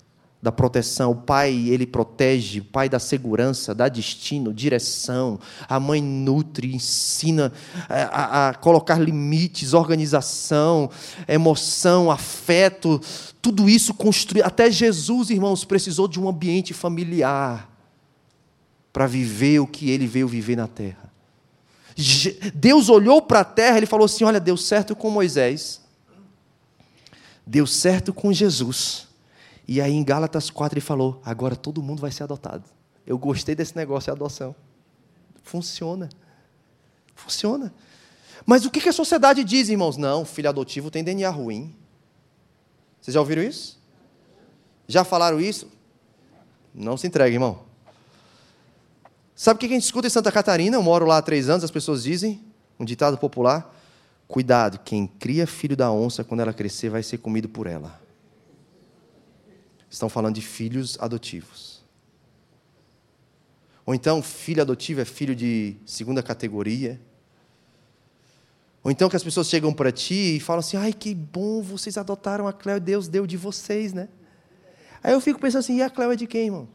da 0.45 0.51
proteção. 0.51 1.09
O 1.09 1.15
pai, 1.15 1.51
ele 1.69 1.87
protege, 1.87 2.59
o 2.59 2.65
pai 2.65 2.87
dá 2.87 2.99
segurança, 2.99 3.73
dá 3.73 3.89
destino, 3.89 4.53
direção. 4.53 5.39
A 5.67 5.79
mãe 5.79 5.99
nutre, 5.99 6.75
ensina 6.75 7.51
a, 7.89 8.03
a, 8.03 8.49
a 8.49 8.53
colocar 8.53 8.99
limites, 8.99 9.73
organização, 9.73 10.87
emoção, 11.27 12.11
afeto. 12.11 13.01
Tudo 13.41 13.67
isso 13.67 13.91
construído. 13.95 14.45
Até 14.45 14.69
Jesus, 14.69 15.31
irmãos, 15.31 15.65
precisou 15.65 16.07
de 16.07 16.19
um 16.19 16.29
ambiente 16.29 16.75
familiar 16.75 17.67
para 18.93 19.07
viver 19.07 19.57
o 19.59 19.65
que 19.65 19.89
ele 19.89 20.05
veio 20.05 20.27
viver 20.27 20.55
na 20.55 20.67
terra. 20.67 21.11
Deus 22.53 22.87
olhou 22.87 23.19
para 23.19 23.39
a 23.39 23.45
terra, 23.45 23.77
ele 23.77 23.87
falou 23.87 24.05
assim: 24.05 24.23
Olha, 24.23 24.39
deu 24.39 24.57
certo 24.57 24.95
com 24.95 25.09
Moisés, 25.09 25.81
deu 27.47 27.65
certo 27.65 28.13
com 28.13 28.31
Jesus. 28.31 29.04
E 29.67 29.81
aí 29.81 29.93
em 29.93 30.03
Gálatas 30.03 30.49
4 30.49 30.77
ele 30.77 30.85
falou: 30.85 31.21
Agora 31.25 31.55
todo 31.55 31.81
mundo 31.81 32.01
vai 32.01 32.11
ser 32.11 32.23
adotado. 32.23 32.63
Eu 33.05 33.17
gostei 33.17 33.55
desse 33.55 33.75
negócio 33.75 34.11
de 34.11 34.17
adoção. 34.17 34.55
Funciona. 35.43 36.09
Funciona. 37.15 37.73
Mas 38.45 38.65
o 38.65 38.71
que 38.71 38.87
a 38.87 38.93
sociedade 38.93 39.43
diz, 39.43 39.69
irmãos? 39.69 39.97
Não, 39.97 40.25
filho 40.25 40.49
adotivo 40.49 40.91
tem 40.91 41.03
DNA 41.03 41.29
ruim. 41.29 41.75
Vocês 43.01 43.13
já 43.13 43.19
ouviram 43.19 43.43
isso? 43.43 43.79
Já 44.87 45.03
falaram 45.03 45.39
isso? 45.39 45.67
Não 46.73 46.97
se 46.97 47.07
entregue, 47.07 47.35
irmão. 47.35 47.61
Sabe 49.35 49.57
o 49.57 49.59
que 49.59 49.65
a 49.65 49.69
gente 49.69 49.83
escuta 49.83 50.07
em 50.07 50.09
Santa 50.09 50.31
Catarina? 50.31 50.75
Eu 50.75 50.83
moro 50.83 51.05
lá 51.05 51.17
há 51.17 51.21
três 51.21 51.49
anos, 51.49 51.63
as 51.63 51.71
pessoas 51.71 52.03
dizem, 52.03 52.43
um 52.79 52.85
ditado 52.85 53.17
popular: 53.17 53.73
Cuidado, 54.27 54.79
quem 54.79 55.07
cria 55.07 55.45
filho 55.45 55.75
da 55.75 55.91
onça, 55.91 56.23
quando 56.23 56.39
ela 56.39 56.53
crescer, 56.53 56.89
vai 56.89 57.03
ser 57.03 57.17
comido 57.17 57.49
por 57.49 57.67
ela. 57.67 57.99
Estão 59.95 60.09
falando 60.09 60.35
de 60.35 60.41
filhos 60.41 60.97
adotivos. 60.99 61.81
Ou 63.85 63.95
então, 63.95 64.21
filho 64.21 64.61
adotivo 64.61 64.99
é 64.99 65.05
filho 65.05 65.33
de 65.33 65.77
segunda 65.85 66.21
categoria. 66.21 66.99
Ou 68.83 68.91
então 68.91 69.07
que 69.07 69.15
as 69.15 69.23
pessoas 69.23 69.47
chegam 69.47 69.73
para 69.73 69.93
ti 69.93 70.35
e 70.35 70.39
falam 70.41 70.59
assim: 70.59 70.75
ai, 70.75 70.91
que 70.91 71.15
bom, 71.15 71.61
vocês 71.61 71.97
adotaram 71.97 72.45
a 72.45 72.51
Cléo, 72.51 72.77
Deus 72.77 73.07
deu 73.07 73.25
de 73.25 73.37
vocês, 73.37 73.93
né? 73.93 74.09
Aí 75.01 75.13
eu 75.13 75.21
fico 75.21 75.39
pensando 75.39 75.61
assim: 75.61 75.77
e 75.77 75.81
a 75.81 75.89
Cléo 75.89 76.11
é 76.11 76.17
de 76.17 76.27
quem, 76.27 76.47
irmão? 76.47 76.67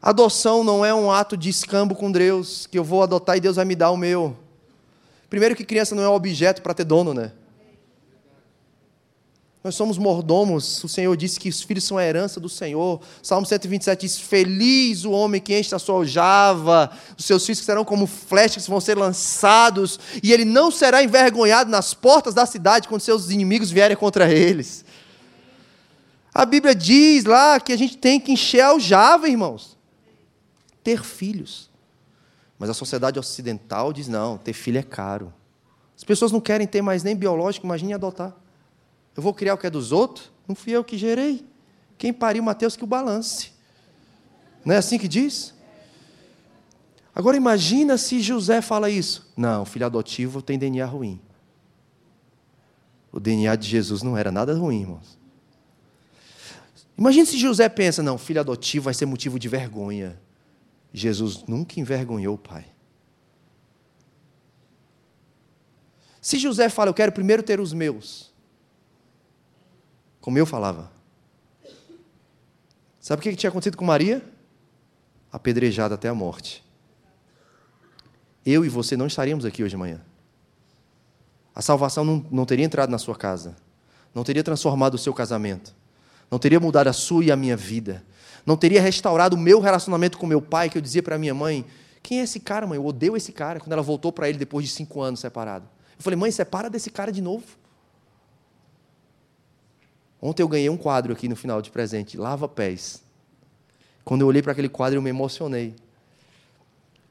Adoção 0.00 0.64
não 0.64 0.82
é 0.82 0.94
um 0.94 1.10
ato 1.10 1.36
de 1.36 1.50
escambo 1.50 1.94
com 1.94 2.10
Deus, 2.10 2.66
que 2.66 2.78
eu 2.78 2.84
vou 2.84 3.02
adotar 3.02 3.36
e 3.36 3.40
Deus 3.40 3.56
vai 3.56 3.66
me 3.66 3.76
dar 3.76 3.90
o 3.90 3.96
meu. 3.98 4.34
Primeiro 5.28 5.54
que 5.54 5.66
criança 5.66 5.94
não 5.94 6.02
é 6.02 6.08
um 6.08 6.14
objeto 6.14 6.62
para 6.62 6.72
ter 6.72 6.84
dono, 6.84 7.12
né? 7.12 7.32
Nós 9.68 9.74
somos 9.74 9.98
mordomos. 9.98 10.82
O 10.82 10.88
Senhor 10.88 11.14
disse 11.14 11.38
que 11.38 11.50
os 11.50 11.60
filhos 11.60 11.84
são 11.84 11.98
a 11.98 12.02
herança 12.02 12.40
do 12.40 12.48
Senhor. 12.48 13.02
Salmo 13.22 13.44
127 13.44 14.00
diz: 14.00 14.18
Feliz 14.18 15.04
o 15.04 15.10
homem 15.10 15.42
que 15.42 15.58
enche 15.58 15.74
a 15.74 15.78
sua 15.78 15.96
aljava, 15.96 16.90
os 17.18 17.26
seus 17.26 17.44
filhos 17.44 17.58
serão 17.58 17.84
como 17.84 18.06
flechas 18.06 18.64
que 18.64 18.70
vão 18.70 18.80
ser 18.80 18.96
lançados, 18.96 20.00
e 20.22 20.32
ele 20.32 20.46
não 20.46 20.70
será 20.70 21.02
envergonhado 21.02 21.70
nas 21.70 21.92
portas 21.92 22.32
da 22.32 22.46
cidade 22.46 22.88
quando 22.88 23.02
seus 23.02 23.28
inimigos 23.28 23.70
vierem 23.70 23.94
contra 23.94 24.32
eles. 24.32 24.86
A 26.32 26.46
Bíblia 26.46 26.74
diz 26.74 27.26
lá 27.26 27.60
que 27.60 27.74
a 27.74 27.76
gente 27.76 27.98
tem 27.98 28.18
que 28.18 28.32
encher 28.32 28.62
a 28.62 28.68
aljava, 28.68 29.28
irmãos. 29.28 29.76
Ter 30.82 31.04
filhos. 31.04 31.68
Mas 32.58 32.70
a 32.70 32.74
sociedade 32.74 33.18
ocidental 33.18 33.92
diz: 33.92 34.08
não, 34.08 34.38
ter 34.38 34.54
filho 34.54 34.78
é 34.78 34.82
caro. 34.82 35.30
As 35.94 36.04
pessoas 36.04 36.32
não 36.32 36.40
querem 36.40 36.66
ter 36.66 36.80
mais 36.80 37.02
nem 37.02 37.14
biológico, 37.14 37.66
imagine 37.66 37.92
adotar. 37.92 38.34
Eu 39.18 39.22
vou 39.22 39.34
criar 39.34 39.54
o 39.54 39.58
que 39.58 39.66
é 39.66 39.70
dos 39.70 39.90
outros? 39.90 40.30
Não 40.46 40.54
fui 40.54 40.72
eu 40.72 40.84
que 40.84 40.96
gerei. 40.96 41.44
Quem 41.98 42.12
pariu 42.12 42.40
Mateus 42.40 42.76
que 42.76 42.84
o 42.84 42.86
balance. 42.86 43.50
Não 44.64 44.72
é 44.72 44.78
assim 44.78 44.96
que 44.96 45.08
diz? 45.08 45.52
Agora 47.12 47.36
imagina 47.36 47.98
se 47.98 48.20
José 48.20 48.62
fala 48.62 48.88
isso. 48.88 49.28
Não, 49.36 49.64
filho 49.64 49.86
adotivo 49.86 50.40
tem 50.40 50.56
DNA 50.56 50.86
ruim. 50.86 51.20
O 53.10 53.18
DNA 53.18 53.56
de 53.56 53.66
Jesus 53.66 54.04
não 54.04 54.16
era 54.16 54.30
nada 54.30 54.54
ruim, 54.54 54.82
irmãos. 54.82 55.18
Imagina 56.96 57.26
se 57.26 57.36
José 57.36 57.68
pensa, 57.68 58.04
não, 58.04 58.16
filho 58.16 58.38
adotivo 58.38 58.84
vai 58.84 58.94
ser 58.94 59.06
motivo 59.06 59.36
de 59.36 59.48
vergonha. 59.48 60.16
Jesus 60.92 61.42
nunca 61.48 61.80
envergonhou 61.80 62.36
o 62.36 62.38
pai. 62.38 62.66
Se 66.20 66.38
José 66.38 66.68
fala, 66.68 66.90
eu 66.90 66.94
quero 66.94 67.10
primeiro 67.10 67.42
ter 67.42 67.58
os 67.58 67.72
meus, 67.72 68.27
como 70.28 70.38
eu 70.38 70.44
falava. 70.44 70.92
Sabe 73.00 73.20
o 73.20 73.22
que 73.22 73.34
tinha 73.34 73.48
acontecido 73.48 73.78
com 73.78 73.84
Maria? 73.86 74.22
Apedrejada 75.32 75.94
até 75.94 76.06
a 76.06 76.14
morte. 76.14 76.62
Eu 78.44 78.62
e 78.62 78.68
você 78.68 78.94
não 78.94 79.06
estaríamos 79.06 79.46
aqui 79.46 79.62
hoje 79.62 79.70
de 79.70 79.78
manhã. 79.78 80.02
A 81.54 81.62
salvação 81.62 82.04
não, 82.04 82.26
não 82.30 82.44
teria 82.44 82.66
entrado 82.66 82.90
na 82.90 82.98
sua 82.98 83.16
casa, 83.16 83.56
não 84.14 84.22
teria 84.22 84.44
transformado 84.44 84.96
o 84.96 84.98
seu 84.98 85.14
casamento, 85.14 85.74
não 86.30 86.38
teria 86.38 86.60
mudado 86.60 86.88
a 86.88 86.92
sua 86.92 87.24
e 87.24 87.32
a 87.32 87.36
minha 87.36 87.56
vida, 87.56 88.04
não 88.44 88.54
teria 88.54 88.82
restaurado 88.82 89.34
o 89.34 89.38
meu 89.38 89.60
relacionamento 89.60 90.18
com 90.18 90.26
meu 90.26 90.42
pai, 90.42 90.68
que 90.68 90.76
eu 90.76 90.82
dizia 90.82 91.02
para 91.02 91.16
minha 91.16 91.32
mãe: 91.32 91.64
quem 92.02 92.20
é 92.20 92.24
esse 92.24 92.38
cara, 92.38 92.66
mãe? 92.66 92.76
Eu 92.76 92.84
odeio 92.84 93.16
esse 93.16 93.32
cara, 93.32 93.60
quando 93.60 93.72
ela 93.72 93.80
voltou 93.80 94.12
para 94.12 94.28
ele 94.28 94.36
depois 94.36 94.66
de 94.66 94.70
cinco 94.72 95.00
anos 95.00 95.20
separado. 95.20 95.66
Eu 95.96 96.02
falei, 96.04 96.18
mãe, 96.18 96.30
separa 96.30 96.68
desse 96.68 96.90
cara 96.90 97.10
de 97.10 97.22
novo. 97.22 97.46
Ontem 100.20 100.42
eu 100.42 100.48
ganhei 100.48 100.68
um 100.68 100.76
quadro 100.76 101.12
aqui 101.12 101.28
no 101.28 101.36
final 101.36 101.62
de 101.62 101.70
presente, 101.70 102.16
Lava 102.16 102.48
Pés. 102.48 103.02
Quando 104.04 104.22
eu 104.22 104.26
olhei 104.26 104.42
para 104.42 104.52
aquele 104.52 104.68
quadro, 104.68 104.98
eu 104.98 105.02
me 105.02 105.10
emocionei. 105.10 105.74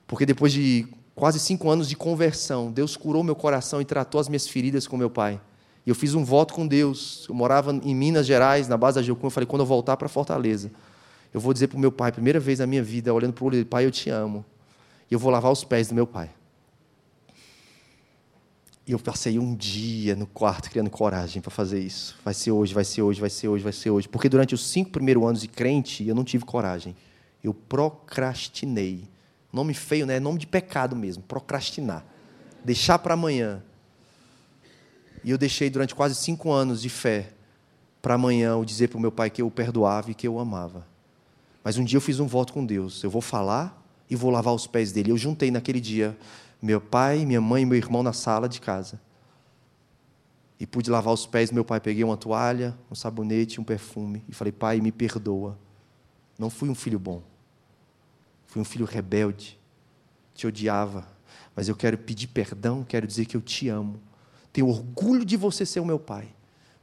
Porque 0.06 0.26
depois 0.26 0.52
de 0.52 0.88
quase 1.16 1.40
cinco 1.40 1.70
anos 1.70 1.88
de 1.88 1.96
conversão, 1.96 2.72
Deus 2.72 2.98
curou 2.98 3.24
meu 3.24 3.36
coração 3.36 3.82
e 3.82 3.86
tratou 3.86 4.20
as 4.20 4.28
minhas 4.28 4.48
feridas 4.48 4.88
com 4.88 4.98
meu 4.98 5.10
pai. 5.10 5.40
E 5.86 5.90
eu 5.90 5.96
fiz 5.96 6.14
um 6.14 6.24
voto 6.24 6.54
com 6.54 6.68
Deus. 6.68 7.26
Eu 7.30 7.36
morava 7.36 7.72
em 7.72 7.96
Minas 7.96 8.26
Gerais, 8.26 8.68
na 8.68 8.76
base 8.76 8.96
da 8.96 9.02
Geocum. 9.02 9.28
Eu 9.28 9.32
falei, 9.32 9.48
quando 9.48 9.62
eu 9.62 9.66
voltar 9.66 9.96
para 9.96 10.10
Fortaleza, 10.10 10.70
eu 11.34 11.40
vou 11.40 11.54
dizer 11.54 11.68
para 11.68 11.78
o 11.78 11.80
meu 11.80 11.92
pai, 11.92 12.12
primeira 12.12 12.40
vez 12.40 12.60
na 12.60 12.68
minha 12.68 12.84
vida, 12.84 13.14
olhando 13.14 13.34
para 13.34 13.44
o 13.44 13.48
olho 13.48 13.56
dele, 13.56 13.66
pai, 13.66 13.86
eu 13.86 13.92
te 13.92 14.10
amo. 14.10 14.44
E 15.10 15.14
eu 15.14 15.20
vou 15.20 15.32
lavar 15.32 15.52
os 15.52 15.64
pés 15.64 15.88
do 15.88 15.96
meu 15.96 16.06
pai. 16.06 16.30
E 18.88 18.94
eu 18.94 19.00
passei 19.00 19.38
um 19.38 19.54
dia 19.54 20.16
no 20.16 20.26
quarto 20.26 20.70
criando 20.70 20.90
coragem 20.90 21.42
para 21.42 21.52
fazer 21.52 21.78
isso. 21.78 22.18
Vai 22.24 22.34
ser 22.34 22.52
hoje, 22.52 22.74
vai 22.74 22.86
ser 22.86 23.02
hoje, 23.02 23.20
vai 23.20 23.30
ser 23.30 23.50
hoje, 23.50 23.62
vai 23.62 23.74
ser 23.74 23.90
hoje. 23.90 24.08
Porque 24.08 24.30
durante 24.30 24.56
os 24.56 24.66
cinco 24.66 24.92
primeiros 24.92 25.22
anos 25.26 25.42
de 25.42 25.50
crente, 25.50 26.08
eu 26.08 26.16
não 26.16 26.24
tive 26.24 26.46
coragem. 26.46 26.96
Eu 27.44 27.54
procrastinei. 27.54 29.04
Nome 29.52 29.74
feio, 29.74 30.06
né? 30.06 30.22
Nome 30.22 30.40
de 30.40 30.48
pecado 30.48 30.96
mesmo. 30.96 31.22
Procrastinar. 31.22 32.06
Deixar 32.64 32.98
para 33.00 33.14
amanhã. 33.14 33.62
E 35.22 35.32
eu 35.32 35.38
deixei 35.38 35.70
durante 35.70 35.94
quase 35.94 36.16
cinco 36.16 36.50
anos 36.50 36.82
de 36.82 36.88
fé 36.88 37.34
para 38.02 38.14
amanhã 38.14 38.52
eu 38.52 38.64
dizer 38.64 38.88
para 38.88 38.98
o 38.98 39.02
meu 39.02 39.12
pai 39.12 39.30
que 39.30 39.42
eu 39.42 39.48
o 39.48 39.52
perdoava 39.52 40.12
e 40.12 40.14
que 40.14 40.26
eu 40.26 40.36
o 40.36 40.40
amava. 40.40 40.88
Mas 41.62 41.78
um 41.78 41.84
dia 41.84 41.98
eu 41.98 42.02
fiz 42.02 42.22
um 42.22 42.28
voto 42.28 42.54
com 42.54 42.66
Deus. 42.66 43.04
Eu 43.04 43.10
vou 43.10 43.22
falar 43.22 43.86
e 44.10 44.16
vou 44.16 44.32
lavar 44.32 44.54
os 44.54 44.66
pés 44.66 44.94
dele. 44.94 45.12
Eu 45.12 45.18
juntei 45.18 45.52
naquele 45.52 45.82
dia 45.82 46.18
meu 46.62 46.82
pai, 46.82 47.26
minha 47.26 47.42
mãe 47.42 47.64
e 47.64 47.66
meu 47.66 47.78
irmão 47.78 48.02
na 48.02 48.14
sala 48.14 48.50
de 48.50 48.60
casa. 48.60 49.00
E 50.60 50.66
pude 50.66 50.90
lavar 50.90 51.14
os 51.14 51.26
pés 51.28 51.50
do 51.50 51.54
meu 51.54 51.64
pai. 51.64 51.80
Peguei 51.80 52.04
uma 52.04 52.18
toalha, 52.18 52.76
um 52.90 52.96
sabonete, 52.96 53.62
um 53.62 53.64
perfume. 53.64 54.24
E 54.28 54.34
falei, 54.34 54.52
pai, 54.52 54.82
me 54.82 54.92
perdoa. 54.92 55.58
Não 56.38 56.50
fui 56.50 56.68
um 56.68 56.76
filho 56.76 56.98
bom. 56.98 57.22
Fui 58.48 58.62
um 58.62 58.66
filho 58.66 58.86
rebelde. 58.86 59.60
Te 60.34 60.48
odiava. 60.48 61.08
Mas 61.56 61.68
eu 61.68 61.76
quero 61.76 61.98
pedir 61.98 62.28
perdão, 62.28 62.84
quero 62.84 63.06
dizer 63.06 63.26
que 63.26 63.38
eu 63.38 63.42
te 63.42 63.70
amo. 63.70 64.00
Tenho 64.52 64.68
orgulho 64.68 65.24
de 65.24 65.38
você 65.38 65.66
ser 65.66 65.80
o 65.80 65.86
meu 65.86 66.00
pai. 66.00 66.28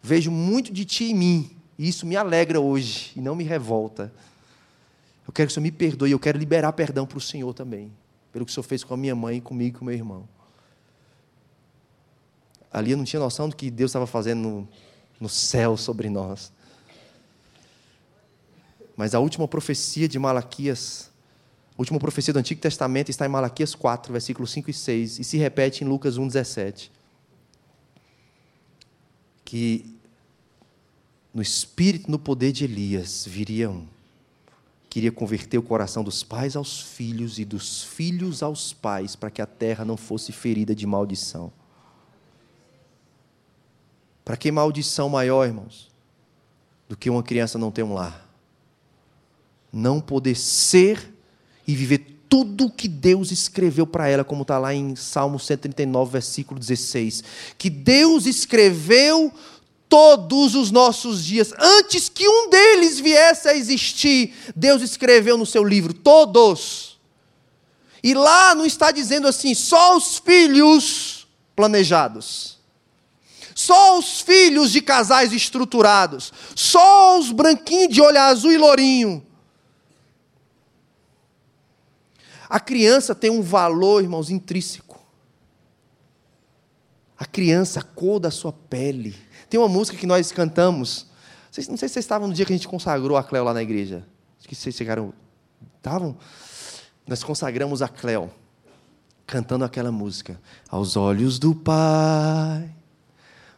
Vejo 0.01 0.31
muito 0.31 0.73
de 0.73 0.85
ti 0.85 1.07
em 1.07 1.15
mim. 1.15 1.57
E 1.77 1.89
isso 1.89 2.07
me 2.07 2.17
alegra 2.17 2.61
hoje 2.61 3.13
e 3.17 3.21
não 3.21 3.35
me 3.35 3.43
revolta. 3.43 4.13
Eu 5.27 5.33
quero 5.33 5.49
que 5.49 5.53
o 5.53 5.55
Senhor 5.55 5.65
me 5.65 5.73
perdoe. 5.73 6.13
Eu 6.13 6.21
quero 6.21 6.39
liberar 6.39 6.73
perdão 6.75 7.07
para 7.07 7.19
o 7.19 7.21
Senhor 7.21 7.53
também 7.53 7.91
pelo 8.35 8.45
que 8.45 8.51
o 8.51 8.53
Senhor 8.53 8.65
fez 8.65 8.83
com 8.83 8.93
a 8.93 8.97
minha 8.97 9.15
mãe, 9.15 9.41
comigo 9.41 9.77
e 9.77 9.79
com 9.79 9.85
meu 9.85 9.95
irmão. 9.95 10.29
Ali 12.69 12.91
eu 12.91 12.97
não 12.97 13.05
tinha 13.05 13.21
noção 13.21 13.49
do 13.49 13.55
que 13.55 13.71
Deus 13.71 13.93
estava 13.93 14.09
fazendo 14.09 14.41
no, 14.41 14.69
no 15.21 15.29
céu 15.29 15.77
sobre 15.77 16.11
nós. 16.11 16.53
Mas 18.97 19.15
a 19.15 19.21
última 19.21 19.47
profecia 19.47 20.09
de 20.09 20.19
Malaquias, 20.19 21.13
a 21.79 21.81
última 21.81 22.01
profecia 22.01 22.35
do 22.35 22.41
Antigo 22.41 22.61
Testamento 22.61 23.09
está 23.09 23.25
em 23.25 23.29
Malaquias 23.29 23.73
4, 23.73 24.13
versículos 24.13 24.51
5 24.51 24.69
e 24.69 24.75
6, 24.75 25.19
e 25.21 25.25
se 25.25 25.37
repete 25.37 25.85
em 25.85 25.87
Lucas 25.87 26.17
1, 26.17 26.27
17. 26.27 26.91
Que 29.45 29.97
no 31.33 31.41
espírito, 31.41 32.11
no 32.11 32.19
poder 32.19 32.51
de 32.51 32.65
Elias, 32.65 33.25
viria 33.29 33.71
um 33.71 33.87
queria 34.95 35.11
converter 35.11 35.59
o 35.59 35.63
coração 35.63 36.05
dos 36.05 36.23
pais 36.23 36.55
aos 36.55 36.81
filhos 36.81 37.41
e 37.41 37.45
dos 37.45 37.83
filhos 37.83 38.45
aos 38.45 38.73
pais, 38.73 39.17
para 39.17 39.29
que 39.29 39.43
a 39.43 39.47
terra 39.47 39.85
não 39.85 39.97
fosse 39.97 40.31
ferida 40.31 40.73
de 40.73 40.87
maldição. 40.87 41.53
Para 44.25 44.37
que 44.37 44.53
maldição 44.53 45.09
maior, 45.09 45.47
irmãos, 45.47 45.91
do 46.89 46.97
que 46.97 47.11
uma 47.11 47.25
criança 47.25 47.59
não 47.59 47.73
ter 47.73 47.83
um 47.83 47.93
lar? 47.93 48.25
Não 49.73 50.01
poder 50.01 50.37
ser 50.37 51.13
e 51.67 51.75
viver 51.75 52.15
tudo 52.29 52.67
o 52.67 52.71
que 52.71 52.87
Deus 52.87 53.33
escreveu 53.33 53.89
para 53.89 54.07
ela, 54.07 54.23
como 54.23 54.43
está 54.43 54.59
lá 54.59 54.73
em 54.73 54.95
Salmo 54.95 55.41
139, 55.41 56.13
versículo 56.13 56.61
16. 56.61 57.25
Que 57.59 57.69
Deus 57.69 58.27
escreveu 58.27 59.33
todos 59.95 60.57
os 60.57 60.73
nossos 60.73 61.25
dias. 61.25 61.53
Antes 61.57 62.09
que 62.09 62.27
um 62.27 62.51
deles 62.51 62.99
viesse 62.99 63.49
a 63.49 63.55
existir, 63.55 64.35
Deus 64.57 64.83
escreveu 64.83 65.39
no 65.39 65.47
seu 65.47 65.63
livro, 65.63 65.95
todos. 65.95 66.99
E 68.03 68.13
lá 68.13 68.57
não 68.57 68.67
está 68.67 68.91
dizendo 68.91 69.29
assim, 69.29 69.55
só 69.55 69.97
os 69.97 70.19
filhos 70.19 71.29
planejados. 71.55 72.59
Só 73.55 73.97
os 73.97 74.21
filhos 74.21 74.73
de 74.73 74.83
casais 74.83 75.33
estruturados. 75.33 76.33
Só 76.57 77.17
os 77.17 77.31
branquinhos 77.31 77.95
de 77.95 78.03
olho 78.03 78.19
azul 78.19 78.51
e 78.51 78.59
lourinho. 78.59 79.25
A 82.49 82.59
criança 82.59 83.15
tem 83.15 83.31
um 83.31 83.43
valor, 83.43 84.03
irmãos, 84.03 84.29
intrínseco. 84.29 85.01
A 87.17 87.25
criança, 87.25 87.79
a 87.79 87.83
cor 87.85 88.19
da 88.19 88.33
sua 88.33 88.53
pele, 88.53 89.15
tem 89.55 89.61
uma 89.61 89.69
música 89.69 89.97
que 89.97 90.05
nós 90.05 90.33
cantamos. 90.33 91.07
Não 91.69 91.77
sei 91.77 91.87
se 91.89 91.95
vocês 91.95 92.05
estavam 92.05 92.27
no 92.27 92.35
dia 92.35 92.45
que 92.45 92.53
a 92.53 92.57
gente 92.57 92.67
consagrou 92.67 93.17
a 93.17 93.23
Cléo 93.23 93.45
lá 93.45 93.55
na 93.55 93.63
igreja. 93.63 94.05
Acho 94.37 94.49
que 94.49 94.55
vocês 94.57 94.75
chegaram. 94.75 95.15
Estavam? 95.77 96.17
Nós 97.07 97.23
consagramos 97.23 97.81
a 97.81 97.87
Cléo, 97.87 98.33
cantando 99.25 99.65
aquela 99.65 99.93
música. 99.93 100.41
Aos 100.69 100.97
olhos 100.97 101.39
do 101.39 101.55
Pai, 101.55 102.69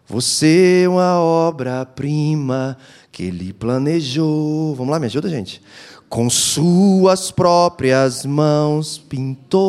você 0.06 0.82
é 0.84 0.88
uma 0.88 1.18
obra-prima 1.18 2.76
que 3.10 3.22
Ele 3.22 3.54
planejou. 3.54 4.74
Vamos 4.74 4.92
lá, 4.92 5.00
me 5.00 5.06
ajuda, 5.06 5.30
gente. 5.30 5.62
Com 6.10 6.28
suas 6.28 7.30
próprias 7.30 8.26
mãos 8.26 8.98
pintou 8.98 9.64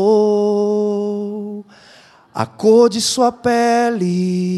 a 2.34 2.46
cor 2.46 2.90
de 2.90 3.00
sua 3.00 3.32
pele 3.32 4.58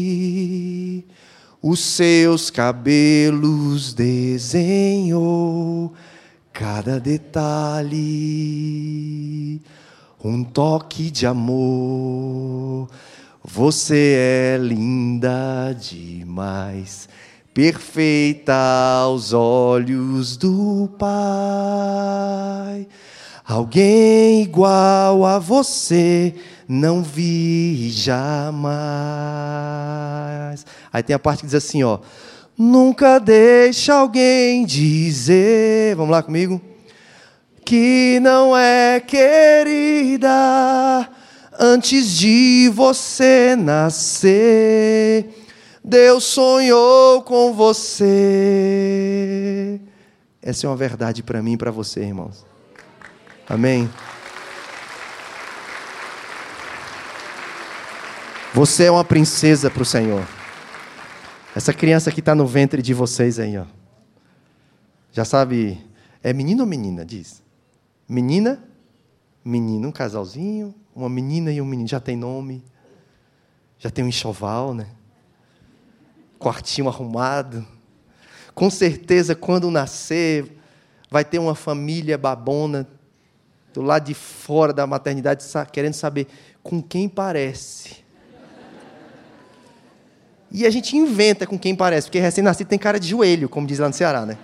os 1.62 1.80
seus 1.80 2.48
cabelos 2.50 3.92
desenhou 3.92 5.92
cada 6.52 6.98
detalhe, 6.98 8.00
um 10.24 10.42
toque 10.42 11.10
de 11.10 11.26
amor. 11.26 12.88
Você 13.44 14.14
é 14.16 14.56
linda 14.58 15.76
demais, 15.78 17.06
perfeita 17.52 18.54
aos 19.02 19.34
olhos 19.34 20.38
do 20.38 20.88
Pai. 20.98 22.88
Alguém 23.50 24.42
igual 24.42 25.26
a 25.26 25.40
você 25.40 26.32
não 26.68 27.02
vi 27.02 27.90
jamais. 27.90 28.70
Aí 30.92 31.02
tem 31.02 31.16
a 31.16 31.18
parte 31.18 31.40
que 31.40 31.46
diz 31.46 31.56
assim, 31.56 31.82
ó. 31.82 31.98
Nunca 32.56 33.18
deixa 33.18 33.94
alguém 33.94 34.64
dizer, 34.64 35.96
vamos 35.96 36.12
lá 36.12 36.22
comigo, 36.22 36.60
que 37.64 38.20
não 38.22 38.56
é 38.56 39.00
querida 39.00 40.30
antes 41.58 42.16
de 42.16 42.70
você 42.72 43.56
nascer. 43.56 45.28
Deus 45.82 46.22
sonhou 46.22 47.22
com 47.22 47.52
você. 47.52 48.10
Essa 50.40 50.68
é 50.68 50.70
uma 50.70 50.76
verdade 50.76 51.24
para 51.24 51.42
mim 51.42 51.54
e 51.54 51.56
para 51.56 51.72
você, 51.72 52.02
irmãos. 52.02 52.48
Amém. 53.50 53.90
Você 58.54 58.84
é 58.84 58.90
uma 58.92 59.04
princesa 59.04 59.68
para 59.68 59.82
o 59.82 59.84
Senhor. 59.84 60.24
Essa 61.52 61.74
criança 61.74 62.12
que 62.12 62.20
está 62.20 62.32
no 62.32 62.46
ventre 62.46 62.80
de 62.80 62.94
vocês 62.94 63.40
aí, 63.40 63.58
ó. 63.58 63.64
Já 65.10 65.24
sabe, 65.24 65.84
é 66.22 66.32
menino 66.32 66.62
ou 66.62 66.68
menina? 66.68 67.04
Diz. 67.04 67.42
Menina, 68.08 68.62
menino, 69.44 69.88
um 69.88 69.92
casalzinho, 69.92 70.72
uma 70.94 71.08
menina 71.08 71.50
e 71.50 71.60
um 71.60 71.66
menino. 71.66 71.88
Já 71.88 71.98
tem 71.98 72.16
nome, 72.16 72.62
já 73.80 73.90
tem 73.90 74.04
um 74.04 74.08
enxoval, 74.08 74.74
né? 74.74 74.86
Quartinho 76.38 76.86
arrumado. 76.86 77.66
Com 78.54 78.70
certeza, 78.70 79.34
quando 79.34 79.68
nascer, 79.72 80.56
vai 81.10 81.24
ter 81.24 81.40
uma 81.40 81.56
família 81.56 82.16
babona 82.16 82.86
do 83.72 83.82
lado 83.82 84.04
de 84.06 84.14
fora 84.14 84.72
da 84.72 84.86
maternidade, 84.86 85.44
querendo 85.72 85.94
saber 85.94 86.26
com 86.62 86.82
quem 86.82 87.08
parece. 87.08 88.04
E 90.50 90.66
a 90.66 90.70
gente 90.70 90.96
inventa 90.96 91.46
com 91.46 91.58
quem 91.58 91.76
parece, 91.76 92.08
porque 92.08 92.18
recém-nascido 92.18 92.68
tem 92.68 92.78
cara 92.78 92.98
de 92.98 93.08
joelho, 93.08 93.48
como 93.48 93.66
diz 93.66 93.78
lá 93.78 93.86
no 93.86 93.94
Ceará, 93.94 94.26
né? 94.26 94.36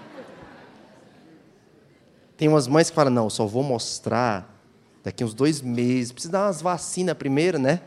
Tem 2.36 2.48
umas 2.48 2.68
mães 2.68 2.90
que 2.90 2.94
falam, 2.94 3.12
não, 3.12 3.30
só 3.30 3.46
vou 3.46 3.62
mostrar 3.62 4.54
daqui 5.02 5.24
uns 5.24 5.34
dois 5.34 5.60
meses. 5.60 6.12
Precisa 6.12 6.32
dar 6.32 6.46
umas 6.46 6.60
vacinas 6.60 7.16
primeiro, 7.16 7.58
né? 7.58 7.80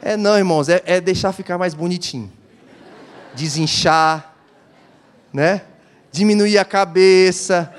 É 0.00 0.16
não, 0.16 0.36
irmãos, 0.36 0.68
é, 0.68 0.82
é 0.86 1.00
deixar 1.00 1.32
ficar 1.32 1.58
mais 1.58 1.74
bonitinho. 1.74 2.32
Desinchar, 3.34 4.34
né? 5.32 5.62
Diminuir 6.10 6.58
a 6.58 6.64
cabeça. 6.64 7.72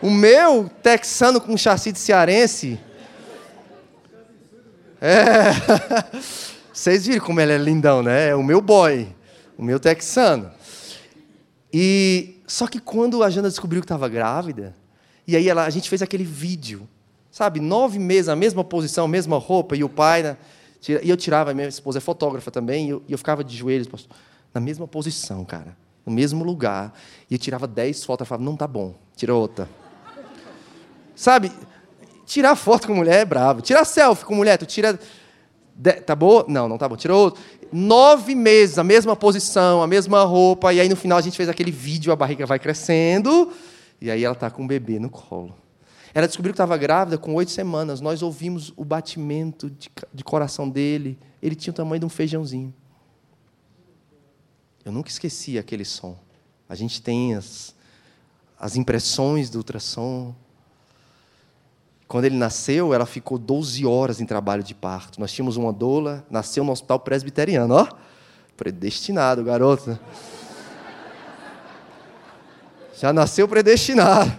O 0.00 0.10
meu, 0.10 0.70
texano 0.82 1.40
com 1.40 1.56
chassi 1.56 1.92
de 1.92 1.98
cearense. 1.98 2.78
É. 5.00 5.52
Vocês 6.72 7.06
viram 7.06 7.24
como 7.24 7.40
ele 7.40 7.52
é 7.52 7.58
lindão, 7.58 8.02
né? 8.02 8.28
É 8.28 8.34
o 8.36 8.42
meu 8.42 8.60
boy, 8.60 9.08
o 9.56 9.62
meu 9.62 9.80
texano. 9.80 10.50
E 11.72 12.40
só 12.46 12.66
que 12.66 12.80
quando 12.80 13.22
a 13.22 13.30
Jana 13.30 13.48
descobriu 13.48 13.80
que 13.80 13.84
estava 13.84 14.08
grávida, 14.08 14.74
e 15.26 15.36
aí 15.36 15.48
ela, 15.48 15.64
a 15.64 15.70
gente 15.70 15.88
fez 15.88 16.00
aquele 16.00 16.24
vídeo, 16.24 16.88
sabe, 17.30 17.60
nove 17.60 17.98
meses, 17.98 18.28
a 18.28 18.36
mesma 18.36 18.64
posição, 18.64 19.04
a 19.04 19.08
mesma 19.08 19.36
roupa, 19.38 19.76
e 19.76 19.84
o 19.84 19.88
pai, 19.88 20.22
né, 20.22 20.36
e 20.88 21.10
eu 21.10 21.16
tirava, 21.16 21.52
minha 21.52 21.68
esposa 21.68 21.98
é 21.98 22.00
fotógrafa 22.00 22.50
também, 22.50 22.86
e 22.86 22.90
eu, 22.90 23.02
e 23.08 23.12
eu 23.12 23.18
ficava 23.18 23.44
de 23.44 23.56
joelhos, 23.56 24.08
na 24.54 24.60
mesma 24.60 24.88
posição, 24.88 25.44
cara, 25.44 25.76
no 26.06 26.12
mesmo 26.12 26.42
lugar, 26.42 26.94
e 27.30 27.34
eu 27.34 27.38
tirava 27.38 27.66
dez 27.66 28.04
fotos, 28.04 28.24
e 28.24 28.28
falava, 28.28 28.44
não 28.44 28.56
tá 28.56 28.66
bom, 28.66 28.94
tira 29.14 29.34
outra. 29.34 29.68
Sabe, 31.18 31.52
tirar 32.24 32.54
foto 32.54 32.86
com 32.86 32.94
mulher 32.94 33.20
é 33.20 33.24
bravo, 33.24 33.60
tirar 33.60 33.84
selfie 33.84 34.24
com 34.24 34.34
mulher, 34.34 34.56
tu 34.56 34.66
tira 34.66 34.98
de, 35.74 35.92
tá 35.92 36.14
bom? 36.16 36.44
Não, 36.48 36.68
não 36.68 36.76
tá 36.76 36.88
bom. 36.88 36.96
Tirou 36.96 37.24
outro. 37.24 37.42
Nove 37.72 38.34
meses, 38.34 38.78
a 38.78 38.84
mesma 38.84 39.14
posição, 39.14 39.80
a 39.80 39.86
mesma 39.86 40.24
roupa. 40.24 40.72
E 40.72 40.80
aí 40.80 40.88
no 40.88 40.96
final 40.96 41.18
a 41.18 41.20
gente 41.20 41.36
fez 41.36 41.48
aquele 41.48 41.70
vídeo, 41.70 42.12
a 42.12 42.16
barriga 42.16 42.44
vai 42.46 42.58
crescendo. 42.58 43.52
E 44.00 44.10
aí 44.10 44.24
ela 44.24 44.34
está 44.34 44.50
com 44.50 44.64
o 44.64 44.66
bebê 44.66 44.98
no 44.98 45.08
colo. 45.08 45.54
Ela 46.12 46.26
descobriu 46.26 46.52
que 46.52 46.56
estava 46.56 46.76
grávida 46.76 47.16
com 47.16 47.34
oito 47.34 47.52
semanas. 47.52 48.00
Nós 48.00 48.22
ouvimos 48.22 48.72
o 48.76 48.84
batimento 48.84 49.70
de, 49.70 49.88
de 50.12 50.24
coração 50.24 50.68
dele. 50.68 51.16
Ele 51.40 51.54
tinha 51.54 51.70
o 51.72 51.74
tamanho 51.74 52.00
de 52.00 52.06
um 52.06 52.08
feijãozinho. 52.08 52.74
Eu 54.84 54.90
nunca 54.90 55.10
esqueci 55.10 55.58
aquele 55.58 55.84
som. 55.84 56.18
A 56.68 56.74
gente 56.74 57.00
tem 57.00 57.34
as, 57.34 57.74
as 58.58 58.74
impressões 58.74 59.48
do 59.48 59.58
ultrassom. 59.58 60.34
Quando 62.08 62.24
ele 62.24 62.36
nasceu, 62.36 62.94
ela 62.94 63.04
ficou 63.04 63.36
12 63.36 63.84
horas 63.84 64.18
em 64.18 64.24
trabalho 64.24 64.62
de 64.62 64.74
parto. 64.74 65.20
Nós 65.20 65.30
tínhamos 65.30 65.58
uma 65.58 65.70
doula, 65.70 66.24
nasceu 66.30 66.64
no 66.64 66.72
hospital 66.72 66.98
presbiteriano, 67.00 67.74
ó. 67.74 67.86
Predestinado, 68.56 69.44
garoto. 69.44 69.98
Já 72.98 73.12
nasceu 73.12 73.46
predestinado. 73.46 74.32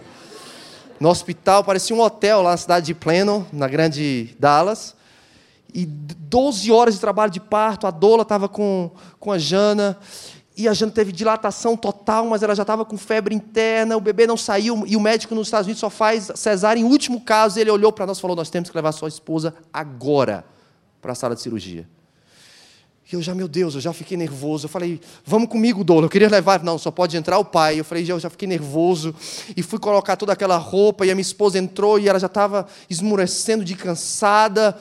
No 0.98 1.08
hospital, 1.08 1.62
parecia 1.62 1.94
um 1.94 2.00
hotel 2.00 2.42
lá 2.42 2.50
na 2.50 2.56
cidade 2.56 2.86
de 2.86 2.94
Plano, 2.94 3.46
na 3.52 3.68
grande 3.68 4.36
Dallas. 4.36 4.96
E 5.72 5.86
12 5.86 6.72
horas 6.72 6.94
de 6.94 7.00
trabalho 7.00 7.30
de 7.30 7.38
parto, 7.38 7.86
a 7.86 7.92
doula 7.92 8.22
estava 8.22 8.48
com, 8.48 8.90
com 9.20 9.30
a 9.30 9.38
Jana 9.38 9.96
e 10.60 10.68
a 10.68 10.74
Jana 10.74 10.92
teve 10.92 11.12
dilatação 11.12 11.76
total, 11.76 12.26
mas 12.26 12.42
ela 12.42 12.54
já 12.54 12.62
estava 12.62 12.84
com 12.84 12.96
febre 12.98 13.34
interna, 13.34 13.96
o 13.96 14.00
bebê 14.00 14.26
não 14.26 14.36
saiu, 14.36 14.84
e 14.86 14.96
o 14.96 15.00
médico 15.00 15.34
nos 15.34 15.46
Estados 15.46 15.66
Unidos 15.66 15.80
só 15.80 15.90
faz 15.90 16.30
cesárea 16.34 16.80
em 16.80 16.84
último 16.84 17.20
caso. 17.20 17.58
Ele 17.58 17.70
olhou 17.70 17.90
para 17.92 18.06
nós 18.06 18.18
e 18.18 18.20
falou: 18.20 18.36
Nós 18.36 18.50
temos 18.50 18.68
que 18.68 18.76
levar 18.76 18.92
sua 18.92 19.08
esposa 19.08 19.54
agora 19.72 20.44
para 21.00 21.12
a 21.12 21.14
sala 21.14 21.34
de 21.34 21.40
cirurgia. 21.40 21.88
E 23.10 23.16
eu 23.16 23.22
já, 23.22 23.34
meu 23.34 23.48
Deus, 23.48 23.74
eu 23.74 23.80
já 23.80 23.92
fiquei 23.92 24.16
nervoso. 24.16 24.66
Eu 24.66 24.68
falei, 24.68 25.00
vamos 25.24 25.48
comigo, 25.48 25.82
Doula. 25.82 26.06
Eu 26.06 26.10
queria 26.10 26.28
levar, 26.28 26.62
não, 26.62 26.78
só 26.78 26.92
pode 26.92 27.16
entrar 27.16 27.38
o 27.38 27.44
pai. 27.44 27.80
Eu 27.80 27.84
falei, 27.84 28.04
eu 28.06 28.20
já 28.20 28.30
fiquei 28.30 28.46
nervoso. 28.46 29.12
E 29.56 29.62
fui 29.64 29.80
colocar 29.80 30.16
toda 30.16 30.32
aquela 30.32 30.56
roupa. 30.56 31.04
E 31.04 31.10
a 31.10 31.14
minha 31.14 31.22
esposa 31.22 31.58
entrou 31.58 31.98
e 31.98 32.08
ela 32.08 32.20
já 32.20 32.28
estava 32.28 32.68
esmurecendo 32.88 33.64
de 33.64 33.74
cansada. 33.74 34.78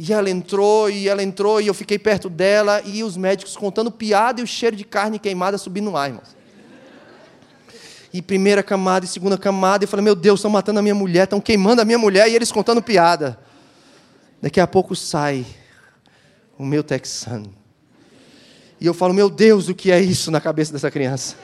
E 0.00 0.12
ela 0.12 0.30
entrou, 0.30 0.88
e 0.88 1.08
ela 1.08 1.24
entrou, 1.24 1.60
e 1.60 1.66
eu 1.66 1.74
fiquei 1.74 1.98
perto 1.98 2.30
dela, 2.30 2.80
e 2.84 3.02
os 3.02 3.16
médicos 3.16 3.56
contando 3.56 3.90
piada 3.90 4.40
e 4.40 4.44
o 4.44 4.46
cheiro 4.46 4.76
de 4.76 4.84
carne 4.84 5.18
queimada 5.18 5.58
subindo 5.58 5.96
ar, 5.96 6.08
irmãos. 6.10 6.36
E 8.14 8.22
primeira 8.22 8.62
camada 8.62 9.04
e 9.04 9.08
segunda 9.08 9.36
camada, 9.36 9.82
e 9.82 9.86
eu 9.86 9.88
falei, 9.88 10.04
meu 10.04 10.14
Deus, 10.14 10.38
estão 10.38 10.52
matando 10.52 10.78
a 10.78 10.82
minha 10.82 10.94
mulher, 10.94 11.24
estão 11.24 11.40
queimando 11.40 11.82
a 11.82 11.84
minha 11.84 11.98
mulher, 11.98 12.28
e 12.28 12.36
eles 12.36 12.52
contando 12.52 12.80
piada. 12.80 13.40
Daqui 14.40 14.60
a 14.60 14.68
pouco 14.68 14.94
sai 14.94 15.44
o 16.56 16.64
meu 16.64 16.84
texano. 16.84 17.52
E 18.80 18.86
eu 18.86 18.94
falo, 18.94 19.12
meu 19.12 19.28
Deus, 19.28 19.68
o 19.68 19.74
que 19.74 19.90
é 19.90 20.00
isso 20.00 20.30
na 20.30 20.40
cabeça 20.40 20.72
dessa 20.72 20.92
criança? 20.92 21.34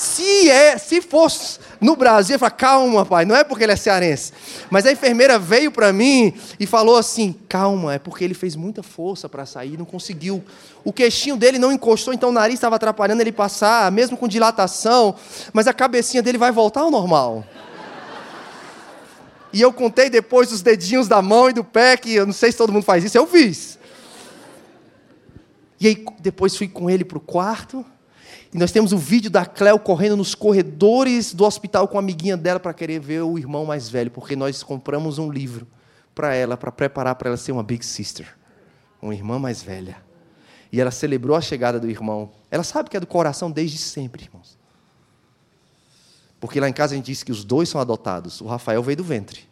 Se 0.00 0.48
é, 0.48 0.78
se 0.78 1.02
fosse 1.02 1.58
no 1.78 1.94
Brasil, 1.94 2.36
eu 2.36 2.38
falo, 2.38 2.54
calma, 2.54 3.04
pai, 3.04 3.26
não 3.26 3.36
é 3.36 3.44
porque 3.44 3.64
ele 3.64 3.72
é 3.72 3.76
cearense. 3.76 4.32
Mas 4.70 4.86
a 4.86 4.92
enfermeira 4.92 5.38
veio 5.38 5.70
para 5.70 5.92
mim 5.92 6.32
e 6.58 6.66
falou 6.66 6.96
assim: 6.96 7.34
calma, 7.46 7.92
é 7.92 7.98
porque 7.98 8.24
ele 8.24 8.32
fez 8.32 8.56
muita 8.56 8.82
força 8.82 9.28
para 9.28 9.44
sair, 9.44 9.76
não 9.76 9.84
conseguiu. 9.84 10.42
O 10.82 10.90
queixinho 10.90 11.36
dele 11.36 11.58
não 11.58 11.70
encostou, 11.70 12.14
então 12.14 12.30
o 12.30 12.32
nariz 12.32 12.54
estava 12.54 12.76
atrapalhando 12.76 13.20
ele 13.20 13.30
passar, 13.30 13.92
mesmo 13.92 14.16
com 14.16 14.26
dilatação, 14.26 15.14
mas 15.52 15.66
a 15.66 15.74
cabecinha 15.74 16.22
dele 16.22 16.38
vai 16.38 16.50
voltar 16.50 16.80
ao 16.80 16.90
normal. 16.90 17.44
E 19.52 19.60
eu 19.60 19.70
contei 19.70 20.08
depois 20.08 20.50
os 20.50 20.62
dedinhos 20.62 21.08
da 21.08 21.20
mão 21.20 21.50
e 21.50 21.52
do 21.52 21.62
pé, 21.62 21.98
que 21.98 22.14
eu 22.14 22.24
não 22.24 22.32
sei 22.32 22.50
se 22.50 22.56
todo 22.56 22.72
mundo 22.72 22.84
faz 22.84 23.04
isso, 23.04 23.18
eu 23.18 23.26
fiz. 23.26 23.78
E 25.78 25.88
aí 25.88 26.06
depois 26.20 26.56
fui 26.56 26.68
com 26.68 26.88
ele 26.88 27.04
para 27.04 27.18
o 27.18 27.20
quarto. 27.20 27.84
E 28.52 28.58
nós 28.58 28.72
temos 28.72 28.92
o 28.92 28.98
vídeo 28.98 29.30
da 29.30 29.46
Cleo 29.46 29.78
correndo 29.78 30.16
nos 30.16 30.34
corredores 30.34 31.32
do 31.32 31.44
hospital 31.44 31.86
com 31.86 31.96
a 31.96 32.00
amiguinha 32.00 32.36
dela 32.36 32.58
para 32.58 32.74
querer 32.74 32.98
ver 32.98 33.22
o 33.22 33.38
irmão 33.38 33.64
mais 33.64 33.88
velho, 33.88 34.10
porque 34.10 34.34
nós 34.34 34.62
compramos 34.62 35.18
um 35.18 35.30
livro 35.30 35.66
para 36.14 36.34
ela, 36.34 36.56
para 36.56 36.72
preparar 36.72 37.14
para 37.14 37.28
ela 37.28 37.36
ser 37.36 37.52
uma 37.52 37.62
big 37.62 37.84
sister, 37.86 38.36
uma 39.00 39.14
irmã 39.14 39.38
mais 39.38 39.62
velha. 39.62 39.96
E 40.72 40.80
ela 40.80 40.90
celebrou 40.90 41.36
a 41.36 41.40
chegada 41.40 41.78
do 41.78 41.88
irmão. 41.88 42.30
Ela 42.50 42.64
sabe 42.64 42.90
que 42.90 42.96
é 42.96 43.00
do 43.00 43.06
coração 43.06 43.50
desde 43.50 43.78
sempre, 43.78 44.24
irmãos. 44.24 44.58
Porque 46.40 46.58
lá 46.58 46.68
em 46.68 46.72
casa 46.72 46.94
a 46.94 46.96
gente 46.96 47.06
disse 47.06 47.24
que 47.24 47.32
os 47.32 47.44
dois 47.44 47.68
são 47.68 47.80
adotados. 47.80 48.40
O 48.40 48.46
Rafael 48.46 48.82
veio 48.82 48.96
do 48.96 49.04
ventre, 49.04 49.48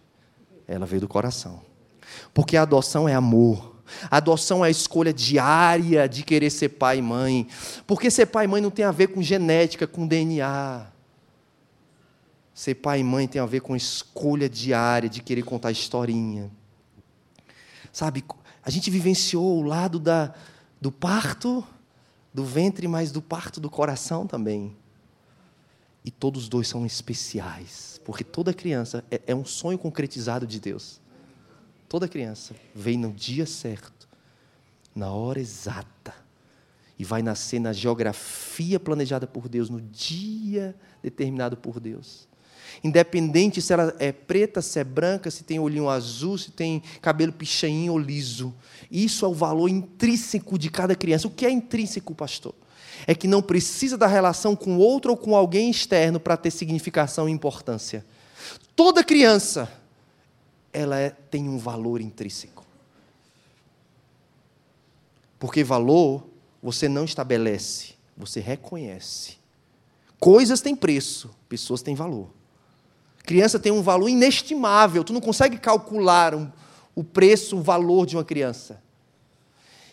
ela 0.66 0.86
veio 0.86 1.00
do 1.00 1.08
coração. 1.08 1.60
Porque 2.34 2.56
a 2.56 2.62
adoção 2.62 3.08
é 3.08 3.14
amor. 3.14 3.76
A 4.10 4.16
adoção 4.18 4.64
é 4.64 4.68
a 4.68 4.70
escolha 4.70 5.12
diária 5.12 6.08
de 6.08 6.22
querer 6.22 6.50
ser 6.50 6.70
pai 6.70 6.98
e 6.98 7.02
mãe. 7.02 7.46
Porque 7.86 8.10
ser 8.10 8.26
pai 8.26 8.44
e 8.44 8.48
mãe 8.48 8.60
não 8.60 8.70
tem 8.70 8.84
a 8.84 8.90
ver 8.90 9.08
com 9.08 9.22
genética, 9.22 9.86
com 9.86 10.06
DNA. 10.06 10.86
Ser 12.54 12.74
pai 12.74 13.00
e 13.00 13.04
mãe 13.04 13.28
tem 13.28 13.40
a 13.40 13.46
ver 13.46 13.60
com 13.60 13.76
escolha 13.76 14.48
diária 14.48 15.08
de 15.08 15.22
querer 15.22 15.42
contar 15.42 15.70
historinha. 15.70 16.50
Sabe, 17.92 18.24
a 18.64 18.70
gente 18.70 18.90
vivenciou 18.90 19.58
o 19.58 19.62
lado 19.62 19.98
da, 19.98 20.34
do 20.80 20.90
parto, 20.92 21.64
do 22.32 22.44
ventre, 22.44 22.86
mas 22.86 23.10
do 23.10 23.22
parto 23.22 23.60
do 23.60 23.70
coração 23.70 24.26
também. 24.26 24.76
E 26.04 26.10
todos 26.10 26.44
os 26.44 26.48
dois 26.48 26.68
são 26.68 26.86
especiais, 26.86 28.00
porque 28.04 28.24
toda 28.24 28.54
criança 28.54 29.04
é, 29.10 29.20
é 29.28 29.34
um 29.34 29.44
sonho 29.44 29.78
concretizado 29.78 30.46
de 30.46 30.60
Deus. 30.60 31.00
Toda 31.88 32.06
criança 32.06 32.54
vem 32.74 32.98
no 32.98 33.12
dia 33.12 33.46
certo, 33.46 34.08
na 34.94 35.10
hora 35.10 35.40
exata, 35.40 36.14
e 36.98 37.04
vai 37.04 37.22
nascer 37.22 37.58
na 37.60 37.72
geografia 37.72 38.78
planejada 38.78 39.26
por 39.26 39.48
Deus, 39.48 39.70
no 39.70 39.80
dia 39.80 40.74
determinado 41.02 41.56
por 41.56 41.80
Deus. 41.80 42.28
Independente 42.84 43.62
se 43.62 43.72
ela 43.72 43.94
é 43.98 44.12
preta, 44.12 44.60
se 44.60 44.78
é 44.78 44.84
branca, 44.84 45.30
se 45.30 45.44
tem 45.44 45.58
olhinho 45.58 45.88
azul, 45.88 46.36
se 46.36 46.50
tem 46.50 46.82
cabelo 47.00 47.32
pichainho 47.32 47.92
ou 47.92 47.98
liso. 47.98 48.54
Isso 48.90 49.24
é 49.24 49.28
o 49.28 49.32
valor 49.32 49.68
intrínseco 49.68 50.58
de 50.58 50.68
cada 50.70 50.94
criança. 50.94 51.26
O 51.26 51.30
que 51.30 51.46
é 51.46 51.50
intrínseco, 51.50 52.14
pastor? 52.14 52.54
É 53.06 53.14
que 53.14 53.26
não 53.26 53.40
precisa 53.40 53.96
da 53.96 54.06
relação 54.06 54.54
com 54.54 54.76
outro 54.76 55.12
ou 55.12 55.16
com 55.16 55.34
alguém 55.34 55.70
externo 55.70 56.20
para 56.20 56.36
ter 56.36 56.50
significação 56.50 57.28
e 57.28 57.32
importância. 57.32 58.04
Toda 58.76 59.02
criança 59.02 59.70
ela 60.78 60.96
é, 60.96 61.10
tem 61.10 61.48
um 61.48 61.58
valor 61.58 62.00
intrínseco. 62.00 62.64
Porque 65.36 65.64
valor 65.64 66.24
você 66.62 66.88
não 66.88 67.04
estabelece, 67.04 67.94
você 68.16 68.38
reconhece. 68.38 69.38
Coisas 70.20 70.60
têm 70.60 70.76
preço, 70.76 71.30
pessoas 71.48 71.82
têm 71.82 71.96
valor. 71.96 72.28
Criança 73.24 73.58
tem 73.58 73.72
um 73.72 73.82
valor 73.82 74.08
inestimável, 74.08 75.02
tu 75.02 75.12
não 75.12 75.20
consegue 75.20 75.58
calcular 75.58 76.32
um, 76.32 76.48
o 76.94 77.02
preço, 77.02 77.56
o 77.56 77.62
valor 77.62 78.06
de 78.06 78.16
uma 78.16 78.24
criança. 78.24 78.80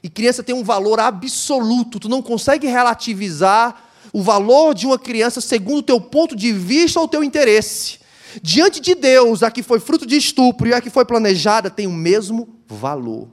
E 0.04 0.10
criança 0.10 0.44
tem 0.44 0.54
um 0.54 0.64
valor 0.64 1.00
absoluto, 1.00 2.00
tu 2.00 2.08
não 2.08 2.22
consegue 2.22 2.68
relativizar 2.68 3.90
o 4.14 4.22
valor 4.22 4.76
de 4.76 4.86
uma 4.86 5.00
criança 5.00 5.42
segundo 5.42 5.80
o 5.80 5.84
teu 5.84 6.00
ponto 6.00 6.36
de 6.36 6.54
vista 6.54 7.00
ou 7.00 7.06
o 7.06 7.10
teu 7.10 7.24
interesse. 7.24 8.05
Diante 8.42 8.80
de 8.80 8.96
Deus, 8.96 9.44
a 9.44 9.52
que 9.52 9.64
foi 9.64 9.80
fruto 9.80 10.06
de 10.06 10.16
estupro 10.16 10.68
e 10.68 10.74
a 10.74 10.82
que 10.82 10.90
foi 10.90 11.06
planejada 11.06 11.70
tem 11.70 11.88
o 11.88 11.92
mesmo 11.92 12.60
valor. 12.68 13.30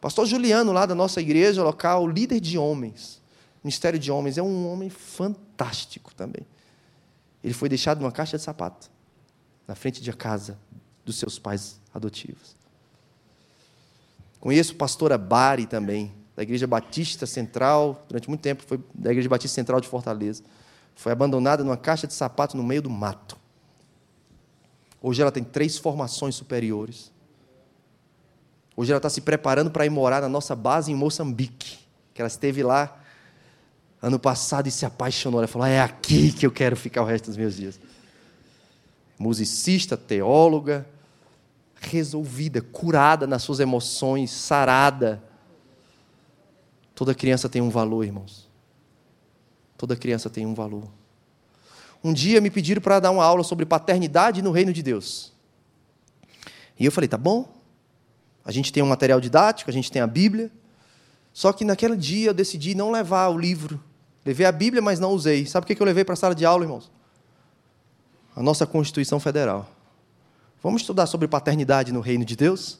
Pastor 0.00 0.26
Juliano, 0.26 0.72
lá 0.72 0.84
da 0.86 0.94
nossa 0.94 1.20
igreja 1.20 1.62
local, 1.62 2.08
líder 2.08 2.40
de 2.40 2.58
homens, 2.58 3.22
Ministério 3.62 3.98
de 3.98 4.10
Homens, 4.10 4.38
é 4.38 4.42
um 4.42 4.68
homem 4.68 4.90
fantástico 4.90 6.12
também. 6.14 6.44
Ele 7.42 7.54
foi 7.54 7.68
deixado 7.68 8.00
numa 8.00 8.10
caixa 8.10 8.36
de 8.36 8.42
sapato, 8.42 8.90
na 9.66 9.74
frente 9.74 10.02
de 10.02 10.12
casa 10.12 10.58
dos 11.04 11.16
seus 11.16 11.38
pais 11.38 11.80
adotivos. 11.94 12.56
Conheço 14.40 14.72
a 14.72 14.76
pastora 14.76 15.16
Bari 15.16 15.66
também, 15.66 16.12
da 16.34 16.42
Igreja 16.42 16.66
Batista 16.66 17.26
Central, 17.26 18.04
durante 18.08 18.28
muito 18.28 18.40
tempo 18.40 18.64
foi 18.66 18.80
da 18.92 19.12
Igreja 19.12 19.28
Batista 19.28 19.54
Central 19.54 19.80
de 19.80 19.86
Fortaleza. 19.86 20.42
Foi 20.96 21.12
abandonada 21.12 21.62
numa 21.62 21.76
caixa 21.76 22.06
de 22.06 22.14
sapato 22.14 22.56
no 22.56 22.62
meio 22.62 22.82
do 22.82 22.90
mato. 22.90 23.36
Hoje 25.02 25.20
ela 25.20 25.32
tem 25.32 25.42
três 25.42 25.76
formações 25.76 26.36
superiores. 26.36 27.10
Hoje 28.76 28.92
ela 28.92 28.98
está 28.98 29.10
se 29.10 29.20
preparando 29.20 29.70
para 29.70 29.84
ir 29.84 29.90
morar 29.90 30.22
na 30.22 30.28
nossa 30.28 30.54
base 30.54 30.92
em 30.92 30.94
Moçambique. 30.94 31.78
Que 32.14 32.22
ela 32.22 32.28
esteve 32.28 32.62
lá 32.62 33.00
ano 34.00 34.18
passado 34.18 34.68
e 34.68 34.70
se 34.70 34.86
apaixonou. 34.86 35.40
Ela 35.40 35.48
falou: 35.48 35.66
é 35.66 35.80
aqui 35.80 36.32
que 36.32 36.46
eu 36.46 36.52
quero 36.52 36.76
ficar 36.76 37.02
o 37.02 37.04
resto 37.04 37.26
dos 37.26 37.36
meus 37.36 37.56
dias. 37.56 37.80
Musicista, 39.18 39.96
teóloga, 39.96 40.86
resolvida, 41.80 42.62
curada 42.62 43.26
nas 43.26 43.42
suas 43.42 43.58
emoções, 43.58 44.30
sarada. 44.30 45.22
Toda 46.94 47.14
criança 47.14 47.48
tem 47.48 47.60
um 47.60 47.70
valor, 47.70 48.04
irmãos. 48.04 48.48
Toda 49.76 49.96
criança 49.96 50.30
tem 50.30 50.46
um 50.46 50.54
valor. 50.54 50.88
Um 52.04 52.12
dia 52.12 52.40
me 52.40 52.50
pediram 52.50 52.82
para 52.82 52.98
dar 52.98 53.10
uma 53.10 53.24
aula 53.24 53.44
sobre 53.44 53.64
paternidade 53.64 54.42
no 54.42 54.50
reino 54.50 54.72
de 54.72 54.82
Deus. 54.82 55.32
E 56.78 56.84
eu 56.84 56.90
falei, 56.90 57.08
tá 57.08 57.16
bom. 57.16 57.48
A 58.44 58.50
gente 58.50 58.72
tem 58.72 58.82
um 58.82 58.88
material 58.88 59.20
didático, 59.20 59.70
a 59.70 59.72
gente 59.72 59.90
tem 59.90 60.02
a 60.02 60.06
Bíblia. 60.06 60.50
Só 61.32 61.52
que 61.52 61.64
naquele 61.64 61.96
dia 61.96 62.30
eu 62.30 62.34
decidi 62.34 62.74
não 62.74 62.90
levar 62.90 63.28
o 63.28 63.38
livro. 63.38 63.80
Levei 64.24 64.46
a 64.46 64.52
Bíblia, 64.52 64.82
mas 64.82 64.98
não 64.98 65.12
usei. 65.12 65.46
Sabe 65.46 65.64
o 65.64 65.66
que 65.66 65.80
eu 65.80 65.86
levei 65.86 66.04
para 66.04 66.14
a 66.14 66.16
sala 66.16 66.34
de 66.34 66.44
aula, 66.44 66.64
irmãos? 66.64 66.90
A 68.34 68.42
nossa 68.42 68.66
Constituição 68.66 69.20
Federal. 69.20 69.68
Vamos 70.62 70.82
estudar 70.82 71.06
sobre 71.06 71.26
paternidade 71.28 71.92
no 71.92 72.00
reino 72.00 72.24
de 72.24 72.36
Deus? 72.36 72.78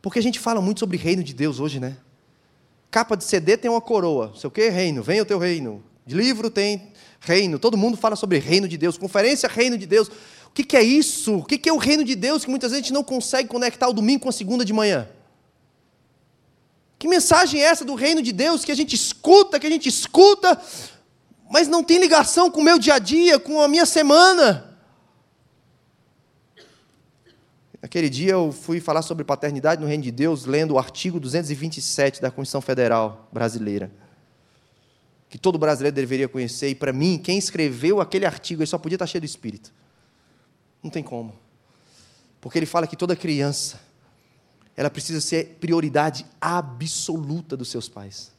Porque 0.00 0.18
a 0.18 0.22
gente 0.22 0.38
fala 0.38 0.60
muito 0.60 0.80
sobre 0.80 0.96
reino 0.96 1.22
de 1.22 1.32
Deus 1.32 1.60
hoje, 1.60 1.80
né? 1.80 1.96
Capa 2.90 3.16
de 3.16 3.24
CD 3.24 3.56
tem 3.56 3.70
uma 3.70 3.80
coroa. 3.80 4.32
Sei 4.36 4.48
o 4.48 4.50
que? 4.50 4.68
Reino. 4.68 5.02
Venha 5.02 5.22
o 5.22 5.26
teu 5.26 5.38
reino. 5.38 5.82
De 6.04 6.14
livro 6.14 6.50
tem 6.50 6.91
reino. 7.22 7.58
Todo 7.58 7.76
mundo 7.76 7.96
fala 7.96 8.16
sobre 8.16 8.38
reino 8.38 8.68
de 8.68 8.76
Deus. 8.76 8.98
Conferência 8.98 9.48
reino 9.48 9.78
de 9.78 9.86
Deus. 9.86 10.08
O 10.08 10.50
que, 10.52 10.64
que 10.64 10.76
é 10.76 10.82
isso? 10.82 11.36
O 11.36 11.44
que, 11.44 11.56
que 11.56 11.68
é 11.68 11.72
o 11.72 11.78
reino 11.78 12.04
de 12.04 12.14
Deus 12.14 12.44
que 12.44 12.50
muitas 12.50 12.70
vezes 12.70 12.82
a 12.82 12.84
gente 12.84 12.92
não 12.92 13.02
consegue 13.02 13.48
conectar 13.48 13.88
o 13.88 13.92
domingo 13.92 14.24
com 14.24 14.28
a 14.28 14.32
segunda 14.32 14.64
de 14.64 14.72
manhã? 14.72 15.08
Que 16.98 17.08
mensagem 17.08 17.62
é 17.62 17.64
essa 17.64 17.84
do 17.84 17.94
reino 17.94 18.20
de 18.20 18.32
Deus 18.32 18.64
que 18.64 18.70
a 18.70 18.74
gente 18.74 18.94
escuta, 18.94 19.58
que 19.58 19.66
a 19.66 19.70
gente 19.70 19.88
escuta, 19.88 20.60
mas 21.50 21.68
não 21.68 21.82
tem 21.82 21.98
ligação 21.98 22.50
com 22.50 22.60
o 22.60 22.64
meu 22.64 22.78
dia 22.78 22.94
a 22.94 22.98
dia, 22.98 23.38
com 23.38 23.62
a 23.62 23.68
minha 23.68 23.86
semana? 23.86 24.76
Naquele 27.80 28.08
dia 28.08 28.32
eu 28.32 28.52
fui 28.52 28.78
falar 28.78 29.02
sobre 29.02 29.24
paternidade 29.24 29.80
no 29.80 29.88
reino 29.88 30.02
de 30.02 30.12
Deus, 30.12 30.44
lendo 30.44 30.74
o 30.74 30.78
artigo 30.78 31.18
227 31.18 32.20
da 32.20 32.30
Constituição 32.30 32.60
Federal 32.60 33.28
Brasileira 33.32 34.01
que 35.32 35.38
todo 35.38 35.58
brasileiro 35.58 35.96
deveria 35.96 36.28
conhecer, 36.28 36.68
e 36.68 36.74
para 36.74 36.92
mim, 36.92 37.16
quem 37.16 37.38
escreveu 37.38 38.02
aquele 38.02 38.26
artigo, 38.26 38.60
ele 38.60 38.66
só 38.66 38.76
podia 38.76 38.96
estar 38.96 39.06
cheio 39.06 39.22
do 39.22 39.24
Espírito. 39.24 39.72
Não 40.82 40.90
tem 40.90 41.02
como. 41.02 41.32
Porque 42.38 42.58
ele 42.58 42.66
fala 42.66 42.86
que 42.86 42.94
toda 42.94 43.16
criança, 43.16 43.80
ela 44.76 44.90
precisa 44.90 45.22
ser 45.22 45.56
prioridade 45.58 46.26
absoluta 46.38 47.56
dos 47.56 47.70
seus 47.70 47.88
pais. 47.88 48.30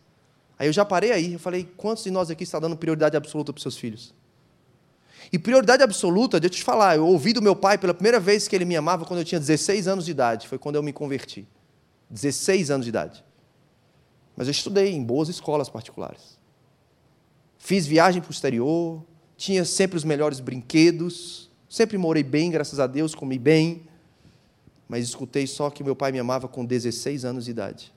Aí 0.55 0.67
eu 0.67 0.71
já 0.71 0.85
parei 0.85 1.11
aí, 1.11 1.33
eu 1.33 1.39
falei, 1.39 1.67
quantos 1.75 2.03
de 2.03 2.11
nós 2.11 2.29
aqui 2.29 2.43
está 2.43 2.59
dando 2.59 2.77
prioridade 2.77 3.17
absoluta 3.17 3.51
para 3.51 3.57
os 3.57 3.63
seus 3.63 3.75
filhos? 3.75 4.13
E 5.31 5.39
prioridade 5.39 5.81
absoluta, 5.81 6.39
deixa 6.39 6.53
eu 6.53 6.57
te 6.59 6.63
falar, 6.63 6.97
eu 6.97 7.07
ouvi 7.07 7.33
do 7.33 7.41
meu 7.41 7.55
pai 7.55 7.75
pela 7.75 7.95
primeira 7.95 8.19
vez 8.19 8.47
que 8.47 8.55
ele 8.55 8.65
me 8.65 8.75
amava 8.75 9.03
quando 9.03 9.21
eu 9.21 9.25
tinha 9.25 9.39
16 9.39 9.87
anos 9.87 10.05
de 10.05 10.11
idade, 10.11 10.47
foi 10.47 10.59
quando 10.59 10.75
eu 10.75 10.83
me 10.83 10.93
converti. 10.93 11.47
16 12.11 12.69
anos 12.69 12.85
de 12.85 12.89
idade. 12.89 13.25
Mas 14.37 14.45
eu 14.45 14.51
estudei 14.51 14.93
em 14.93 15.03
boas 15.03 15.27
escolas 15.27 15.69
particulares. 15.69 16.42
Fiz 17.65 17.87
viagem 17.87 18.21
para 18.21 18.27
o 18.27 18.33
exterior, 18.33 19.01
tinha 19.37 19.63
sempre 19.63 19.95
os 19.95 20.03
melhores 20.03 20.41
brinquedos, 20.41 21.49
sempre 21.69 21.97
morei 21.97 22.21
bem, 22.21 22.51
graças 22.51 22.77
a 22.77 22.85
Deus, 22.85 23.15
comi 23.15 23.39
bem, 23.39 23.83
mas 24.85 25.05
escutei 25.05 25.47
só 25.47 25.69
que 25.69 25.81
meu 25.81 25.95
pai 25.95 26.11
me 26.11 26.19
amava 26.19 26.49
com 26.49 26.65
16 26.65 27.23
anos 27.23 27.45
de 27.45 27.51
idade. 27.51 27.93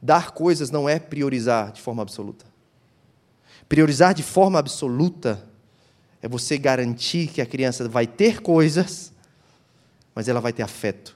Dar 0.00 0.30
coisas 0.30 0.70
não 0.70 0.88
é 0.88 0.98
priorizar 0.98 1.72
de 1.72 1.82
forma 1.82 2.00
absoluta. 2.00 2.46
Priorizar 3.68 4.14
de 4.14 4.22
forma 4.22 4.58
absoluta 4.58 5.46
é 6.22 6.26
você 6.26 6.56
garantir 6.56 7.26
que 7.26 7.42
a 7.42 7.46
criança 7.46 7.86
vai 7.86 8.06
ter 8.06 8.40
coisas, 8.40 9.12
mas 10.14 10.26
ela 10.26 10.40
vai 10.40 10.54
ter 10.54 10.62
afeto. 10.62 11.14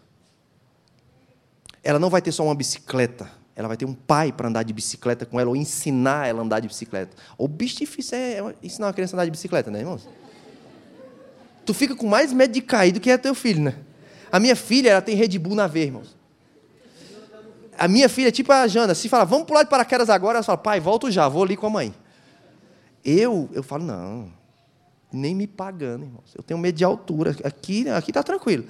Ela 1.83 1.99
não 1.99 2.11
vai 2.11 2.21
ter 2.21 2.31
só 2.31 2.45
uma 2.45 2.55
bicicleta 2.55 3.40
ela 3.61 3.69
vai 3.69 3.77
ter 3.77 3.85
um 3.85 3.93
pai 3.93 4.33
para 4.33 4.49
andar 4.49 4.63
de 4.63 4.73
bicicleta 4.73 5.27
com 5.27 5.39
ela, 5.39 5.51
ou 5.51 5.55
ensinar 5.55 6.27
ela 6.27 6.41
a 6.41 6.45
andar 6.45 6.61
de 6.61 6.69
bicicleta. 6.69 7.15
O 7.37 7.47
bicho 7.47 7.77
difícil 7.77 8.17
é 8.17 8.55
ensinar 8.63 8.87
uma 8.87 8.93
criança 8.95 9.15
a 9.15 9.17
andar 9.19 9.27
de 9.27 9.31
bicicleta, 9.31 9.71
né, 9.71 9.81
irmãos? 9.81 10.09
Tu 11.67 11.75
fica 11.75 11.95
com 11.95 12.07
mais 12.07 12.33
medo 12.33 12.55
de 12.55 12.63
cair 12.63 12.91
do 12.91 12.99
que 12.99 13.11
é 13.11 13.19
teu 13.19 13.35
filho, 13.35 13.63
né? 13.63 13.75
A 14.33 14.41
minha 14.41 14.57
filha, 14.57 14.93
ela 14.93 15.03
tem 15.03 15.15
Red 15.15 15.39
Bull 15.39 15.55
na 15.55 15.67
veia, 15.67 15.85
irmãos. 15.85 16.17
A 17.79 17.87
minha 17.87 18.09
filha 18.09 18.29
é 18.29 18.33
tipo 18.33 18.51
a 18.51 18.67
Jana, 18.67 18.95
se 18.95 19.11
fala, 19.11 19.27
vamos 19.27 19.47
pular 19.47 19.63
de 19.63 19.69
paraquedas 19.69 20.09
agora, 20.09 20.39
ela 20.39 20.43
fala, 20.43 20.57
pai, 20.57 20.81
volto 20.81 21.11
já, 21.11 21.29
vou 21.29 21.43
ali 21.43 21.55
com 21.55 21.67
a 21.67 21.71
mãe. 21.71 21.95
Eu, 23.05 23.47
eu 23.53 23.63
falo, 23.63 23.85
não, 23.85 24.33
nem 25.13 25.35
me 25.35 25.47
pagando, 25.47 26.07
irmãos. 26.07 26.35
Eu 26.35 26.43
tenho 26.43 26.59
medo 26.59 26.77
de 26.77 26.85
altura. 26.85 27.37
Aqui, 27.45 27.87
aqui 27.91 28.11
tá 28.11 28.23
tranquilo. 28.23 28.65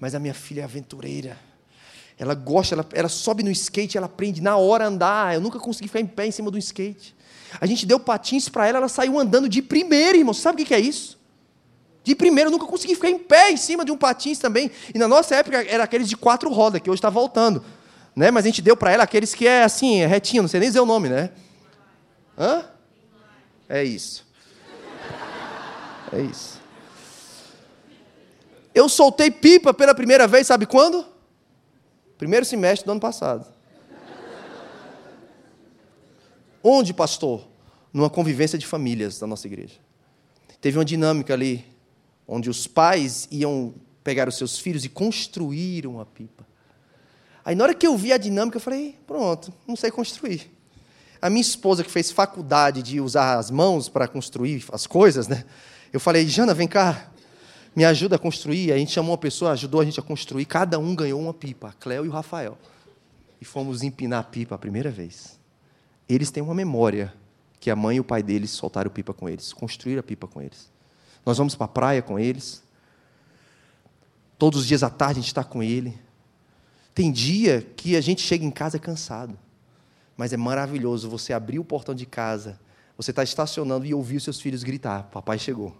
Mas 0.00 0.16
a 0.16 0.18
minha 0.18 0.34
filha 0.34 0.62
é 0.62 0.64
aventureira. 0.64 1.38
Ela 2.18 2.34
gosta, 2.34 2.74
ela, 2.74 2.86
ela 2.92 3.08
sobe 3.08 3.42
no 3.42 3.50
skate, 3.50 3.96
ela 3.96 4.06
aprende 4.06 4.40
na 4.40 4.56
hora 4.56 4.84
a 4.84 4.88
andar. 4.88 5.34
Eu 5.34 5.40
nunca 5.40 5.58
consegui 5.58 5.88
ficar 5.88 6.00
em 6.00 6.06
pé 6.06 6.26
em 6.26 6.30
cima 6.30 6.50
do 6.50 6.58
skate. 6.58 7.14
A 7.60 7.66
gente 7.66 7.84
deu 7.86 8.00
patins 8.00 8.48
para 8.48 8.66
ela, 8.66 8.78
ela 8.78 8.88
saiu 8.88 9.18
andando 9.18 9.48
de 9.48 9.60
primeira, 9.60 10.16
irmão. 10.16 10.34
Sabe 10.34 10.62
o 10.62 10.66
que 10.66 10.74
é 10.74 10.80
isso? 10.80 11.18
De 12.02 12.14
primeira, 12.14 12.48
eu 12.48 12.52
nunca 12.52 12.66
consegui 12.66 12.94
ficar 12.94 13.10
em 13.10 13.18
pé 13.18 13.50
em 13.50 13.56
cima 13.56 13.84
de 13.84 13.90
um 13.90 13.96
patins 13.96 14.38
também. 14.38 14.70
E 14.94 14.98
na 14.98 15.08
nossa 15.08 15.34
época 15.34 15.62
era 15.62 15.84
aqueles 15.84 16.08
de 16.08 16.16
quatro 16.16 16.50
rodas, 16.50 16.80
que 16.80 16.88
hoje 16.88 16.98
está 16.98 17.10
voltando. 17.10 17.64
Né? 18.14 18.30
Mas 18.30 18.44
a 18.44 18.48
gente 18.48 18.62
deu 18.62 18.76
para 18.76 18.92
ela 18.92 19.04
aqueles 19.04 19.34
que 19.34 19.46
é 19.46 19.64
assim, 19.64 20.00
é 20.00 20.06
retinho, 20.06 20.42
não 20.42 20.48
sei 20.48 20.60
nem 20.60 20.68
dizer 20.68 20.80
o 20.80 20.86
nome, 20.86 21.08
né? 21.08 21.30
Hã? 22.38 22.64
É 23.68 23.84
isso. 23.84 24.24
É 26.12 26.20
isso. 26.20 26.60
Eu 28.74 28.88
soltei 28.88 29.30
pipa 29.30 29.74
pela 29.74 29.94
primeira 29.94 30.26
vez, 30.26 30.46
sabe 30.46 30.64
quando? 30.64 31.15
Primeiro 32.18 32.46
semestre 32.46 32.86
do 32.86 32.92
ano 32.92 33.00
passado. 33.00 33.46
Onde, 36.62 36.92
pastor? 36.92 37.46
Numa 37.92 38.10
convivência 38.10 38.58
de 38.58 38.66
famílias 38.66 39.18
da 39.18 39.26
nossa 39.26 39.46
igreja. 39.46 39.78
Teve 40.60 40.78
uma 40.78 40.84
dinâmica 40.84 41.34
ali, 41.34 41.64
onde 42.26 42.50
os 42.50 42.66
pais 42.66 43.28
iam 43.30 43.74
pegar 44.02 44.28
os 44.28 44.36
seus 44.36 44.58
filhos 44.58 44.84
e 44.84 44.88
construíram 44.88 45.92
uma 45.92 46.06
pipa. 46.06 46.46
Aí, 47.44 47.54
na 47.54 47.64
hora 47.64 47.74
que 47.74 47.86
eu 47.86 47.96
vi 47.96 48.12
a 48.12 48.18
dinâmica, 48.18 48.56
eu 48.56 48.60
falei: 48.60 48.98
pronto, 49.06 49.52
não 49.66 49.76
sei 49.76 49.90
construir. 49.90 50.50
A 51.20 51.30
minha 51.30 51.40
esposa, 51.40 51.84
que 51.84 51.90
fez 51.90 52.10
faculdade 52.10 52.82
de 52.82 53.00
usar 53.00 53.38
as 53.38 53.50
mãos 53.50 53.88
para 53.88 54.08
construir 54.08 54.64
as 54.72 54.86
coisas, 54.86 55.28
né? 55.28 55.44
Eu 55.92 56.00
falei: 56.00 56.26
Jana, 56.26 56.54
vem 56.54 56.66
cá, 56.66 57.10
me 57.76 57.84
ajuda 57.84 58.16
a 58.16 58.18
construir. 58.18 58.72
A 58.72 58.78
gente 58.78 58.90
chamou 58.90 59.12
uma 59.12 59.18
pessoa, 59.18 59.52
ajudou 59.52 59.82
a 59.82 59.84
gente 59.84 60.00
a 60.00 60.02
construir. 60.02 60.46
Cada 60.46 60.78
um 60.78 60.96
ganhou 60.96 61.20
uma 61.20 61.34
pipa, 61.34 61.68
a 61.68 61.72
Cléo 61.72 62.06
e 62.06 62.08
o 62.08 62.10
Rafael. 62.12 62.56
E 63.38 63.44
fomos 63.44 63.82
empinar 63.82 64.20
a 64.20 64.24
pipa 64.24 64.54
a 64.54 64.58
primeira 64.58 64.90
vez. 64.90 65.38
Eles 66.08 66.30
têm 66.30 66.42
uma 66.42 66.54
memória 66.54 67.12
que 67.60 67.70
a 67.70 67.76
mãe 67.76 67.98
e 67.98 68.00
o 68.00 68.04
pai 68.04 68.22
deles 68.22 68.50
soltaram 68.50 68.90
pipa 68.90 69.12
com 69.12 69.28
eles, 69.28 69.52
construíram 69.52 70.00
a 70.00 70.02
pipa 70.02 70.26
com 70.26 70.40
eles. 70.40 70.70
Nós 71.24 71.36
vamos 71.36 71.54
para 71.54 71.66
a 71.66 71.68
praia 71.68 72.02
com 72.02 72.18
eles. 72.18 72.62
Todos 74.38 74.60
os 74.60 74.66
dias 74.66 74.82
à 74.82 74.88
tarde 74.88 75.18
a 75.18 75.22
gente 75.22 75.28
está 75.28 75.44
com 75.44 75.62
ele. 75.62 75.98
Tem 76.94 77.12
dia 77.12 77.60
que 77.76 77.94
a 77.94 78.00
gente 78.00 78.22
chega 78.22 78.44
em 78.44 78.50
casa 78.50 78.78
cansado. 78.78 79.38
Mas 80.16 80.32
é 80.32 80.36
maravilhoso 80.36 81.10
você 81.10 81.34
abrir 81.34 81.58
o 81.58 81.64
portão 81.64 81.94
de 81.94 82.06
casa, 82.06 82.58
você 82.96 83.10
está 83.10 83.22
estacionando 83.22 83.84
e 83.84 83.92
ouvir 83.92 84.16
os 84.16 84.24
seus 84.24 84.40
filhos 84.40 84.62
gritar: 84.62 85.10
Papai 85.10 85.38
chegou. 85.38 85.76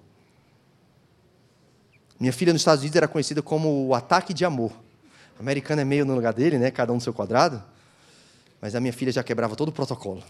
Minha 2.18 2.32
filha 2.32 2.52
nos 2.52 2.62
Estados 2.62 2.80
Unidos 2.82 2.96
era 2.96 3.08
conhecida 3.08 3.42
como 3.42 3.86
o 3.86 3.94
ataque 3.94 4.32
de 4.32 4.44
amor. 4.44 4.72
O 5.38 5.42
americano 5.42 5.82
é 5.82 5.84
meio 5.84 6.04
no 6.04 6.14
lugar 6.14 6.32
dele, 6.32 6.58
né? 6.58 6.70
cada 6.70 6.92
um 6.92 6.96
no 6.96 7.00
seu 7.00 7.12
quadrado. 7.12 7.62
Mas 8.60 8.74
a 8.74 8.80
minha 8.80 8.92
filha 8.92 9.12
já 9.12 9.22
quebrava 9.22 9.54
todo 9.54 9.68
o 9.68 9.72
protocolo. 9.72 10.22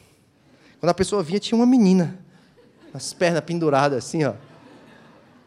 Quando 0.81 0.91
a 0.91 0.95
pessoa 0.95 1.23
vinha, 1.23 1.39
tinha 1.39 1.57
uma 1.57 1.67
menina, 1.67 2.19
as 2.93 3.13
pernas 3.13 3.43
penduradas 3.43 4.05
assim, 4.05 4.25
ó. 4.25 4.35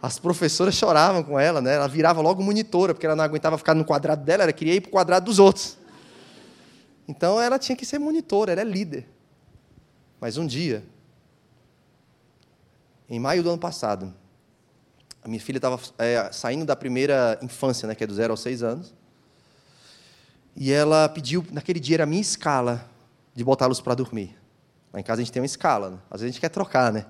As 0.01 0.17
professoras 0.17 0.75
choravam 0.75 1.21
com 1.21 1.37
ela, 1.37 1.59
né? 1.59 1.75
Ela 1.75 1.87
virava 1.87 2.21
logo 2.21 2.41
monitora, 2.41 2.93
porque 2.93 3.05
ela 3.05 3.17
não 3.17 3.23
aguentava 3.23 3.57
ficar 3.57 3.75
no 3.75 3.83
quadrado 3.83 4.23
dela, 4.23 4.43
ela 4.43 4.53
queria 4.53 4.75
ir 4.75 4.81
para 4.81 4.87
o 4.87 4.91
quadrado 4.91 5.25
dos 5.25 5.39
outros. 5.39 5.77
Então 7.05 7.41
ela 7.41 7.59
tinha 7.59 7.75
que 7.75 7.85
ser 7.85 7.99
monitora, 7.99 8.53
ela 8.53 8.61
é 8.61 8.63
líder. 8.63 9.05
Mas 10.21 10.37
um 10.37 10.47
dia, 10.47 10.85
em 13.09 13.19
maio 13.19 13.43
do 13.43 13.49
ano 13.49 13.57
passado, 13.57 14.13
a 15.23 15.27
minha 15.27 15.39
filha 15.39 15.57
estava 15.57 15.79
é, 15.97 16.31
saindo 16.31 16.65
da 16.65 16.75
primeira 16.75 17.37
infância, 17.41 17.87
né, 17.87 17.95
que 17.95 18.03
é 18.03 18.07
do 18.07 18.13
zero 18.13 18.31
aos 18.31 18.41
seis 18.41 18.63
anos, 18.63 18.93
e 20.55 20.71
ela 20.71 21.07
pediu, 21.07 21.45
naquele 21.51 21.79
dia 21.79 21.97
era 21.97 22.03
a 22.03 22.07
minha 22.07 22.21
escala 22.21 22.89
de 23.33 23.43
botá-los 23.43 23.79
para 23.79 23.95
dormir. 23.95 24.35
Lá 24.91 24.99
em 24.99 25.03
casa 25.03 25.21
a 25.21 25.23
gente 25.23 25.31
tem 25.31 25.41
uma 25.41 25.45
escala, 25.45 25.91
né? 25.91 25.97
às 26.09 26.21
vezes 26.21 26.31
a 26.31 26.33
gente 26.33 26.41
quer 26.41 26.49
trocar, 26.49 26.91
né? 26.91 27.05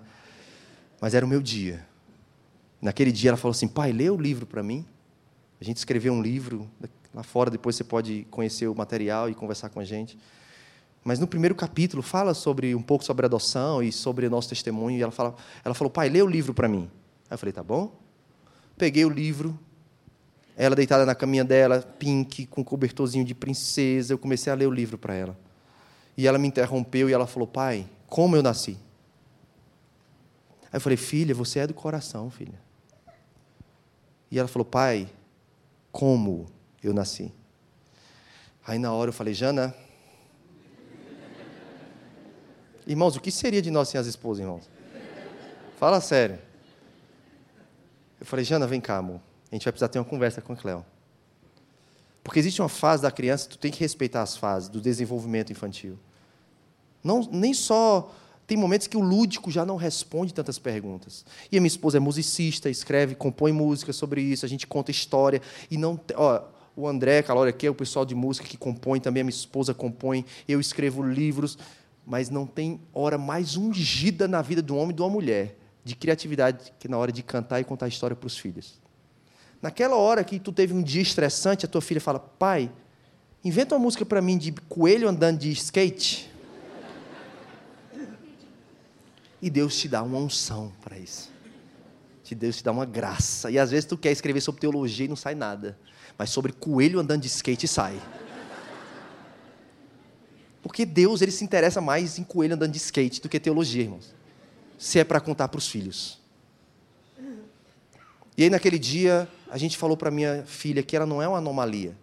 Mas 1.02 1.14
era 1.14 1.26
o 1.26 1.30
meu 1.30 1.42
dia. 1.42 1.86
Naquele 2.82 3.12
dia 3.12 3.32
ela 3.32 3.38
falou 3.38 3.52
assim: 3.52 3.68
pai, 3.68 3.92
lê 3.92 4.10
o 4.10 4.18
livro 4.18 4.46
para 4.46 4.62
mim. 4.62 4.86
A 5.60 5.64
gente 5.64 5.78
escreveu 5.78 6.14
um 6.14 6.22
livro, 6.22 6.70
lá 7.14 7.24
fora 7.24 7.50
depois 7.50 7.76
você 7.76 7.84
pode 7.84 8.26
conhecer 8.30 8.68
o 8.68 8.76
material 8.76 9.30
e 9.30 9.36
conversar 9.36 9.70
com 9.70 9.80
a 9.80 9.84
gente. 9.84 10.18
Mas 11.04 11.20
no 11.20 11.28
primeiro 11.28 11.56
capítulo 11.56 12.04
fala 12.04 12.34
sobre 12.34 12.76
um 12.76 12.82
pouco 12.82 13.04
sobre 13.04 13.26
adoção 13.26 13.82
e 13.82 13.92
sobre 13.92 14.28
o 14.28 14.30
nosso 14.30 14.50
testemunho. 14.50 14.98
E 14.98 15.02
ela, 15.02 15.12
fala, 15.12 15.36
ela 15.64 15.74
falou: 15.74 15.90
pai, 15.90 16.10
lê 16.10 16.22
o 16.22 16.28
livro 16.28 16.54
para 16.54 16.68
mim. 16.68 16.90
Aí 17.30 17.34
eu 17.34 17.38
falei: 17.38 17.54
tá 17.54 17.64
bom. 17.64 17.99
Peguei 18.80 19.04
o 19.04 19.10
livro, 19.10 19.60
ela 20.56 20.74
deitada 20.74 21.06
na 21.06 21.14
caminha 21.14 21.44
dela, 21.44 21.82
pink, 21.82 22.46
com 22.46 22.64
cobertorzinho 22.64 23.26
de 23.26 23.36
princesa. 23.36 24.14
Eu 24.14 24.18
comecei 24.18 24.52
a 24.54 24.56
ler 24.56 24.68
o 24.68 24.72
livro 24.72 24.98
para 24.98 25.14
ela. 25.14 25.38
E 26.16 26.26
ela 26.26 26.38
me 26.38 26.48
interrompeu 26.48 27.10
e 27.10 27.14
ela 27.14 27.28
falou: 27.28 27.46
pai, 27.46 27.86
como 28.08 28.38
eu 28.38 28.42
nasci? 28.42 28.78
Aí 30.72 30.78
eu 30.78 30.82
falei, 30.82 30.96
filha, 30.96 31.36
você 31.36 31.60
é 31.60 31.68
do 31.68 31.74
coração, 31.74 32.32
filha. 32.32 32.58
E 34.32 34.40
ela 34.40 34.48
falou, 34.48 34.66
pai, 34.66 35.10
como 35.92 36.48
eu 36.82 36.94
nasci? 36.94 37.34
Aí 38.66 38.80
na 38.80 38.94
hora 38.94 39.10
eu 39.10 39.14
falei, 39.14 39.34
Jana. 39.34 39.76
Irmãos, 42.88 43.18
o 43.18 43.20
que 43.20 43.30
seria 43.30 43.62
de 43.62 43.70
nós 43.70 43.90
sem 43.90 44.00
as 44.00 44.08
esposas, 44.08 44.42
irmãos? 44.42 44.70
Fala 45.78 46.00
sério. 46.00 46.48
Eu 48.20 48.26
falei, 48.26 48.44
Jana, 48.44 48.68
vem 48.68 48.82
cá, 48.82 48.98
amor. 48.98 49.22
A 49.52 49.56
gente 49.56 49.64
vai 49.64 49.72
precisar 49.72 49.88
ter 49.88 50.00
uma 50.00 50.06
conversa 50.06 50.42
com 50.42 50.54
a 50.54 50.56
Cléo. 50.56 50.86
Porque 52.24 52.40
existe 52.40 52.62
uma 52.62 52.70
fase 52.70 53.02
da 53.02 53.12
criança, 53.12 53.50
tu 53.50 53.58
tem 53.58 53.72
que 53.72 53.80
respeitar 53.80 54.22
as 54.22 54.38
fases 54.38 54.70
do 54.70 54.82
desenvolvimento 54.82 55.52
infantil. 55.52 55.98
Não, 57.04 57.28
nem 57.32 57.54
só 57.54 58.14
tem 58.46 58.58
momentos 58.58 58.88
que 58.88 58.98
o 58.98 59.00
lúdico 59.00 59.50
já 59.50 59.66
não 59.66 59.78
responde 59.78 60.34
tantas 60.34 60.60
perguntas. 60.60 61.26
E 61.52 61.58
a 61.58 61.62
minha 61.62 61.68
esposa 61.68 61.98
é 61.98 62.00
musicista, 62.00 62.70
escreve, 62.70 63.16
compõe 63.16 63.52
música 63.52 63.94
sobre 63.94 64.22
isso, 64.22 64.46
a 64.46 64.50
gente 64.50 64.68
conta 64.68 64.92
história. 64.92 65.42
E 65.72 65.78
não. 65.78 66.00
Ó, 66.16 66.42
o 66.76 66.88
André, 66.88 67.22
Calória 67.24 67.52
aqui 67.52 67.68
é 67.68 67.70
o 67.70 67.76
pessoal 67.76 68.06
de 68.06 68.16
música 68.16 68.48
que 68.48 68.58
compõe, 68.58 69.00
também 69.00 69.22
a 69.22 69.24
minha 69.24 69.36
esposa 69.36 69.74
compõe, 69.74 70.26
eu 70.48 70.60
escrevo 70.60 71.04
livros, 71.04 71.58
mas 72.06 72.30
não 72.30 72.46
tem 72.46 72.80
hora 72.94 73.18
mais 73.18 73.56
ungida 73.58 74.28
na 74.28 74.42
vida 74.42 74.74
um 74.74 74.78
homem 74.78 74.92
e 74.92 74.94
de 74.94 75.02
uma 75.02 75.10
mulher 75.10 75.59
de 75.84 75.96
criatividade 75.96 76.74
que 76.80 76.88
na 76.88 76.98
hora 76.98 77.12
de 77.12 77.24
cantar 77.24 77.60
e 77.60 77.64
contar 77.64 77.86
a 77.86 77.90
história 77.90 78.16
para 78.16 78.28
os 78.28 78.38
filhos. 78.38 78.80
Naquela 79.62 79.96
hora 79.96 80.24
que 80.24 80.40
tu 80.40 80.52
teve 80.52 80.74
um 80.74 80.82
dia 80.82 81.02
estressante, 81.02 81.66
a 81.66 81.70
tua 81.70 81.82
filha 81.82 82.00
fala: 82.00 82.20
"Pai, 82.20 82.72
inventa 83.44 83.76
uma 83.76 83.82
música 83.82 84.06
para 84.06 84.22
mim 84.22 84.38
de 84.38 84.52
coelho 84.52 85.08
andando 85.08 85.40
de 85.40 85.52
skate". 85.52 86.30
E 89.42 89.50
Deus 89.50 89.78
te 89.78 89.88
dá 89.88 90.04
uma 90.04 90.18
unção 90.18 90.72
para 90.82 90.98
isso. 90.98 91.32
Que 92.24 92.36
Deus 92.36 92.58
te 92.58 92.64
dá 92.64 92.72
uma 92.72 92.86
graça. 92.86 93.50
E 93.50 93.58
às 93.58 93.72
vezes 93.72 93.86
tu 93.86 93.98
quer 93.98 94.12
escrever 94.12 94.42
sobre 94.42 94.62
teologia 94.62 95.06
e 95.06 95.10
não 95.10 95.16
sai 95.16 95.34
nada. 95.34 95.80
Mas 96.18 96.30
sobre 96.30 96.52
coelho 96.52 97.00
andando 97.00 97.22
de 97.22 97.28
skate 97.28 97.68
sai. 97.68 98.00
Porque 100.62 100.86
Deus 100.86 101.22
ele 101.22 101.32
se 101.32 101.44
interessa 101.44 101.80
mais 101.80 102.20
em 102.20 102.24
coelho 102.24 102.56
andando 102.56 102.74
de 102.74 102.78
skate 102.78 103.22
do 103.22 103.30
que 103.30 103.40
teologia, 103.40 103.84
irmãos. 103.84 104.14
Se 104.80 104.98
é 104.98 105.04
para 105.04 105.20
contar 105.20 105.50
para 105.50 105.60
os 105.60 105.68
filhos. 105.68 106.18
E 108.38 108.44
aí 108.44 108.50
naquele 108.50 108.80
dia 108.80 109.30
a 109.52 109.58
gente 109.58 109.78
falou 109.78 109.98
para 109.98 110.10
minha 110.10 110.46
filha 110.46 110.82
que 110.82 110.96
ela 110.96 111.06
não 111.06 111.22
é 111.22 111.28
uma 111.28 111.38
anomalia. 111.38 111.96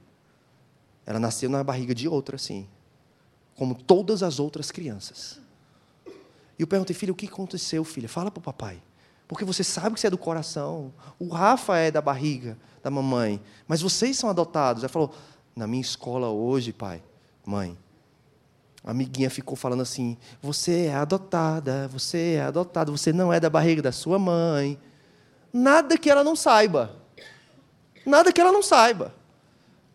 Ela 1.07 1.19
nasceu 1.19 1.49
na 1.49 1.65
barriga 1.65 1.95
de 1.95 2.07
outra, 2.07 2.37
sim. 2.37 2.69
Como 3.57 3.75
todas 3.75 4.23
as 4.23 4.39
outras 4.39 4.71
crianças. 4.71 5.41
E 6.59 6.63
eu 6.63 6.67
perguntei, 6.67 6.95
filha, 6.95 7.13
o 7.13 7.17
que 7.17 7.27
aconteceu, 7.27 7.83
filha? 7.85 8.09
Fala 8.09 8.31
para 8.31 8.41
o 8.41 8.43
papai. 8.43 8.83
Porque 9.27 9.45
você 9.45 9.65
sabe 9.65 9.95
que 9.95 10.01
você 10.01 10.09
é 10.09 10.11
do 10.11 10.19
coração. 10.19 10.93
O 11.19 11.29
Rafa 11.29 11.79
é 11.79 11.91
da 11.91 12.03
barriga 12.03 12.59
da 12.83 12.91
mamãe. 12.91 13.41
Mas 13.67 13.81
vocês 13.81 14.19
são 14.19 14.29
adotados. 14.29 14.83
Ela 14.83 14.93
falou, 14.93 15.15
na 15.55 15.67
minha 15.67 15.81
escola 15.81 16.29
hoje, 16.29 16.73
pai, 16.73 17.03
mãe, 17.45 17.77
a 18.87 18.93
amiguinha 18.93 19.29
ficou 19.29 19.57
falando 19.57 19.83
assim: 19.83 20.17
você 20.41 20.87
é 20.87 20.95
adotada, 20.95 21.89
você 21.89 22.35
é 22.35 22.43
adotada, 22.43 22.93
você 22.93 23.13
não 23.13 23.33
é 23.33 23.41
da 23.41 23.51
barriga 23.51 23.83
da 23.83 23.91
sua 23.91 24.17
mãe. 24.17 24.79
Nada 25.53 25.99
que 25.99 26.09
ela 26.09 26.23
não 26.23 26.37
saiba. 26.37 26.95
Nada 28.07 28.33
que 28.33 28.41
ela 28.41 28.53
não 28.53 28.63
saiba. 28.63 29.13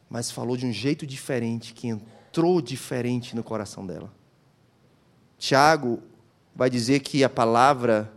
Mas 0.09 0.29
falou 0.29 0.57
de 0.57 0.65
um 0.65 0.73
jeito 0.73 1.07
diferente, 1.07 1.73
que 1.73 1.87
entrou 1.87 2.61
diferente 2.61 3.33
no 3.33 3.43
coração 3.43 3.87
dela. 3.87 4.11
Tiago 5.37 6.03
vai 6.53 6.69
dizer 6.69 6.99
que 6.99 7.23
a 7.23 7.29
palavra 7.29 8.11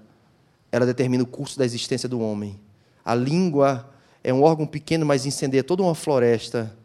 ela 0.72 0.85
determina 0.85 1.22
o 1.22 1.27
curso 1.27 1.57
da 1.57 1.64
existência 1.64 2.09
do 2.09 2.20
homem. 2.20 2.61
A 3.05 3.14
língua 3.14 3.89
é 4.25 4.35
um 4.35 4.43
órgão 4.43 4.66
pequeno, 4.66 5.07
mas 5.07 5.25
incendeia 5.25 5.62
toda 5.62 5.85
uma 5.85 5.95
floresta 5.95 6.77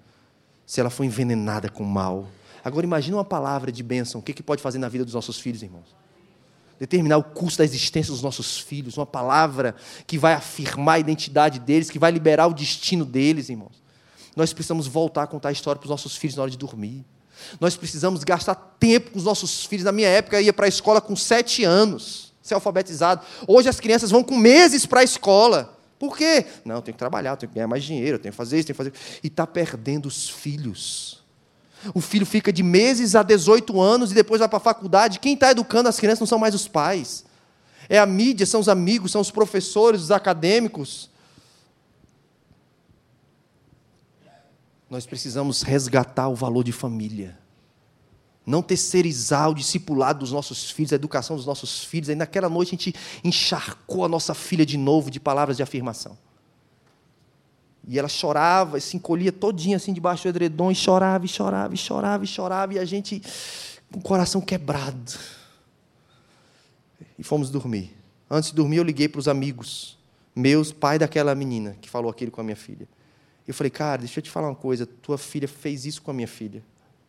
se 0.63 0.79
ela 0.79 0.91
for 0.91 1.03
envenenada 1.03 1.69
com 1.69 1.83
mal. 1.83 2.27
Agora 2.69 2.85
imagine 2.85 3.15
uma 3.15 3.25
palavra 3.25 3.71
de 3.71 3.81
bênção, 3.81 4.21
o 4.21 4.23
que, 4.23 4.31
que 4.31 4.43
pode 4.43 4.61
fazer 4.61 4.77
na 4.77 4.87
vida 4.87 5.03
dos 5.03 5.15
nossos 5.15 5.39
filhos, 5.39 5.63
irmãos? 5.63 5.95
Determinar 6.79 7.17
o 7.17 7.23
curso 7.23 7.57
da 7.57 7.63
existência 7.63 8.13
dos 8.13 8.21
nossos 8.21 8.59
filhos, 8.59 8.95
uma 8.95 9.07
palavra 9.07 9.75
que 10.05 10.19
vai 10.19 10.33
afirmar 10.33 10.93
a 10.93 10.99
identidade 10.99 11.59
deles, 11.59 11.89
que 11.89 11.97
vai 11.97 12.11
liberar 12.11 12.45
o 12.45 12.53
destino 12.53 13.03
deles, 13.03 13.49
irmãos. 13.49 13.81
Nós 14.35 14.53
precisamos 14.53 14.85
voltar 14.85 15.23
a 15.23 15.27
contar 15.27 15.49
a 15.49 15.51
história 15.51 15.79
para 15.79 15.87
os 15.87 15.89
nossos 15.89 16.15
filhos 16.15 16.35
na 16.35 16.43
hora 16.43 16.51
de 16.51 16.57
dormir. 16.57 17.03
Nós 17.59 17.75
precisamos 17.75 18.23
gastar 18.23 18.53
tempo 18.79 19.11
com 19.11 19.17
os 19.17 19.25
nossos 19.25 19.65
filhos. 19.65 19.83
Na 19.83 19.91
minha 19.91 20.07
época, 20.07 20.37
eu 20.37 20.45
ia 20.45 20.53
para 20.53 20.65
a 20.65 20.69
escola 20.69 21.01
com 21.01 21.15
sete 21.15 21.63
anos, 21.63 22.33
ser 22.39 22.53
alfabetizado. 22.53 23.25
Hoje 23.47 23.67
as 23.67 23.79
crianças 23.79 24.11
vão 24.11 24.23
com 24.23 24.37
meses 24.37 24.85
para 24.85 24.99
a 24.99 25.03
escola. 25.03 25.75
Por 25.97 26.15
quê? 26.15 26.45
Não, 26.63 26.75
eu 26.75 26.81
tenho 26.83 26.93
que 26.93 26.99
trabalhar, 26.99 27.31
eu 27.31 27.37
tenho 27.37 27.49
que 27.49 27.55
ganhar 27.55 27.67
mais 27.67 27.83
dinheiro, 27.83 28.17
eu 28.17 28.19
tenho 28.19 28.31
que 28.31 28.37
fazer 28.37 28.59
isso, 28.59 28.67
tenho 28.67 28.77
que 28.77 28.91
fazer. 28.91 29.19
E 29.23 29.27
está 29.27 29.47
perdendo 29.47 30.05
os 30.05 30.29
filhos. 30.29 31.19
O 31.93 32.01
filho 32.01 32.25
fica 32.25 32.51
de 32.51 32.61
meses 32.61 33.15
a 33.15 33.23
18 33.23 33.79
anos 33.79 34.11
e 34.11 34.15
depois 34.15 34.39
vai 34.39 34.49
para 34.49 34.57
a 34.57 34.61
faculdade. 34.61 35.19
Quem 35.19 35.33
está 35.33 35.51
educando 35.51 35.87
as 35.89 35.99
crianças 35.99 36.19
não 36.19 36.27
são 36.27 36.39
mais 36.39 36.53
os 36.53 36.67
pais. 36.67 37.25
É 37.87 37.97
a 37.97 38.05
mídia, 38.05 38.45
são 38.45 38.59
os 38.59 38.69
amigos, 38.69 39.11
são 39.11 39.21
os 39.21 39.31
professores, 39.31 40.01
os 40.01 40.11
acadêmicos. 40.11 41.09
Nós 44.89 45.05
precisamos 45.05 45.61
resgatar 45.61 46.27
o 46.27 46.35
valor 46.35 46.63
de 46.63 46.71
família. 46.71 47.37
não 48.45 48.63
terceirizar 48.63 49.47
o 49.49 49.53
discipulado 49.53 50.19
dos 50.19 50.31
nossos 50.31 50.71
filhos, 50.71 50.91
a 50.91 50.95
educação 50.95 51.35
dos 51.35 51.45
nossos 51.45 51.83
filhos. 51.83 52.09
Aí 52.09 52.15
naquela 52.15 52.49
noite 52.49 52.69
a 52.69 52.71
gente 52.71 52.95
encharcou 53.23 54.03
a 54.03 54.09
nossa 54.09 54.33
filha 54.33 54.65
de 54.65 54.75
novo 54.75 55.11
de 55.11 55.19
palavras 55.19 55.55
de 55.55 55.61
afirmação. 55.61 56.17
E 57.87 57.97
ela 57.97 58.07
chorava, 58.07 58.79
se 58.79 58.97
encolhia 58.97 59.31
todinha 59.31 59.77
assim 59.77 59.93
debaixo 59.93 60.23
do 60.23 60.29
edredom, 60.29 60.71
e 60.71 60.75
chorava, 60.75 61.25
e 61.25 61.27
chorava, 61.27 61.73
e 61.73 61.77
chorava, 61.77 62.23
e 62.23 62.27
chorava, 62.27 62.73
e 62.73 62.79
a 62.79 62.85
gente 62.85 63.21
com 63.91 63.99
o 63.99 64.01
coração 64.03 64.41
quebrado. 64.41 65.13
E 67.17 67.23
fomos 67.23 67.49
dormir. 67.49 67.95
Antes 68.29 68.51
de 68.51 68.55
dormir, 68.55 68.77
eu 68.77 68.83
liguei 68.83 69.07
para 69.07 69.19
os 69.19 69.27
amigos 69.27 69.97
meus, 70.35 70.71
pai 70.71 70.99
daquela 70.99 71.33
menina 71.33 71.75
que 71.81 71.89
falou 71.89 72.09
aquilo 72.09 72.31
com 72.31 72.41
a 72.41 72.43
minha 72.43 72.55
filha. 72.55 72.87
Eu 73.47 73.53
falei, 73.53 73.71
cara, 73.71 73.99
deixa 73.99 74.19
eu 74.19 74.23
te 74.23 74.29
falar 74.29 74.47
uma 74.47 74.55
coisa, 74.55 74.85
tua 74.85 75.17
filha 75.17 75.47
fez 75.47 75.85
isso 75.85 76.01
com 76.01 76.11
a 76.11 76.13
minha 76.13 76.27
filha, 76.27 76.63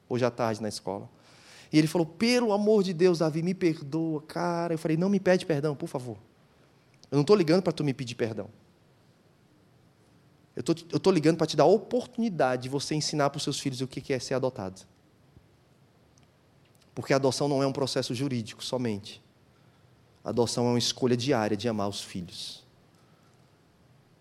hoje 0.09 0.25
à 0.25 0.31
tarde 0.31 0.63
na 0.63 0.69
escola. 0.69 1.09
E 1.73 1.79
ele 1.79 1.87
falou, 1.87 2.07
pelo 2.07 2.53
amor 2.53 2.83
de 2.83 2.93
Deus, 2.93 3.19
Davi, 3.19 3.43
me 3.43 3.55
perdoa, 3.55 4.23
cara. 4.23 4.75
Eu 4.75 4.79
falei, 4.79 4.97
não 4.97 5.09
me 5.09 5.21
pede 5.21 5.47
perdão, 5.47 5.77
por 5.77 5.89
favor. 5.89 6.17
Eu 7.11 7.17
não 7.17 7.21
estou 7.21 7.37
ligando 7.37 7.63
para 7.63 7.73
tu 7.73 7.85
me 7.85 7.95
pedir 7.95 8.15
perdão. 8.15 8.49
Eu 10.55 10.63
tô, 10.63 10.73
estou 10.73 11.13
ligando 11.13 11.37
para 11.37 11.47
te 11.47 11.57
dar 11.57 11.65
a 11.65 11.67
oportunidade 11.67 12.65
de 12.65 12.69
você 12.69 12.95
ensinar 12.95 13.31
para 13.31 13.39
os 13.39 13.45
seus 13.45 13.61
filhos 13.61 13.81
o 13.81 13.87
que 13.87 14.13
é 14.13 14.19
ser 14.19 14.35
adotado. 14.35 14.83
Porque 16.95 17.13
a 17.13 17.17
adoção 17.17 17.49
não 17.49 17.63
é 17.63 17.67
um 17.67 17.73
processo 17.73 18.15
jurídico 18.15 18.63
somente. 18.63 19.23
A 20.25 20.31
adoção 20.31 20.67
é 20.67 20.71
uma 20.71 20.79
escolha 20.79 21.17
diária 21.17 21.57
de 21.57 21.69
amar 21.69 21.89
os 21.89 22.03
filhos. 22.03 22.65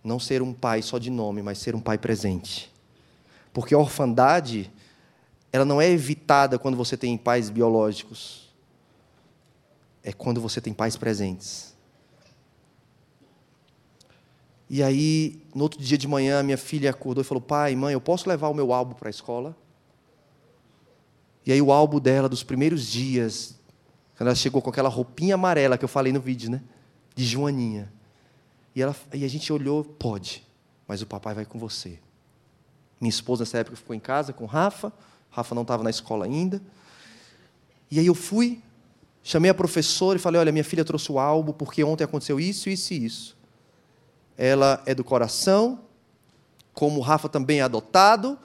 Não 0.03 0.19
ser 0.19 0.41
um 0.41 0.53
pai 0.53 0.81
só 0.81 0.97
de 0.97 1.09
nome, 1.09 1.41
mas 1.41 1.57
ser 1.57 1.75
um 1.75 1.81
pai 1.81 1.97
presente. 1.97 2.71
Porque 3.51 3.73
a 3.73 3.77
orfandade, 3.77 4.71
ela 5.51 5.65
não 5.65 5.81
é 5.81 5.89
evitada 5.89 6.57
quando 6.57 6.77
você 6.77 6.95
tem 6.95 7.17
pais 7.17 7.49
biológicos. 7.49 8.47
É 10.01 10.13
quando 10.13 10.39
você 10.39 10.61
tem 10.61 10.73
pais 10.73 10.95
presentes. 10.95 11.68
E 14.69 14.83
aí, 14.83 15.41
no 15.53 15.63
outro 15.63 15.81
dia 15.81 15.97
de 15.97 16.07
manhã, 16.07 16.43
minha 16.43 16.57
filha 16.57 16.91
acordou 16.91 17.23
e 17.23 17.25
falou: 17.25 17.41
Pai, 17.41 17.75
mãe, 17.75 17.93
eu 17.93 18.01
posso 18.01 18.29
levar 18.29 18.49
o 18.49 18.53
meu 18.53 18.71
álbum 18.71 18.93
para 18.93 19.09
a 19.09 19.11
escola? 19.11 19.57
E 21.43 21.51
aí, 21.51 21.59
o 21.59 21.71
álbum 21.71 21.99
dela, 21.99 22.29
dos 22.29 22.43
primeiros 22.43 22.85
dias, 22.85 23.55
quando 24.15 24.27
ela 24.27 24.35
chegou 24.35 24.61
com 24.61 24.69
aquela 24.69 24.87
roupinha 24.87 25.33
amarela 25.33 25.77
que 25.77 25.83
eu 25.83 25.89
falei 25.89 26.13
no 26.13 26.21
vídeo, 26.21 26.51
né? 26.51 26.61
De 27.15 27.25
Joaninha. 27.25 27.91
E, 28.75 28.81
ela, 28.81 28.95
e 29.11 29.25
a 29.25 29.27
gente 29.27 29.51
olhou: 29.51 29.83
Pode, 29.83 30.45
mas 30.87 31.01
o 31.01 31.07
papai 31.07 31.33
vai 31.33 31.45
com 31.45 31.57
você. 31.57 31.97
Minha 33.01 33.09
esposa, 33.09 33.41
nessa 33.41 33.57
época, 33.57 33.75
ficou 33.75 33.95
em 33.95 33.99
casa 33.99 34.33
com 34.33 34.45
Rafa. 34.45 34.93
Rafa 35.31 35.55
não 35.55 35.63
estava 35.63 35.81
na 35.81 35.89
escola 35.89 36.25
ainda. 36.25 36.61
E 37.89 37.97
aí 37.97 38.05
eu 38.05 38.13
fui, 38.13 38.61
chamei 39.23 39.49
a 39.49 39.53
professora 39.55 40.19
e 40.19 40.21
falei: 40.21 40.39
Olha, 40.39 40.51
minha 40.51 40.63
filha 40.63 40.85
trouxe 40.85 41.11
o 41.11 41.17
álbum 41.17 41.53
porque 41.53 41.83
ontem 41.83 42.03
aconteceu 42.03 42.39
isso, 42.39 42.69
isso 42.69 42.93
e 42.93 43.03
isso 43.03 43.38
ela 44.41 44.81
é 44.85 44.95
do 44.95 45.03
coração, 45.03 45.81
como 46.73 46.97
o 46.97 47.03
Rafa 47.03 47.27
também 47.27 47.59
é 47.59 47.61
adotado. 47.61 48.39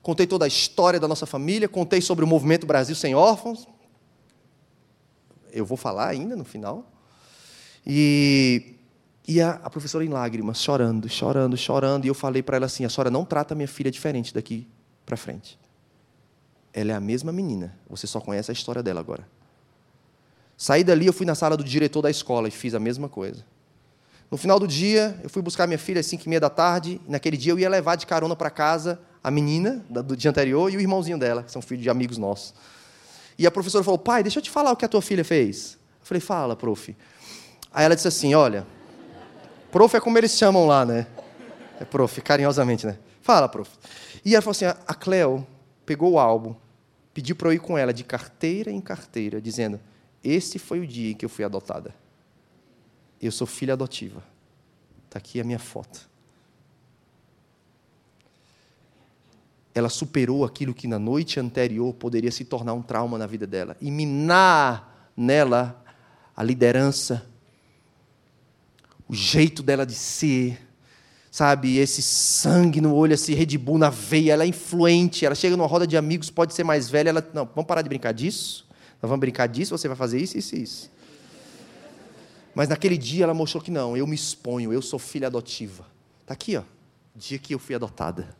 Contei 0.00 0.24
toda 0.24 0.44
a 0.44 0.48
história 0.48 1.00
da 1.00 1.08
nossa 1.08 1.26
família, 1.26 1.68
contei 1.68 2.00
sobre 2.00 2.24
o 2.24 2.28
movimento 2.28 2.64
Brasil 2.64 2.94
Sem 2.94 3.12
Órfãos. 3.16 3.66
Eu 5.50 5.66
vou 5.66 5.76
falar 5.76 6.06
ainda 6.06 6.36
no 6.36 6.44
final. 6.44 6.88
E, 7.84 8.76
e 9.26 9.40
a, 9.40 9.60
a 9.64 9.68
professora 9.68 10.04
em 10.04 10.08
lágrimas, 10.08 10.62
chorando, 10.62 11.08
chorando, 11.08 11.56
chorando. 11.56 12.04
E 12.04 12.08
eu 12.08 12.14
falei 12.14 12.40
para 12.40 12.58
ela 12.58 12.66
assim: 12.66 12.84
a 12.84 12.88
senhora 12.88 13.10
não 13.10 13.24
trata 13.24 13.52
minha 13.52 13.66
filha 13.66 13.90
diferente 13.90 14.32
daqui 14.32 14.68
para 15.04 15.16
frente. 15.16 15.58
Ela 16.72 16.92
é 16.92 16.94
a 16.94 17.00
mesma 17.00 17.32
menina, 17.32 17.76
você 17.90 18.06
só 18.06 18.20
conhece 18.20 18.48
a 18.52 18.54
história 18.54 18.80
dela 18.80 19.00
agora. 19.00 19.26
Saí 20.56 20.84
dali, 20.84 21.06
eu 21.06 21.12
fui 21.12 21.26
na 21.26 21.34
sala 21.34 21.56
do 21.56 21.64
diretor 21.64 22.00
da 22.00 22.10
escola 22.10 22.46
e 22.46 22.52
fiz 22.52 22.76
a 22.76 22.80
mesma 22.80 23.08
coisa. 23.08 23.44
No 24.32 24.38
final 24.38 24.58
do 24.58 24.66
dia, 24.66 25.14
eu 25.22 25.28
fui 25.28 25.42
buscar 25.42 25.66
minha 25.66 25.78
filha 25.78 26.00
às 26.00 26.06
5 26.06 26.24
e 26.24 26.28
meia 26.30 26.40
da 26.40 26.48
tarde. 26.48 26.98
naquele 27.06 27.36
dia, 27.36 27.52
eu 27.52 27.58
ia 27.58 27.68
levar 27.68 27.96
de 27.96 28.06
carona 28.06 28.34
para 28.34 28.48
casa 28.48 28.98
a 29.22 29.30
menina 29.30 29.84
do 29.90 30.16
dia 30.16 30.30
anterior 30.30 30.72
e 30.72 30.76
o 30.78 30.80
irmãozinho 30.80 31.18
dela, 31.18 31.42
que 31.42 31.52
são 31.52 31.60
filhos 31.60 31.82
de 31.82 31.90
amigos 31.90 32.16
nossos. 32.16 32.54
E 33.36 33.46
a 33.46 33.50
professora 33.50 33.84
falou: 33.84 33.98
Pai, 33.98 34.22
deixa 34.22 34.38
eu 34.38 34.42
te 34.42 34.48
falar 34.48 34.72
o 34.72 34.76
que 34.76 34.86
a 34.86 34.88
tua 34.88 35.02
filha 35.02 35.22
fez. 35.22 35.74
Eu 36.00 36.06
falei: 36.06 36.20
Fala, 36.22 36.56
prof. 36.56 36.96
Aí 37.74 37.84
ela 37.84 37.94
disse 37.94 38.08
assim: 38.08 38.34
Olha, 38.34 38.66
prof 39.70 39.94
é 39.94 40.00
como 40.00 40.16
eles 40.16 40.30
chamam 40.30 40.66
lá, 40.66 40.86
né? 40.86 41.06
É 41.78 41.84
prof, 41.84 42.18
carinhosamente, 42.22 42.86
né? 42.86 42.96
Fala, 43.20 43.50
prof. 43.50 43.70
E 44.24 44.34
ela 44.34 44.40
falou 44.40 44.52
assim: 44.52 44.64
A 44.64 44.94
Cleo 44.94 45.46
pegou 45.84 46.12
o 46.12 46.18
álbum, 46.18 46.54
pediu 47.12 47.36
para 47.36 47.48
eu 47.48 47.52
ir 47.52 47.58
com 47.58 47.76
ela 47.76 47.92
de 47.92 48.02
carteira 48.02 48.70
em 48.70 48.80
carteira, 48.80 49.42
dizendo: 49.42 49.78
Esse 50.24 50.58
foi 50.58 50.80
o 50.80 50.86
dia 50.86 51.12
em 51.12 51.14
que 51.14 51.22
eu 51.22 51.28
fui 51.28 51.44
adotada. 51.44 52.00
Eu 53.22 53.30
sou 53.30 53.46
filha 53.46 53.74
adotiva. 53.74 54.22
Está 55.06 55.18
aqui 55.18 55.40
a 55.40 55.44
minha 55.44 55.60
foto. 55.60 56.10
Ela 59.74 59.88
superou 59.88 60.44
aquilo 60.44 60.74
que 60.74 60.88
na 60.88 60.98
noite 60.98 61.38
anterior 61.38 61.94
poderia 61.94 62.30
se 62.30 62.44
tornar 62.44 62.74
um 62.74 62.82
trauma 62.82 63.16
na 63.16 63.26
vida 63.26 63.46
dela 63.46 63.76
e 63.80 63.90
minar 63.90 65.10
nela 65.16 65.82
a 66.36 66.42
liderança, 66.42 67.26
o 69.08 69.14
jeito 69.14 69.62
dela 69.62 69.86
de 69.86 69.94
ser, 69.94 70.58
sabe, 71.30 71.78
esse 71.78 72.02
sangue 72.02 72.80
no 72.80 72.94
olho, 72.94 73.14
esse 73.14 73.34
Red 73.34 73.56
Bull 73.58 73.78
na 73.78 73.90
veia, 73.90 74.32
ela 74.32 74.44
é 74.44 74.46
influente, 74.46 75.24
ela 75.24 75.34
chega 75.34 75.56
numa 75.56 75.66
roda 75.66 75.86
de 75.86 75.96
amigos, 75.96 76.30
pode 76.30 76.54
ser 76.54 76.64
mais 76.64 76.88
velha, 76.88 77.10
ela, 77.10 77.30
não, 77.32 77.46
vamos 77.46 77.66
parar 77.66 77.82
de 77.82 77.88
brincar 77.88 78.12
disso? 78.12 78.66
Nós 79.00 79.08
vamos 79.08 79.20
brincar 79.20 79.46
disso, 79.46 79.76
você 79.76 79.88
vai 79.88 79.96
fazer 79.96 80.18
isso, 80.20 80.38
isso 80.38 80.54
e 80.56 80.62
isso. 80.62 80.90
Mas 82.54 82.68
naquele 82.68 82.98
dia 82.98 83.24
ela 83.24 83.34
mostrou 83.34 83.62
que 83.62 83.70
não, 83.70 83.96
eu 83.96 84.06
me 84.06 84.14
exponho, 84.14 84.72
eu 84.72 84.82
sou 84.82 84.98
filha 84.98 85.26
adotiva. 85.26 85.86
Está 86.20 86.34
aqui, 86.34 86.56
ó, 86.56 86.62
dia 87.14 87.38
que 87.38 87.54
eu 87.54 87.58
fui 87.58 87.74
adotada. 87.74 88.36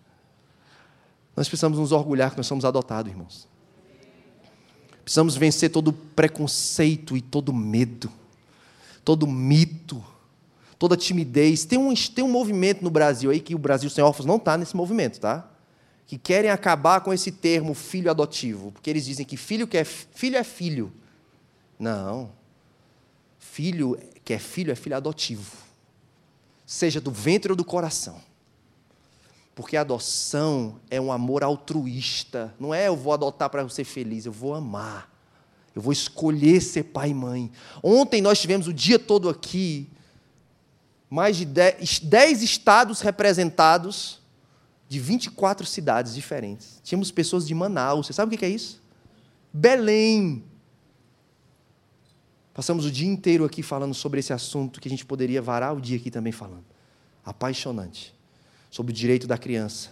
Nós 1.34 1.48
precisamos 1.48 1.78
nos 1.78 1.92
orgulhar 1.92 2.30
que 2.30 2.36
nós 2.36 2.46
somos 2.46 2.64
adotados, 2.64 3.10
irmãos. 3.10 3.48
Precisamos 5.02 5.34
vencer 5.34 5.70
todo 5.70 5.92
preconceito 5.92 7.16
e 7.16 7.20
todo 7.20 7.52
medo, 7.52 8.10
todo 9.04 9.26
mito, 9.26 10.04
toda 10.78 10.96
timidez. 10.96 11.64
Tem 11.64 11.78
um, 11.78 11.92
tem 11.94 12.22
um 12.22 12.30
movimento 12.30 12.84
no 12.84 12.90
Brasil 12.90 13.30
aí 13.30 13.40
que 13.40 13.54
o 13.54 13.58
Brasil 13.58 13.90
Sem 13.90 14.04
Órfãos 14.04 14.26
não 14.26 14.36
está 14.36 14.56
nesse 14.56 14.76
movimento, 14.76 15.18
tá? 15.18 15.48
Que 16.06 16.18
querem 16.18 16.50
acabar 16.50 17.00
com 17.00 17.12
esse 17.12 17.32
termo 17.32 17.74
filho 17.74 18.10
adotivo, 18.10 18.70
porque 18.72 18.90
eles 18.90 19.06
dizem 19.06 19.24
que 19.24 19.36
filho, 19.36 19.66
que 19.66 19.78
é, 19.78 19.84
filho 19.84 20.36
é 20.36 20.44
filho. 20.44 20.92
Não. 21.78 22.30
Filho 23.52 23.98
que 24.24 24.32
é 24.32 24.38
filho 24.38 24.72
é 24.72 24.74
filho 24.74 24.96
adotivo, 24.96 25.54
seja 26.64 27.02
do 27.02 27.10
ventre 27.10 27.52
ou 27.52 27.56
do 27.56 27.66
coração. 27.66 28.18
Porque 29.54 29.76
a 29.76 29.82
adoção 29.82 30.80
é 30.90 30.98
um 30.98 31.12
amor 31.12 31.44
altruísta. 31.44 32.54
Não 32.58 32.72
é 32.72 32.88
eu 32.88 32.96
vou 32.96 33.12
adotar 33.12 33.50
para 33.50 33.68
ser 33.68 33.84
feliz, 33.84 34.24
eu 34.24 34.32
vou 34.32 34.54
amar. 34.54 35.14
Eu 35.74 35.82
vou 35.82 35.92
escolher 35.92 36.62
ser 36.62 36.84
pai 36.84 37.10
e 37.10 37.14
mãe. 37.14 37.52
Ontem 37.82 38.22
nós 38.22 38.40
tivemos 38.40 38.66
o 38.68 38.72
dia 38.72 38.98
todo 38.98 39.28
aqui, 39.28 39.86
mais 41.10 41.36
de 41.36 41.44
10 41.44 42.42
estados 42.42 43.02
representados 43.02 44.18
de 44.88 44.98
24 44.98 45.66
cidades 45.66 46.14
diferentes. 46.14 46.80
Tínhamos 46.82 47.10
pessoas 47.10 47.46
de 47.46 47.54
Manaus. 47.54 48.06
Você 48.06 48.14
sabe 48.14 48.34
o 48.34 48.38
que 48.38 48.46
é 48.46 48.48
isso? 48.48 48.80
Belém, 49.52 50.42
Passamos 52.54 52.84
o 52.84 52.90
dia 52.90 53.08
inteiro 53.08 53.44
aqui 53.44 53.62
falando 53.62 53.94
sobre 53.94 54.20
esse 54.20 54.32
assunto 54.32 54.80
que 54.80 54.88
a 54.88 54.90
gente 54.90 55.06
poderia 55.06 55.40
varar 55.40 55.74
o 55.74 55.80
dia 55.80 55.96
aqui 55.96 56.10
também 56.10 56.32
falando. 56.32 56.64
Apaixonante. 57.24 58.14
Sobre 58.70 58.92
o 58.92 58.94
direito 58.94 59.26
da 59.26 59.38
criança. 59.38 59.90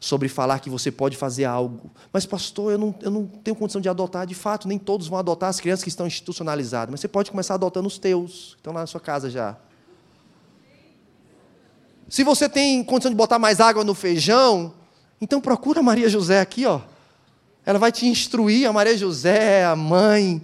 Sobre 0.00 0.28
falar 0.28 0.60
que 0.60 0.70
você 0.70 0.92
pode 0.92 1.16
fazer 1.16 1.44
algo. 1.44 1.90
Mas, 2.12 2.24
pastor, 2.24 2.72
eu 2.72 2.78
não, 2.78 2.94
eu 3.02 3.10
não 3.10 3.26
tenho 3.26 3.56
condição 3.56 3.80
de 3.80 3.88
adotar. 3.88 4.24
De 4.24 4.34
fato, 4.34 4.68
nem 4.68 4.78
todos 4.78 5.08
vão 5.08 5.18
adotar 5.18 5.48
as 5.48 5.58
crianças 5.58 5.82
que 5.82 5.88
estão 5.88 6.06
institucionalizadas. 6.06 6.92
Mas 6.92 7.00
você 7.00 7.08
pode 7.08 7.30
começar 7.30 7.54
adotando 7.54 7.88
os 7.88 7.98
teus, 7.98 8.52
que 8.52 8.60
estão 8.60 8.72
lá 8.72 8.80
na 8.80 8.86
sua 8.86 9.00
casa 9.00 9.28
já. 9.28 9.56
Se 12.08 12.22
você 12.22 12.48
tem 12.48 12.84
condição 12.84 13.10
de 13.10 13.16
botar 13.16 13.38
mais 13.38 13.58
água 13.58 13.82
no 13.82 13.94
feijão, 13.94 14.72
então 15.20 15.40
procura 15.40 15.80
a 15.80 15.82
Maria 15.82 16.08
José 16.08 16.38
aqui, 16.38 16.64
ó. 16.66 16.80
Ela 17.64 17.80
vai 17.80 17.90
te 17.90 18.06
instruir, 18.06 18.68
a 18.68 18.72
Maria 18.72 18.96
José, 18.96 19.64
a 19.64 19.74
mãe 19.74 20.40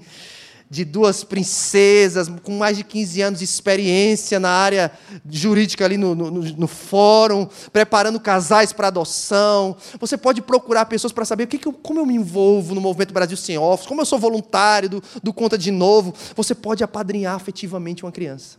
de 0.72 0.86
duas 0.86 1.22
princesas 1.22 2.30
com 2.42 2.56
mais 2.56 2.78
de 2.78 2.82
15 2.82 3.20
anos 3.20 3.38
de 3.40 3.44
experiência 3.44 4.40
na 4.40 4.48
área 4.48 4.90
jurídica 5.28 5.84
ali 5.84 5.98
no, 5.98 6.14
no, 6.14 6.30
no 6.30 6.66
fórum, 6.66 7.46
preparando 7.70 8.18
casais 8.18 8.72
para 8.72 8.88
adoção. 8.88 9.76
Você 10.00 10.16
pode 10.16 10.40
procurar 10.40 10.86
pessoas 10.86 11.12
para 11.12 11.26
saber 11.26 11.44
o 11.44 11.46
que, 11.46 11.58
que 11.58 11.68
eu, 11.68 11.74
como 11.74 12.00
eu 12.00 12.06
me 12.06 12.14
envolvo 12.14 12.74
no 12.74 12.80
Movimento 12.80 13.12
Brasil 13.12 13.36
Sem 13.36 13.58
Office, 13.58 13.86
como 13.86 14.00
eu 14.00 14.06
sou 14.06 14.18
voluntário 14.18 14.88
do, 14.88 15.02
do 15.22 15.30
Conta 15.30 15.58
de 15.58 15.70
Novo. 15.70 16.14
Você 16.34 16.54
pode 16.54 16.82
apadrinhar 16.82 17.34
afetivamente 17.34 18.02
uma 18.02 18.10
criança. 18.10 18.56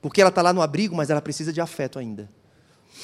Porque 0.00 0.20
ela 0.20 0.30
está 0.30 0.40
lá 0.40 0.52
no 0.52 0.62
abrigo, 0.62 0.94
mas 0.94 1.10
ela 1.10 1.20
precisa 1.20 1.52
de 1.52 1.60
afeto 1.60 1.98
ainda. 1.98 2.30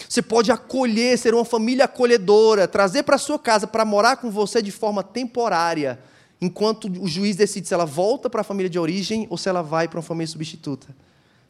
Você 0.08 0.22
pode 0.22 0.52
acolher, 0.52 1.18
ser 1.18 1.34
uma 1.34 1.44
família 1.44 1.86
acolhedora, 1.86 2.68
trazer 2.68 3.02
para 3.02 3.18
sua 3.18 3.40
casa 3.40 3.66
para 3.66 3.84
morar 3.84 4.18
com 4.18 4.30
você 4.30 4.62
de 4.62 4.70
forma 4.70 5.02
temporária, 5.02 5.98
enquanto 6.40 6.86
o 7.00 7.08
juiz 7.08 7.36
decide 7.36 7.66
se 7.66 7.74
ela 7.74 7.84
volta 7.84 8.30
para 8.30 8.42
a 8.42 8.44
família 8.44 8.70
de 8.70 8.78
origem 8.78 9.26
ou 9.30 9.36
se 9.36 9.48
ela 9.48 9.62
vai 9.62 9.88
para 9.88 9.98
uma 9.98 10.02
família 10.02 10.28
substituta. 10.28 10.94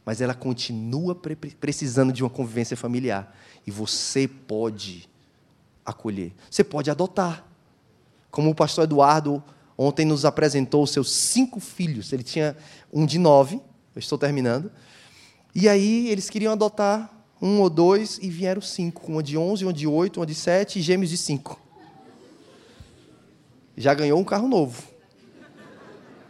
Mas 0.05 0.21
ela 0.21 0.33
continua 0.33 1.15
precisando 1.59 2.11
de 2.11 2.23
uma 2.23 2.29
convivência 2.29 2.75
familiar. 2.75 3.35
E 3.67 3.71
você 3.71 4.27
pode 4.27 5.07
acolher. 5.85 6.33
Você 6.49 6.63
pode 6.63 6.89
adotar. 6.89 7.45
Como 8.31 8.49
o 8.49 8.55
pastor 8.55 8.85
Eduardo 8.85 9.43
ontem 9.77 10.05
nos 10.05 10.25
apresentou 10.25 10.83
os 10.83 10.91
seus 10.91 11.11
cinco 11.11 11.59
filhos. 11.59 12.11
Ele 12.11 12.23
tinha 12.23 12.57
um 12.91 13.05
de 13.05 13.19
nove, 13.19 13.61
eu 13.95 13.99
estou 13.99 14.17
terminando. 14.17 14.71
E 15.53 15.69
aí 15.69 16.09
eles 16.09 16.29
queriam 16.29 16.53
adotar 16.53 17.11
um 17.41 17.61
ou 17.61 17.69
dois 17.69 18.19
e 18.21 18.29
vieram 18.29 18.61
cinco. 18.61 19.11
Uma 19.11 19.23
de 19.23 19.37
onze, 19.37 19.63
uma 19.63 19.73
de 19.73 19.87
oito, 19.87 20.19
uma 20.19 20.25
de 20.25 20.35
sete 20.35 20.79
e 20.79 20.81
gêmeos 20.81 21.09
de 21.09 21.17
cinco. 21.17 21.59
Já 23.79 23.93
ganhou 23.93 24.19
um 24.19 24.25
carro 24.25 24.45
novo. 24.45 24.83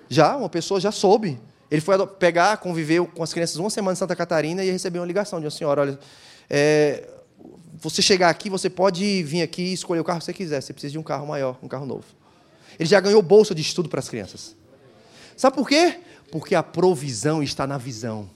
Já, 0.07 0.37
uma 0.37 0.49
pessoa 0.49 0.79
já 0.79 0.91
soube. 0.91 1.39
Ele 1.71 1.81
foi 1.81 2.05
pegar, 2.05 2.57
conviveu 2.57 3.07
com 3.07 3.23
as 3.23 3.33
crianças 3.33 3.55
uma 3.55 3.71
semana 3.71 3.93
em 3.93 3.95
Santa 3.95 4.15
Catarina 4.15 4.63
e 4.63 4.69
recebeu 4.69 5.01
uma 5.01 5.07
ligação 5.07 5.39
de 5.39 5.45
uma 5.45 5.51
senhora. 5.51 5.81
Olha, 5.81 5.99
é, 6.47 7.09
você 7.73 8.03
chegar 8.03 8.29
aqui, 8.29 8.51
você 8.51 8.69
pode 8.69 9.23
vir 9.23 9.41
aqui 9.41 9.63
e 9.63 9.73
escolher 9.73 9.99
o 9.99 10.03
carro 10.03 10.19
que 10.19 10.25
você 10.25 10.33
quiser. 10.33 10.61
Você 10.61 10.73
precisa 10.73 10.91
de 10.91 10.99
um 10.99 11.03
carro 11.03 11.25
maior, 11.25 11.57
um 11.63 11.67
carro 11.67 11.87
novo. 11.87 12.05
Ele 12.77 12.87
já 12.87 12.99
ganhou 12.99 13.19
bolsa 13.19 13.55
de 13.55 13.63
estudo 13.63 13.89
para 13.89 13.99
as 13.99 14.07
crianças. 14.07 14.55
Sabe 15.35 15.55
por 15.55 15.67
quê? 15.67 16.01
Porque 16.31 16.53
a 16.53 16.61
provisão 16.61 17.41
está 17.41 17.65
na 17.65 17.79
visão. 17.79 18.29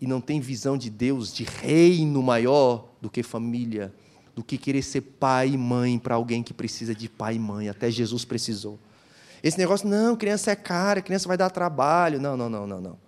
E 0.00 0.06
não 0.06 0.18
tem 0.18 0.40
visão 0.40 0.78
de 0.78 0.88
Deus, 0.88 1.30
de 1.30 1.44
reino 1.44 2.22
maior 2.22 2.88
do 3.02 3.10
que 3.10 3.22
família, 3.22 3.92
do 4.34 4.42
que 4.42 4.58
querer 4.58 4.82
ser 4.82 5.00
pai 5.00 5.50
e 5.50 5.58
mãe 5.58 5.98
para 5.98 6.16
alguém 6.16 6.42
que 6.42 6.52
precisa 6.52 6.94
de 6.94 7.08
pai 7.08 7.36
e 7.36 7.38
mãe. 7.38 7.68
Até 7.68 7.90
Jesus 7.90 8.24
precisou. 8.24 8.78
Esse 9.42 9.58
negócio, 9.58 9.86
não, 9.88 10.16
criança 10.16 10.50
é 10.50 10.56
cara, 10.56 11.02
criança 11.02 11.28
vai 11.28 11.36
dar 11.36 11.50
trabalho. 11.50 12.20
Não, 12.20 12.36
não, 12.36 12.48
não, 12.48 12.66
não, 12.66 12.80
não. 12.80 12.98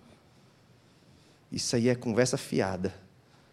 Isso 1.51 1.75
aí 1.75 1.89
é 1.89 1.95
conversa 1.95 2.37
fiada 2.37 2.93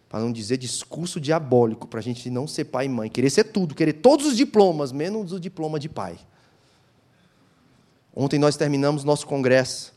para 0.07 0.19
não 0.19 0.31
dizer 0.31 0.57
discurso 0.57 1.19
diabólico, 1.19 1.87
para 1.87 1.99
a 1.99 2.03
gente 2.03 2.29
não 2.29 2.47
ser 2.47 2.65
pai 2.65 2.85
e 2.85 2.89
mãe, 2.89 3.09
querer 3.09 3.29
ser 3.29 3.45
tudo, 3.45 3.75
querer 3.75 3.93
todos 3.93 4.27
os 4.27 4.37
diplomas, 4.37 4.91
menos 4.91 5.33
o 5.33 5.39
diploma 5.39 5.79
de 5.79 5.89
pai. 5.89 6.17
Ontem 8.15 8.39
nós 8.39 8.55
terminamos 8.55 9.03
nosso 9.03 9.27
congresso. 9.27 9.93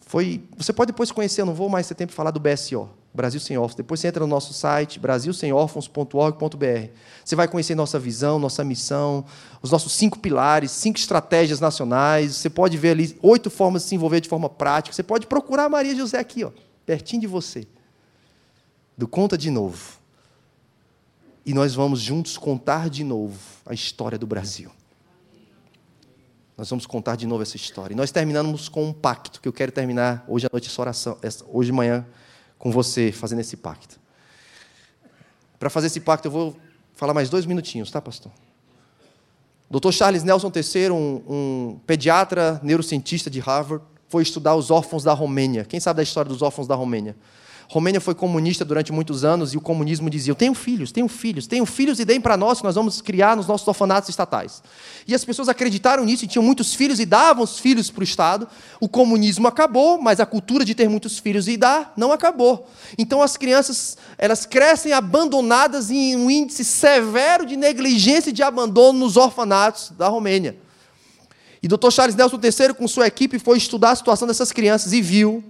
Foi, 0.00 0.42
você 0.54 0.72
pode 0.72 0.92
depois 0.92 1.10
conhecer, 1.10 1.40
eu 1.40 1.46
não 1.46 1.54
vou 1.54 1.68
mais 1.68 1.88
ter 1.88 1.94
tempo 1.94 2.10
de 2.10 2.16
falar 2.16 2.30
do 2.30 2.40
BSO, 2.40 2.90
Brasil 3.12 3.40
Sem 3.40 3.58
Órfãos. 3.58 3.74
Depois 3.74 4.00
você 4.00 4.08
entra 4.08 4.20
no 4.20 4.26
nosso 4.28 4.52
site, 4.52 5.00
brasilsemórfãos.org.br. 5.00 6.90
Você 7.24 7.34
vai 7.34 7.48
conhecer 7.48 7.74
nossa 7.74 7.98
visão, 7.98 8.38
nossa 8.38 8.62
missão, 8.62 9.24
os 9.60 9.70
nossos 9.70 9.92
cinco 9.92 10.18
pilares, 10.18 10.70
cinco 10.70 10.98
estratégias 10.98 11.60
nacionais. 11.60 12.36
Você 12.36 12.48
pode 12.48 12.76
ver 12.78 12.90
ali 12.90 13.18
oito 13.22 13.50
formas 13.50 13.82
de 13.82 13.88
se 13.88 13.94
envolver 13.96 14.20
de 14.20 14.28
forma 14.28 14.48
prática. 14.48 14.94
Você 14.94 15.02
pode 15.02 15.26
procurar 15.26 15.64
a 15.64 15.68
Maria 15.68 15.94
José 15.94 16.18
aqui, 16.18 16.44
ó, 16.44 16.52
pertinho 16.86 17.20
de 17.20 17.26
você 17.26 17.66
do 18.96 19.08
Conta 19.08 19.36
de 19.36 19.50
Novo. 19.50 19.98
E 21.44 21.54
nós 21.54 21.74
vamos 21.74 22.00
juntos 22.00 22.36
contar 22.36 22.88
de 22.90 23.02
novo 23.02 23.38
a 23.66 23.74
história 23.74 24.18
do 24.18 24.26
Brasil. 24.26 24.70
Nós 26.56 26.68
vamos 26.68 26.84
contar 26.84 27.16
de 27.16 27.26
novo 27.26 27.42
essa 27.42 27.56
história. 27.56 27.94
E 27.94 27.96
nós 27.96 28.12
terminamos 28.12 28.68
com 28.68 28.84
um 28.84 28.92
pacto, 28.92 29.40
que 29.40 29.48
eu 29.48 29.52
quero 29.52 29.72
terminar 29.72 30.22
hoje 30.28 30.46
à 30.46 30.50
noite 30.52 30.68
essa 30.68 30.80
oração, 30.82 31.18
hoje 31.48 31.70
de 31.70 31.72
manhã, 31.72 32.06
com 32.60 32.70
você, 32.70 33.10
fazendo 33.10 33.40
esse 33.40 33.56
pacto. 33.56 33.98
Para 35.58 35.70
fazer 35.70 35.88
esse 35.88 35.98
pacto, 35.98 36.28
eu 36.28 36.32
vou 36.32 36.56
falar 36.94 37.14
mais 37.14 37.30
dois 37.30 37.46
minutinhos, 37.46 37.90
tá, 37.90 38.00
pastor? 38.00 38.30
Dr. 39.68 39.90
Charles 39.90 40.22
Nelson 40.22 40.52
III, 40.54 40.90
um, 40.90 41.22
um 41.28 41.80
pediatra 41.86 42.60
neurocientista 42.62 43.30
de 43.30 43.40
Harvard, 43.40 43.82
foi 44.08 44.22
estudar 44.22 44.54
os 44.56 44.70
órfãos 44.70 45.02
da 45.02 45.14
Romênia. 45.14 45.64
Quem 45.64 45.80
sabe 45.80 45.98
da 45.98 46.02
história 46.02 46.28
dos 46.28 46.42
órfãos 46.42 46.68
da 46.68 46.74
Romênia? 46.74 47.16
Romênia 47.70 48.00
foi 48.00 48.16
comunista 48.16 48.64
durante 48.64 48.90
muitos 48.90 49.22
anos 49.22 49.54
e 49.54 49.56
o 49.56 49.60
comunismo 49.60 50.10
dizia: 50.10 50.32
Eu 50.32 50.34
tenho 50.34 50.54
filhos, 50.54 50.90
tenho 50.90 51.06
filhos, 51.06 51.46
tenho 51.46 51.64
filhos 51.64 52.00
e 52.00 52.04
deem 52.04 52.20
para 52.20 52.36
nós 52.36 52.58
que 52.58 52.64
nós 52.64 52.74
vamos 52.74 53.00
criar 53.00 53.36
nos 53.36 53.46
nossos 53.46 53.68
orfanatos 53.68 54.10
estatais. 54.10 54.60
E 55.06 55.14
as 55.14 55.24
pessoas 55.24 55.48
acreditaram 55.48 56.04
nisso 56.04 56.24
e 56.24 56.26
tinham 56.26 56.42
muitos 56.42 56.74
filhos 56.74 56.98
e 56.98 57.06
davam 57.06 57.44
os 57.44 57.60
filhos 57.60 57.88
para 57.88 58.00
o 58.00 58.02
Estado. 58.02 58.48
O 58.80 58.88
comunismo 58.88 59.46
acabou, 59.46 60.02
mas 60.02 60.18
a 60.18 60.26
cultura 60.26 60.64
de 60.64 60.74
ter 60.74 60.88
muitos 60.88 61.20
filhos 61.20 61.46
e 61.46 61.56
dar 61.56 61.92
não 61.96 62.10
acabou. 62.10 62.68
Então 62.98 63.22
as 63.22 63.36
crianças 63.36 63.96
elas 64.18 64.44
crescem 64.44 64.92
abandonadas 64.92 65.92
em 65.92 66.16
um 66.16 66.28
índice 66.28 66.64
severo 66.64 67.46
de 67.46 67.56
negligência 67.56 68.30
e 68.30 68.32
de 68.32 68.42
abandono 68.42 68.98
nos 68.98 69.16
orfanatos 69.16 69.92
da 69.96 70.08
Romênia. 70.08 70.58
E 71.62 71.68
Dr. 71.68 71.92
Charles 71.92 72.16
Nelson 72.16 72.40
III, 72.42 72.74
com 72.74 72.88
sua 72.88 73.06
equipe, 73.06 73.38
foi 73.38 73.58
estudar 73.58 73.92
a 73.92 73.96
situação 73.96 74.26
dessas 74.26 74.50
crianças 74.50 74.92
e 74.92 75.00
viu 75.00 75.44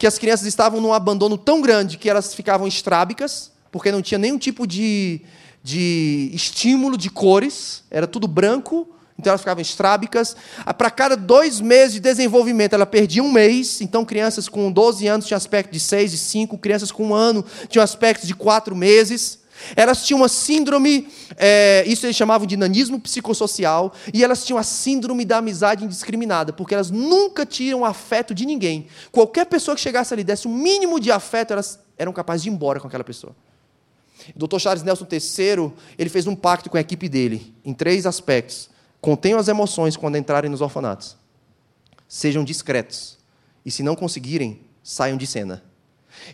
que 0.00 0.06
as 0.06 0.18
crianças 0.18 0.46
estavam 0.46 0.80
num 0.80 0.94
abandono 0.94 1.36
tão 1.36 1.60
grande 1.60 1.98
que 1.98 2.08
elas 2.08 2.32
ficavam 2.32 2.66
estrábicas, 2.66 3.52
porque 3.70 3.92
não 3.92 4.00
tinha 4.00 4.16
nenhum 4.16 4.38
tipo 4.38 4.66
de, 4.66 5.20
de 5.62 6.30
estímulo 6.32 6.96
de 6.96 7.10
cores, 7.10 7.84
era 7.90 8.06
tudo 8.06 8.26
branco, 8.26 8.88
então 9.18 9.30
elas 9.30 9.42
ficavam 9.42 9.60
estrábicas. 9.60 10.34
Para 10.78 10.90
cada 10.90 11.18
dois 11.18 11.60
meses 11.60 11.92
de 11.92 12.00
desenvolvimento, 12.00 12.72
ela 12.72 12.86
perdia 12.86 13.22
um 13.22 13.30
mês. 13.30 13.82
Então, 13.82 14.02
crianças 14.02 14.48
com 14.48 14.72
12 14.72 15.06
anos 15.06 15.26
tinham 15.26 15.36
aspecto 15.36 15.70
de 15.70 15.78
6, 15.78 16.12
de 16.12 16.16
5. 16.16 16.56
Crianças 16.56 16.90
com 16.90 17.08
um 17.08 17.14
ano 17.14 17.44
tinham 17.68 17.84
aspecto 17.84 18.26
de 18.26 18.34
4 18.34 18.74
meses. 18.74 19.39
Elas 19.76 20.04
tinham 20.06 20.20
uma 20.20 20.28
síndrome, 20.28 21.08
é, 21.36 21.84
isso 21.86 22.06
eles 22.06 22.16
chamavam 22.16 22.46
de 22.46 22.56
nanismo 22.56 23.00
psicossocial, 23.00 23.92
e 24.12 24.22
elas 24.24 24.44
tinham 24.44 24.58
a 24.58 24.62
síndrome 24.62 25.24
da 25.24 25.38
amizade 25.38 25.84
indiscriminada, 25.84 26.52
porque 26.52 26.74
elas 26.74 26.90
nunca 26.90 27.46
tinham 27.46 27.84
afeto 27.84 28.34
de 28.34 28.46
ninguém. 28.46 28.86
Qualquer 29.10 29.46
pessoa 29.46 29.74
que 29.74 29.80
chegasse 29.80 30.12
ali, 30.12 30.24
desse 30.24 30.46
um 30.46 30.54
mínimo 30.54 30.98
de 30.98 31.10
afeto, 31.10 31.52
elas 31.52 31.78
eram 31.98 32.12
capazes 32.12 32.42
de 32.42 32.48
ir 32.48 32.52
embora 32.52 32.80
com 32.80 32.86
aquela 32.88 33.04
pessoa. 33.04 33.34
O 34.34 34.46
Dr. 34.46 34.58
Charles 34.58 34.82
Nelson 34.82 35.06
III, 35.10 35.72
ele 35.98 36.10
fez 36.10 36.26
um 36.26 36.36
pacto 36.36 36.68
com 36.68 36.76
a 36.76 36.80
equipe 36.80 37.08
dele, 37.08 37.54
em 37.64 37.72
três 37.72 38.06
aspectos. 38.06 38.68
Contenham 39.00 39.38
as 39.38 39.48
emoções 39.48 39.96
quando 39.96 40.16
entrarem 40.16 40.50
nos 40.50 40.60
orfanatos. 40.60 41.16
Sejam 42.06 42.44
discretos. 42.44 43.18
E 43.64 43.70
se 43.70 43.82
não 43.82 43.96
conseguirem, 43.96 44.60
saiam 44.82 45.16
de 45.16 45.26
cena. 45.26 45.62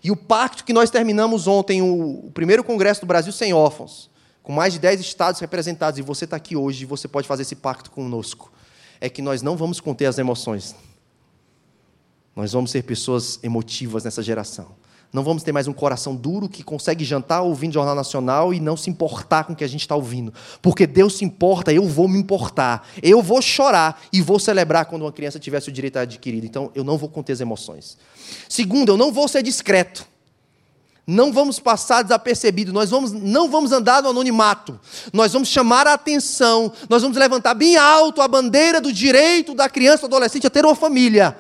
E 0.03 0.11
o 0.11 0.17
pacto 0.17 0.65
que 0.65 0.73
nós 0.73 0.91
terminamos 0.91 1.47
ontem, 1.47 1.83
o, 1.83 2.31
primeiro 2.33 2.63
congresso 2.65 3.01
do 3.01 3.07
Brasil 3.07 3.33
sem 3.33 3.53
órfãos, 3.53 4.11
com 4.43 4.53
mais 4.53 4.73
de 4.73 4.79
10 4.79 5.01
estados 5.01 5.41
representados, 5.41 5.99
e 5.99 6.03
você 6.03 6.25
está 6.25 6.37
aqui 6.37 6.57
hoje 6.57 6.83
e 6.83 6.87
você 6.87 7.09
pode 7.09 7.27
fazer 7.27 7.43
esse 7.43 7.57
pacto 7.57 7.91
conosco, 7.91 8.53
é 9.01 9.09
que 9.09 9.21
nós 9.21 9.43
não 9.43 9.57
vamos 9.57 9.81
conter 9.81 10.07
as 10.07 10.19
emoções. 10.19 10.75
Nós 12.35 12.53
vamos 12.53 12.71
ser 12.71 12.83
pessoas 12.83 13.41
emotivas 13.43 14.05
nessa 14.05 14.23
geração. 14.23 14.77
Não 15.13 15.23
vamos 15.23 15.43
ter 15.43 15.53
mais 15.53 15.67
um 15.67 15.73
coração 15.73 16.15
duro 16.15 16.49
que 16.49 16.63
consegue 16.63 17.05
jantar 17.05 17.43
ouvindo 17.43 17.73
Jornal 17.73 17.95
Nacional 17.95 18.53
e 18.53 18.61
não 18.61 18.77
se 18.77 18.91
importar 18.91 19.45
com 19.45 19.53
o 19.53 19.57
que 19.57 19.65
a 19.65 19.69
gente 19.69 19.81
está 19.81 19.95
ouvindo. 19.95 20.33
Porque 20.61 20.87
Deus 20.87 21.17
se 21.17 21.25
importa, 21.25 21.73
eu 21.73 21.87
vou 21.89 22.09
me 22.09 22.19
importar. 22.19 22.87
Eu 23.03 23.23
vou 23.23 23.41
chorar 23.41 24.03
e 24.13 24.21
vou 24.21 24.39
celebrar 24.39 24.87
quando 24.87 25.03
uma 25.03 25.13
criança 25.13 25.39
tivesse 25.39 25.69
o 25.69 25.73
direito 25.73 25.99
adquirido. 25.99 26.45
Então, 26.45 26.71
eu 26.75 26.85
não 26.85 26.99
vou 26.99 27.09
conter 27.09 27.33
as 27.33 27.41
emoções. 27.41 27.97
Segundo, 28.49 28.91
eu 28.93 28.97
não 28.97 29.13
vou 29.13 29.27
ser 29.29 29.43
discreto. 29.43 30.07
Não 31.07 31.33
vamos 31.33 31.61
passar 31.61 32.03
desapercebido, 32.03 32.73
nós 32.73 32.91
vamos, 32.91 33.13
não 33.13 33.49
vamos 33.49 33.71
andar 33.71 34.03
no 34.03 34.09
anonimato, 34.09 34.81
nós 35.13 35.33
vamos 35.33 35.49
chamar 35.49 35.87
a 35.87 35.93
atenção, 35.93 36.73
nós 36.89 37.01
vamos 37.01 37.17
levantar 37.17 37.55
bem 37.55 37.77
alto 37.77 38.21
a 38.21 38.27
bandeira 38.27 38.81
do 38.81 38.93
direito 38.93 39.55
da 39.55 39.69
criança 39.69 40.05
ou 40.05 40.09
adolescente 40.09 40.49
a 40.49 40.51
ter 40.51 40.65
uma 40.65 40.75
família. 40.75 41.39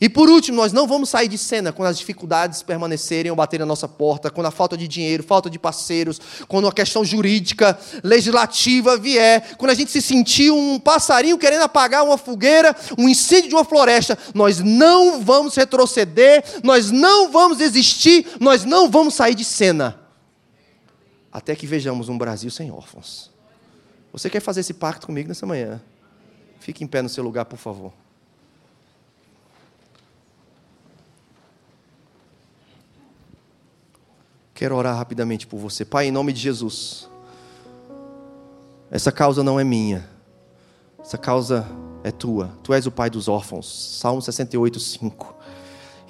E 0.00 0.08
por 0.08 0.30
último, 0.30 0.56
nós 0.56 0.72
não 0.72 0.86
vamos 0.86 1.10
sair 1.10 1.28
de 1.28 1.36
cena 1.36 1.72
quando 1.72 1.88
as 1.88 1.98
dificuldades 1.98 2.62
permanecerem 2.62 3.30
ou 3.30 3.36
baterem 3.36 3.60
na 3.60 3.66
nossa 3.66 3.86
porta, 3.86 4.30
quando 4.30 4.46
a 4.46 4.50
falta 4.50 4.74
de 4.74 4.88
dinheiro, 4.88 5.22
falta 5.22 5.50
de 5.50 5.58
parceiros, 5.58 6.18
quando 6.48 6.66
a 6.66 6.72
questão 6.72 7.04
jurídica, 7.04 7.78
legislativa 8.02 8.96
vier, 8.96 9.56
quando 9.58 9.72
a 9.72 9.74
gente 9.74 9.90
se 9.90 10.00
sentir 10.00 10.50
um 10.50 10.78
passarinho 10.78 11.36
querendo 11.36 11.62
apagar 11.62 12.02
uma 12.02 12.16
fogueira, 12.16 12.74
um 12.96 13.10
incêndio 13.10 13.50
de 13.50 13.54
uma 13.54 13.64
floresta. 13.64 14.16
Nós 14.32 14.58
não 14.60 15.22
vamos 15.22 15.54
retroceder, 15.54 16.42
nós 16.64 16.90
não 16.90 17.30
vamos 17.30 17.58
desistir, 17.58 18.26
nós 18.40 18.64
não 18.64 18.90
vamos 18.90 19.12
sair 19.12 19.34
de 19.34 19.44
cena. 19.44 20.00
Até 21.30 21.54
que 21.54 21.66
vejamos 21.66 22.08
um 22.08 22.16
Brasil 22.16 22.50
sem 22.50 22.70
órfãos. 22.70 23.30
Você 24.14 24.30
quer 24.30 24.40
fazer 24.40 24.60
esse 24.60 24.72
pacto 24.72 25.06
comigo 25.06 25.28
nessa 25.28 25.44
manhã? 25.44 25.80
Fique 26.58 26.82
em 26.82 26.86
pé 26.86 27.02
no 27.02 27.08
seu 27.08 27.22
lugar, 27.22 27.44
por 27.44 27.58
favor. 27.58 27.92
Quero 34.60 34.76
orar 34.76 34.94
rapidamente 34.94 35.46
por 35.46 35.56
você. 35.58 35.86
Pai, 35.86 36.08
em 36.08 36.10
nome 36.10 36.34
de 36.34 36.40
Jesus. 36.40 37.08
Essa 38.90 39.10
causa 39.10 39.42
não 39.42 39.58
é 39.58 39.64
minha. 39.64 40.06
Essa 40.98 41.16
causa 41.16 41.66
é 42.04 42.10
tua. 42.10 42.52
Tu 42.62 42.74
és 42.74 42.84
o 42.84 42.90
pai 42.90 43.08
dos 43.08 43.26
órfãos. 43.26 43.96
Salmo 43.98 44.20
68, 44.20 44.78
5. 44.78 45.34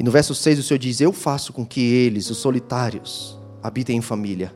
E 0.01 0.03
no 0.03 0.11
verso 0.11 0.35
6 0.35 0.59
o 0.59 0.63
Senhor 0.65 0.81
diz: 0.81 1.01
Eu 1.01 1.13
faço 1.13 1.53
com 1.53 1.65
que 1.65 1.81
eles, 1.81 2.29
os 2.29 2.39
solitários, 2.39 3.39
habitem 3.63 3.99
em 3.99 4.03
família. 4.03 4.53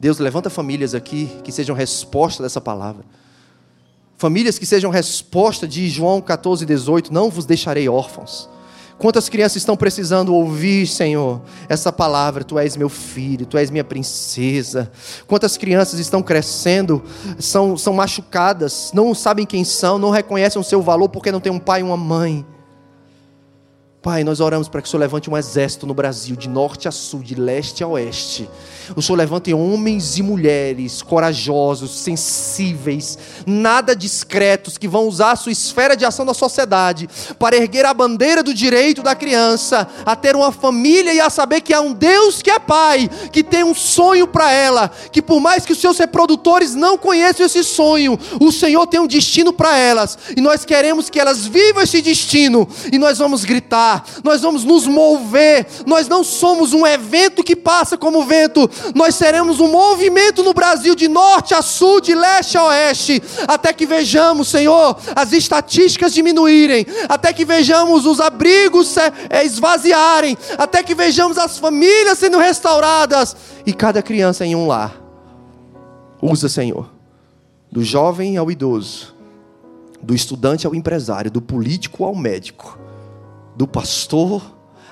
Deus 0.00 0.18
levanta 0.18 0.48
famílias 0.48 0.94
aqui 0.94 1.26
que 1.44 1.52
sejam 1.52 1.76
resposta 1.76 2.42
dessa 2.42 2.62
palavra. 2.62 3.04
Famílias 4.16 4.58
que 4.58 4.64
sejam 4.64 4.90
resposta 4.90 5.68
de 5.68 5.86
João 5.90 6.22
14, 6.22 6.64
18: 6.64 7.12
Não 7.12 7.28
vos 7.28 7.44
deixarei 7.44 7.90
órfãos. 7.90 8.48
Quantas 9.00 9.30
crianças 9.30 9.56
estão 9.56 9.78
precisando 9.78 10.34
ouvir, 10.34 10.86
Senhor, 10.86 11.40
essa 11.70 11.90
palavra? 11.90 12.44
Tu 12.44 12.58
és 12.58 12.76
meu 12.76 12.90
filho, 12.90 13.46
tu 13.46 13.56
és 13.56 13.70
minha 13.70 13.82
princesa. 13.82 14.92
Quantas 15.26 15.56
crianças 15.56 15.98
estão 15.98 16.22
crescendo, 16.22 17.02
são, 17.38 17.78
são 17.78 17.94
machucadas, 17.94 18.90
não 18.92 19.14
sabem 19.14 19.46
quem 19.46 19.64
são, 19.64 19.98
não 19.98 20.10
reconhecem 20.10 20.60
o 20.60 20.64
seu 20.64 20.82
valor 20.82 21.08
porque 21.08 21.32
não 21.32 21.40
tem 21.40 21.50
um 21.50 21.58
pai 21.58 21.80
e 21.80 21.82
uma 21.82 21.96
mãe. 21.96 22.44
Pai, 24.02 24.24
nós 24.24 24.40
oramos 24.40 24.66
para 24.66 24.80
que 24.80 24.88
o 24.88 24.90
Senhor 24.90 25.00
levante 25.00 25.28
um 25.28 25.36
exército 25.36 25.86
no 25.86 25.92
Brasil, 25.92 26.34
de 26.34 26.48
norte 26.48 26.88
a 26.88 26.90
sul, 26.90 27.20
de 27.20 27.34
leste 27.34 27.84
a 27.84 27.86
oeste. 27.86 28.48
O 28.96 29.02
Senhor 29.02 29.18
levante 29.18 29.52
homens 29.52 30.16
e 30.16 30.22
mulheres 30.22 31.02
corajosos, 31.02 31.98
sensíveis, 31.98 33.18
nada 33.46 33.94
discretos, 33.94 34.78
que 34.78 34.88
vão 34.88 35.06
usar 35.06 35.32
a 35.32 35.36
sua 35.36 35.52
esfera 35.52 35.94
de 35.94 36.06
ação 36.06 36.24
da 36.24 36.32
sociedade 36.32 37.10
para 37.38 37.56
erguer 37.56 37.84
a 37.84 37.92
bandeira 37.92 38.42
do 38.42 38.54
direito 38.54 39.02
da 39.02 39.14
criança 39.14 39.86
a 40.06 40.16
ter 40.16 40.34
uma 40.34 40.50
família 40.50 41.12
e 41.12 41.20
a 41.20 41.28
saber 41.28 41.60
que 41.60 41.74
há 41.74 41.82
um 41.82 41.92
Deus 41.92 42.40
que 42.40 42.50
é 42.50 42.58
Pai, 42.58 43.06
que 43.30 43.44
tem 43.44 43.64
um 43.64 43.74
sonho 43.74 44.26
para 44.26 44.50
ela, 44.50 44.90
que 45.12 45.20
por 45.20 45.40
mais 45.40 45.66
que 45.66 45.72
os 45.72 45.78
seus 45.78 45.98
reprodutores 45.98 46.74
não 46.74 46.96
conheçam 46.96 47.44
esse 47.44 47.62
sonho, 47.62 48.18
o 48.40 48.50
Senhor 48.50 48.86
tem 48.86 48.98
um 48.98 49.06
destino 49.06 49.52
para 49.52 49.76
elas 49.76 50.16
e 50.34 50.40
nós 50.40 50.64
queremos 50.64 51.10
que 51.10 51.20
elas 51.20 51.46
vivam 51.46 51.82
esse 51.82 52.00
destino 52.00 52.66
e 52.90 52.98
nós 52.98 53.18
vamos 53.18 53.44
gritar 53.44 53.89
nós 54.22 54.42
vamos 54.42 54.64
nos 54.64 54.86
mover. 54.86 55.66
Nós 55.86 56.08
não 56.08 56.22
somos 56.22 56.72
um 56.72 56.86
evento 56.86 57.42
que 57.42 57.56
passa 57.56 57.96
como 57.96 58.24
vento, 58.24 58.68
nós 58.94 59.14
seremos 59.14 59.60
um 59.60 59.68
movimento 59.68 60.42
no 60.42 60.52
Brasil 60.52 60.94
de 60.94 61.08
norte 61.08 61.54
a 61.54 61.62
sul, 61.62 62.00
de 62.00 62.14
leste 62.14 62.56
a 62.56 62.64
oeste, 62.64 63.22
até 63.46 63.72
que 63.72 63.86
vejamos, 63.86 64.48
Senhor, 64.48 64.96
as 65.14 65.32
estatísticas 65.32 66.12
diminuírem, 66.12 66.86
até 67.08 67.32
que 67.32 67.44
vejamos 67.44 68.06
os 68.06 68.20
abrigos 68.20 68.96
é, 68.96 69.44
esvaziarem, 69.44 70.36
até 70.58 70.82
que 70.82 70.94
vejamos 70.94 71.38
as 71.38 71.58
famílias 71.58 72.18
sendo 72.18 72.38
restauradas 72.38 73.36
e 73.64 73.72
cada 73.72 74.02
criança 74.02 74.44
em 74.44 74.54
um 74.54 74.66
lar. 74.66 75.00
Usa, 76.22 76.48
Senhor, 76.48 76.90
do 77.70 77.82
jovem 77.82 78.36
ao 78.36 78.50
idoso, 78.50 79.14
do 80.02 80.14
estudante 80.14 80.66
ao 80.66 80.74
empresário, 80.74 81.30
do 81.30 81.40
político 81.40 82.04
ao 82.04 82.14
médico 82.14 82.78
do 83.56 83.66
pastor 83.66 84.42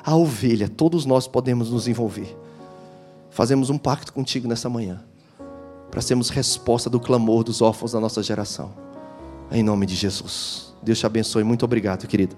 à 0.04 0.16
ovelha, 0.16 0.68
todos 0.68 1.04
nós 1.04 1.26
podemos 1.26 1.70
nos 1.70 1.86
envolver. 1.86 2.36
Fazemos 3.30 3.70
um 3.70 3.78
pacto 3.78 4.12
contigo 4.12 4.48
nessa 4.48 4.68
manhã, 4.68 5.02
para 5.90 6.00
sermos 6.00 6.30
resposta 6.30 6.90
do 6.90 6.98
clamor 6.98 7.44
dos 7.44 7.62
órfãos 7.62 7.92
da 7.92 8.00
nossa 8.00 8.22
geração. 8.22 8.72
Em 9.50 9.62
nome 9.62 9.86
de 9.86 9.94
Jesus. 9.94 10.74
Deus 10.82 10.98
te 10.98 11.06
abençoe. 11.06 11.44
Muito 11.44 11.64
obrigado, 11.64 12.06
querido. 12.06 12.36